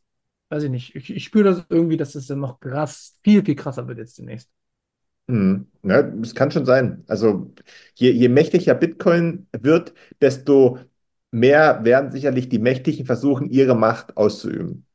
weiß 0.50 0.64
ich 0.64 0.70
nicht, 0.70 0.96
ich, 0.96 1.10
ich 1.10 1.24
spüre 1.24 1.46
das 1.46 1.66
irgendwie, 1.70 1.98
dass 1.98 2.14
das 2.14 2.28
dann 2.28 2.40
noch 2.40 2.60
krass, 2.60 3.18
viel, 3.24 3.44
viel 3.44 3.56
krasser 3.56 3.88
wird 3.88 3.98
jetzt 3.98 4.18
demnächst. 4.18 4.50
Hm. 5.28 5.68
Ja, 5.84 6.00
es 6.22 6.34
kann 6.36 6.52
schon 6.52 6.66
sein. 6.66 7.04
Also 7.08 7.54
je, 7.96 8.12
je 8.12 8.30
mächtiger 8.30 8.76
Bitcoin 8.76 9.48
wird, 9.52 9.94
desto 10.22 10.80
mehr 11.32 11.84
werden 11.84 12.12
sicherlich 12.12 12.48
die 12.48 12.60
Mächtigen 12.60 13.06
versuchen, 13.06 13.50
ihre 13.50 13.76
Macht 13.76 14.16
auszuüben. 14.16 14.86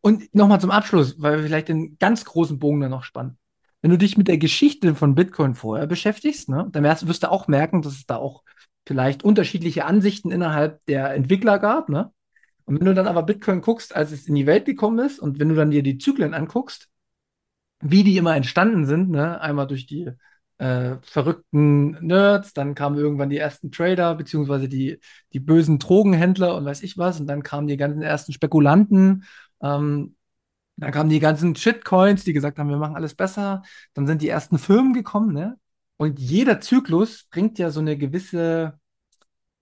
Und 0.00 0.34
nochmal 0.34 0.60
zum 0.60 0.70
Abschluss, 0.70 1.20
weil 1.20 1.38
wir 1.38 1.44
vielleicht 1.44 1.68
den 1.68 1.98
ganz 1.98 2.24
großen 2.24 2.58
Bogen 2.58 2.80
dann 2.80 2.90
noch 2.90 3.04
spannen 3.04 3.38
wenn 3.86 3.92
du 3.92 3.98
dich 3.98 4.18
mit 4.18 4.26
der 4.26 4.38
Geschichte 4.38 4.96
von 4.96 5.14
Bitcoin 5.14 5.54
vorher 5.54 5.86
beschäftigst, 5.86 6.48
ne, 6.48 6.66
dann 6.72 6.82
wirst, 6.82 7.06
wirst 7.06 7.22
du 7.22 7.30
auch 7.30 7.46
merken, 7.46 7.82
dass 7.82 7.92
es 7.92 8.04
da 8.04 8.16
auch 8.16 8.42
vielleicht 8.84 9.22
unterschiedliche 9.22 9.84
Ansichten 9.84 10.32
innerhalb 10.32 10.84
der 10.86 11.14
Entwickler 11.14 11.60
gab. 11.60 11.88
Ne? 11.88 12.10
Und 12.64 12.80
wenn 12.80 12.86
du 12.86 12.94
dann 12.94 13.06
aber 13.06 13.22
Bitcoin 13.22 13.60
guckst, 13.60 13.94
als 13.94 14.10
es 14.10 14.26
in 14.26 14.34
die 14.34 14.44
Welt 14.44 14.64
gekommen 14.64 14.98
ist, 14.98 15.20
und 15.20 15.38
wenn 15.38 15.50
du 15.50 15.54
dann 15.54 15.70
dir 15.70 15.84
die 15.84 15.98
Zyklen 15.98 16.34
anguckst, 16.34 16.88
wie 17.78 18.02
die 18.02 18.16
immer 18.16 18.34
entstanden 18.34 18.86
sind, 18.86 19.08
ne? 19.08 19.40
einmal 19.40 19.68
durch 19.68 19.86
die 19.86 20.10
äh, 20.58 20.96
verrückten 21.02 21.92
Nerds, 22.04 22.54
dann 22.54 22.74
kamen 22.74 22.98
irgendwann 22.98 23.30
die 23.30 23.38
ersten 23.38 23.70
Trader, 23.70 24.16
beziehungsweise 24.16 24.68
die, 24.68 24.98
die 25.32 25.38
bösen 25.38 25.78
Drogenhändler 25.78 26.56
und 26.56 26.64
weiß 26.64 26.82
ich 26.82 26.98
was, 26.98 27.20
und 27.20 27.28
dann 27.28 27.44
kamen 27.44 27.68
die 27.68 27.76
ganzen 27.76 28.02
ersten 28.02 28.32
Spekulanten. 28.32 29.22
Ähm, 29.62 30.16
dann 30.76 30.92
kamen 30.92 31.10
die 31.10 31.20
ganzen 31.20 31.56
Shitcoins, 31.56 32.24
die 32.24 32.32
gesagt 32.34 32.58
haben, 32.58 32.68
wir 32.68 32.76
machen 32.76 32.96
alles 32.96 33.14
besser. 33.14 33.62
Dann 33.94 34.06
sind 34.06 34.22
die 34.22 34.28
ersten 34.28 34.58
Firmen 34.58 34.92
gekommen, 34.92 35.32
ne? 35.32 35.58
Und 35.96 36.18
jeder 36.18 36.60
Zyklus 36.60 37.24
bringt 37.30 37.58
ja 37.58 37.70
so 37.70 37.80
eine 37.80 37.96
gewisse, 37.96 38.78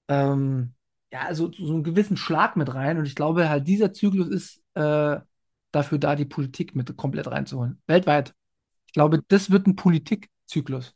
ähm, 0.08 0.74
ja, 1.12 1.20
also 1.22 1.52
so 1.52 1.72
einen 1.72 1.84
gewissen 1.84 2.16
Schlag 2.16 2.56
mit 2.56 2.74
rein. 2.74 2.98
Und 2.98 3.06
ich 3.06 3.14
glaube 3.14 3.48
halt, 3.48 3.68
dieser 3.68 3.92
Zyklus 3.92 4.28
ist 4.28 4.62
äh, 4.74 5.20
dafür 5.70 5.98
da, 5.98 6.16
die 6.16 6.24
Politik 6.24 6.74
mit 6.74 6.96
komplett 6.96 7.28
reinzuholen. 7.28 7.80
Weltweit. 7.86 8.34
Ich 8.86 8.92
glaube, 8.94 9.22
das 9.28 9.50
wird 9.50 9.66
ein 9.68 9.76
Politikzyklus. 9.76 10.94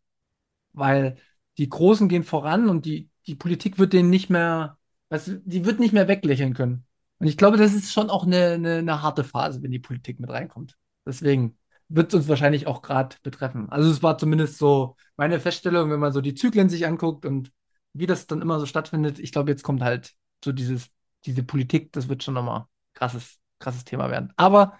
Weil 0.72 1.18
die 1.58 1.68
Großen 1.68 2.08
gehen 2.08 2.24
voran 2.24 2.68
und 2.68 2.84
die, 2.86 3.10
die 3.26 3.36
Politik 3.36 3.78
wird 3.78 3.92
denen 3.92 4.10
nicht 4.10 4.30
mehr, 4.30 4.78
du, 5.10 5.40
die 5.44 5.64
wird 5.64 5.80
nicht 5.80 5.92
mehr 5.92 6.08
weglächeln 6.08 6.54
können. 6.54 6.87
Und 7.18 7.26
ich 7.26 7.36
glaube, 7.36 7.56
das 7.56 7.74
ist 7.74 7.92
schon 7.92 8.10
auch 8.10 8.24
eine, 8.24 8.52
eine, 8.52 8.76
eine 8.76 9.02
harte 9.02 9.24
Phase, 9.24 9.62
wenn 9.62 9.70
die 9.70 9.78
Politik 9.78 10.20
mit 10.20 10.30
reinkommt. 10.30 10.76
Deswegen 11.06 11.58
wird 11.88 12.12
es 12.12 12.20
uns 12.20 12.28
wahrscheinlich 12.28 12.66
auch 12.66 12.82
gerade 12.82 13.16
betreffen. 13.22 13.68
Also 13.70 13.90
es 13.90 14.02
war 14.02 14.18
zumindest 14.18 14.58
so 14.58 14.96
meine 15.16 15.40
Feststellung, 15.40 15.90
wenn 15.90 16.00
man 16.00 16.12
so 16.12 16.20
die 16.20 16.34
Zyklen 16.34 16.68
sich 16.68 16.86
anguckt 16.86 17.24
und 17.26 17.50
wie 17.92 18.06
das 18.06 18.26
dann 18.26 18.42
immer 18.42 18.60
so 18.60 18.66
stattfindet. 18.66 19.18
Ich 19.18 19.32
glaube, 19.32 19.50
jetzt 19.50 19.62
kommt 19.62 19.82
halt 19.82 20.14
so 20.44 20.52
dieses, 20.52 20.90
diese 21.24 21.42
Politik, 21.42 21.92
das 21.92 22.08
wird 22.08 22.22
schon 22.22 22.34
nochmal 22.34 22.66
krasses, 22.94 23.38
krasses 23.58 23.84
Thema 23.84 24.10
werden. 24.10 24.32
Aber 24.36 24.78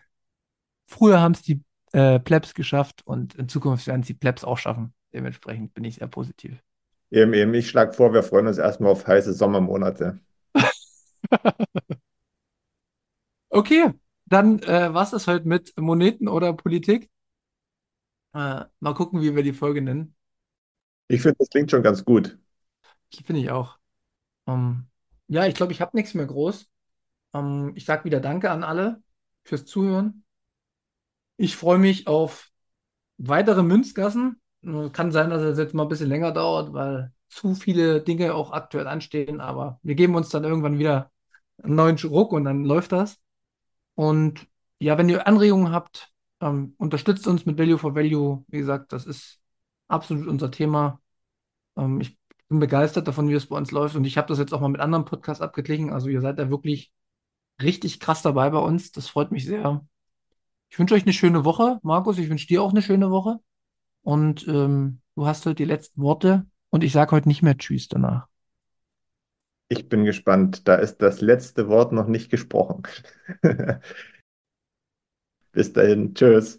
früher 0.87 1.21
haben 1.21 1.33
es 1.33 1.43
die 1.43 1.63
äh, 1.93 2.21
Plebs 2.21 2.55
geschafft 2.55 3.07
und 3.07 3.35
in 3.35 3.49
Zukunft 3.49 3.87
werden 3.87 4.03
es 4.03 4.07
die 4.07 4.15
Plebs 4.15 4.45
auch 4.45 4.59
schaffen. 4.59 4.95
Dementsprechend 5.13 5.75
bin 5.75 5.85
ich 5.85 5.97
sehr 5.97 6.09
positiv. 6.09 6.63
Eben, 7.11 7.33
eben, 7.33 7.55
ich 7.55 7.71
schlage 7.71 7.95
vor, 7.95 8.13
wir 8.13 8.23
freuen 8.23 8.47
uns 8.47 8.59
erstmal 8.59 8.93
auf 8.93 9.07
heiße 9.07 9.33
Sommermonate. 9.33 10.19
Okay, 13.51 13.93
dann 14.27 14.61
äh, 14.63 14.93
was 14.95 15.13
ist 15.13 15.27
heute 15.27 15.47
mit 15.49 15.77
Moneten 15.79 16.29
oder 16.29 16.53
Politik? 16.53 17.11
Äh, 18.35 18.65
mal 18.81 18.95
gucken, 18.95 19.21
wie 19.23 19.35
wir 19.37 19.43
die 19.43 19.53
Folge 19.53 19.83
nennen. 19.83 20.15
Ich 21.09 21.21
finde, 21.23 21.37
das 21.39 21.51
klingt 21.51 21.71
schon 21.71 21.83
ganz 21.83 22.05
gut. 22.05 22.39
Finde 23.25 23.41
ich 23.43 23.51
auch. 23.51 23.79
Ähm, 24.47 24.87
ja, 25.29 25.47
ich 25.47 25.55
glaube, 25.55 25.73
ich 25.73 25.81
habe 25.81 25.97
nichts 25.97 26.15
mehr 26.15 26.27
groß. 26.27 26.69
Ähm, 27.35 27.73
ich 27.77 27.85
sage 27.85 28.05
wieder 28.05 28.21
Danke 28.21 28.51
an 28.51 28.65
alle 28.65 29.03
fürs 29.45 29.67
Zuhören. 29.67 30.25
Ich 31.37 31.57
freue 31.57 31.79
mich 31.79 32.07
auf 32.07 32.51
weitere 33.19 33.63
Münzgassen. 33.63 34.41
Kann 34.93 35.13
sein, 35.13 35.31
dass 35.31 35.43
es 35.43 35.59
jetzt 35.59 35.75
mal 35.75 35.85
ein 35.85 35.89
bisschen 35.89 36.09
länger 36.09 36.33
dauert, 36.33 36.73
weil 36.73 37.13
zu 37.29 37.55
viele 37.55 38.03
Dinge 38.03 38.35
auch 38.35 38.53
aktuell 38.53 38.89
anstehen, 38.89 39.41
aber 39.41 39.79
wir 39.83 39.95
geben 39.95 40.17
uns 40.17 40.31
dann 40.31 40.45
irgendwann 40.45 40.79
wieder 40.79 41.13
einen 41.63 41.77
neuen 41.77 41.99
Ruck 41.99 42.33
und 42.33 42.45
dann 42.45 42.65
läuft 42.65 42.93
das. 42.93 43.19
Und 43.99 44.47
ja, 44.79 44.97
wenn 44.97 45.09
ihr 45.09 45.27
Anregungen 45.27 45.73
habt, 45.73 46.13
ähm, 46.41 46.77
unterstützt 46.79 47.27
uns 47.27 47.47
mit 47.47 47.59
Value 47.59 47.79
for 47.79 47.97
Value. 47.97 48.45
Wie 48.47 48.59
gesagt, 48.59 48.93
das 48.93 49.05
ist 49.05 49.41
absolut 49.89 50.29
unser 50.29 50.53
Thema. 50.53 51.01
Ähm, 51.77 52.01
ich 52.01 52.17
bin 52.49 52.61
begeistert 52.61 53.09
davon, 53.09 53.29
wie 53.29 53.33
es 53.35 53.47
bei 53.47 53.57
uns 53.57 53.73
läuft. 53.73 53.97
Und 53.97 54.05
ich 54.05 54.17
habe 54.17 54.29
das 54.29 54.39
jetzt 54.39 54.55
auch 54.55 54.61
mal 54.61 54.69
mit 54.69 54.81
anderen 54.81 55.05
Podcasts 55.05 55.43
abgeglichen. 55.43 55.93
Also 55.93 56.09
ihr 56.09 56.21
seid 56.21 56.39
da 56.39 56.49
wirklich 56.49 56.93
richtig 57.61 57.99
krass 57.99 58.23
dabei 58.23 58.51
bei 58.51 58.61
uns. 58.61 58.93
Das 58.93 59.09
freut 59.09 59.33
mich 59.33 59.45
sehr. 59.45 59.85
Ich 60.71 60.79
wünsche 60.79 60.95
euch 60.95 61.03
eine 61.03 61.13
schöne 61.13 61.45
Woche, 61.45 61.81
Markus. 61.83 62.19
Ich 62.19 62.31
wünsche 62.31 62.47
dir 62.47 62.63
auch 62.63 62.71
eine 62.71 62.83
schöne 62.83 63.11
Woche. 63.11 63.41
Und 64.03 64.47
ähm, 64.47 65.01
du 65.17 65.27
hast 65.27 65.45
heute 65.45 65.57
die 65.57 65.65
letzten 65.65 66.01
Worte. 66.03 66.47
Und 66.71 66.85
ich 66.85 66.93
sage 66.93 67.11
heute 67.11 67.27
nicht 67.27 67.43
mehr 67.43 67.59
Tschüss 67.59 67.89
danach. 67.89 68.29
Ich 69.71 69.89
bin 69.89 70.05
gespannt. 70.05 70.67
Da 70.69 70.77
ist 70.77 70.99
das 70.99 71.21
letzte 71.21 71.69
Wort 71.69 71.93
noch 71.93 72.07
nicht 72.07 72.31
gesprochen. 72.31 72.83
Bis 75.53 75.73
dahin. 75.75 76.15
Tschüss. 76.15 76.59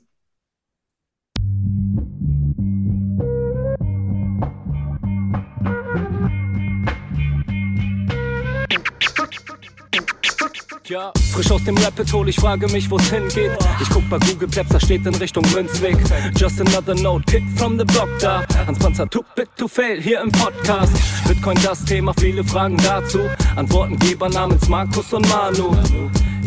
Frisch 10.89 11.51
aus 11.51 11.63
dem 11.65 11.77
Rapid 11.77 12.11
Hole, 12.13 12.31
ich 12.31 12.37
frage 12.37 12.67
mich, 12.67 12.89
wo's 12.89 13.11
hingeht. 13.11 13.51
Ich 13.79 13.89
guck 13.89 14.09
bei 14.09 14.17
Google 14.17 14.49
Maps, 14.55 14.69
da 14.69 14.79
steht 14.79 15.05
in 15.05 15.13
Richtung 15.13 15.45
Münzweg. 15.53 15.97
Just 16.35 16.59
another 16.59 16.95
note, 16.95 17.23
Kid 17.25 17.43
from 17.57 17.77
the 17.77 17.85
block 17.85 18.09
da. 18.19 18.43
Hans 18.65 18.79
Panzer, 18.79 19.07
too 19.07 19.23
bit 19.35 19.49
to 19.55 19.67
fail, 19.67 20.01
hier 20.01 20.19
im 20.21 20.31
Podcast. 20.31 20.91
Bitcoin 21.27 21.59
das 21.61 21.85
Thema, 21.85 22.11
viele 22.19 22.43
Fragen 22.43 22.77
dazu. 22.77 23.19
Antwortengeber 23.55 24.29
namens 24.29 24.67
Markus 24.67 25.13
und 25.13 25.29
Manu. 25.29 25.75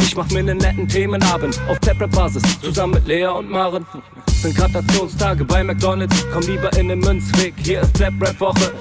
Ich 0.02 0.16
mach 0.16 0.28
mir 0.30 0.42
nen 0.42 0.58
netten 0.58 0.88
Themenabend 0.88 1.60
auf 1.68 1.78
Tablet-Basis, 1.78 2.42
zusammen 2.60 2.94
mit 2.94 3.06
Lea 3.06 3.26
und 3.26 3.48
Maren. 3.48 3.86
Sind 4.42 4.56
Gratationstage 4.56 5.44
bei 5.44 5.62
McDonalds. 5.62 6.26
Komm 6.32 6.42
lieber 6.42 6.76
in 6.76 6.88
den 6.88 6.98
Münzweg, 6.98 7.54
hier 7.62 7.82
ist 7.82 7.92
Blap 7.92 8.14
Rap 8.20 8.40
Woche. 8.40 8.72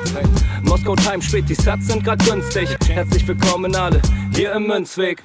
Moskau 0.64 0.96
Time 0.96 1.22
spät, 1.22 1.48
die 1.48 1.54
Sats 1.54 1.88
sind 1.88 2.04
grad 2.04 2.24
günstig. 2.26 2.68
Herzlich 2.88 3.28
willkommen 3.28 3.76
alle 3.76 4.02
hier 4.34 4.54
im 4.54 4.66
Münzweg. 4.66 5.22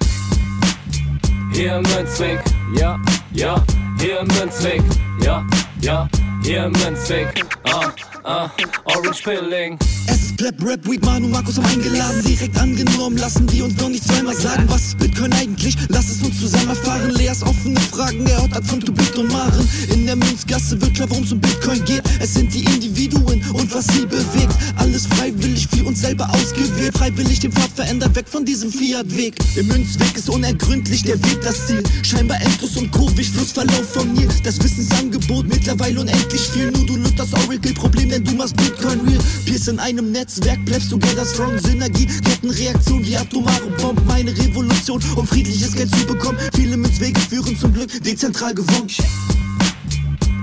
Hier 1.53 1.77
im 1.77 1.83
Münzweg, 1.85 2.39
ja, 2.79 3.01
ja, 3.33 3.65
hier 3.99 4.21
im 4.21 4.27
Münzweg, 4.27 4.83
ja, 5.25 5.47
ja, 5.81 6.07
hier 6.47 6.65
im 6.65 6.73
Münzweg. 6.73 7.45
Ah, 7.65 7.93
ah, 8.23 8.51
Orange 8.85 9.23
Pilling. 9.23 9.79
Es 10.07 10.23
ist 10.23 10.37
Pleb, 10.37 10.55
Rap, 10.65 10.89
Weed, 10.89 11.05
Manu, 11.05 11.27
Markus 11.27 11.57
haben 11.57 11.67
eingeladen, 11.67 12.23
direkt 12.23 12.57
angenommen. 12.57 13.17
Lassen 13.17 13.47
die 13.49 13.63
uns 13.63 13.75
doch 13.75 13.89
nicht 13.89 14.05
zweimal 14.05 14.35
sagen, 14.35 14.65
was 14.69 14.83
ist 14.83 14.99
Bitcoin 14.99 15.33
eigentlich? 15.33 15.77
Lass 15.89 16.09
es 16.09 16.23
uns 16.23 16.39
zusammen 16.39 16.69
erfahren. 16.69 17.11
Leas 17.11 17.43
offene 17.43 17.81
Fragen, 17.81 18.25
er 18.27 18.43
hat 18.43 18.65
von 18.65 18.81
Tubit 18.81 19.17
und 19.17 19.33
Maren. 19.33 19.69
In 19.93 20.07
der 20.07 20.15
Münzgasse 20.15 20.81
wird 20.81 20.95
klar, 20.95 21.11
worum 21.11 21.25
es 21.25 21.33
um 21.33 21.41
Bitcoin 21.41 21.85
geht. 21.85 22.03
Es 22.21 22.35
sind 22.35 22.55
die 22.55 22.65
Individuen 22.65 23.43
und 23.53 23.75
was 23.75 23.87
sie 23.89 24.07
bewegt. 24.07 24.55
Alles 24.77 25.07
freiwillig 25.07 25.67
für 25.67 25.85
uns 25.85 26.01
selber 26.01 26.31
ausgewählt. 26.31 26.97
Freiwillig 26.97 27.41
den 27.41 27.51
Pfad 27.51 27.71
verändert, 27.75 28.15
weg 28.15 28.27
von 28.29 28.45
diesem 28.45 28.71
Fiat-Weg. 28.71 29.35
Im 29.57 29.67
Münzweg 29.67 30.17
ist 30.17 30.31
unergründlich 30.31 31.03
der 31.03 31.21
Weg 31.25 31.41
das 31.43 31.67
Ziel. 31.67 31.83
Scheinbar 32.03 32.41
endlos 32.41 32.77
und 32.77 32.93
kurvig, 32.93 33.31
Flussverlauf 33.31 33.93
von 33.93 34.13
mir. 34.15 34.29
Das 34.45 34.63
Wissensangebot 34.63 35.49
mittlerweile 35.49 36.01
unendlich 36.01 36.36
viel. 36.41 36.71
Nur 36.71 36.87
du 36.87 36.97
löst 36.97 37.19
das 37.19 37.33
Oracle-Problem, 37.33 38.11
denn 38.11 38.25
du 38.25 38.35
machst 38.35 38.57
Bitcoin 38.57 39.01
real. 39.01 39.23
Pierce 39.45 39.69
in 39.69 39.79
einem 39.79 40.13
Netzwerk, 40.13 40.65
bleibst 40.65 40.91
together 40.91 41.25
strong. 41.25 41.59
Synergie, 41.59 42.07
Kettenreaktion 42.07 43.05
wie 43.07 43.17
atomare 43.17 43.67
Bomben. 43.81 44.05
Meine 44.07 44.31
Revolution, 44.37 45.03
um 45.17 45.27
friedliches 45.27 45.75
Geld 45.75 45.95
zu 45.95 46.07
bekommen. 46.07 46.39
Viele 46.55 46.77
Münzwege 46.77 47.21
führen 47.21 47.57
zum 47.59 47.73
Glück 47.73 47.91
dezentral 48.03 48.55
gewonnen. 48.55 48.89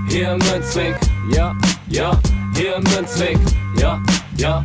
Hier 0.08 0.36
Münzweg, 0.36 0.96
ja, 1.32 1.56
ja, 1.88 2.20
hier 2.54 2.80
Münzweg, 2.80 3.38
ja, 3.80 4.00
ja, 4.36 4.64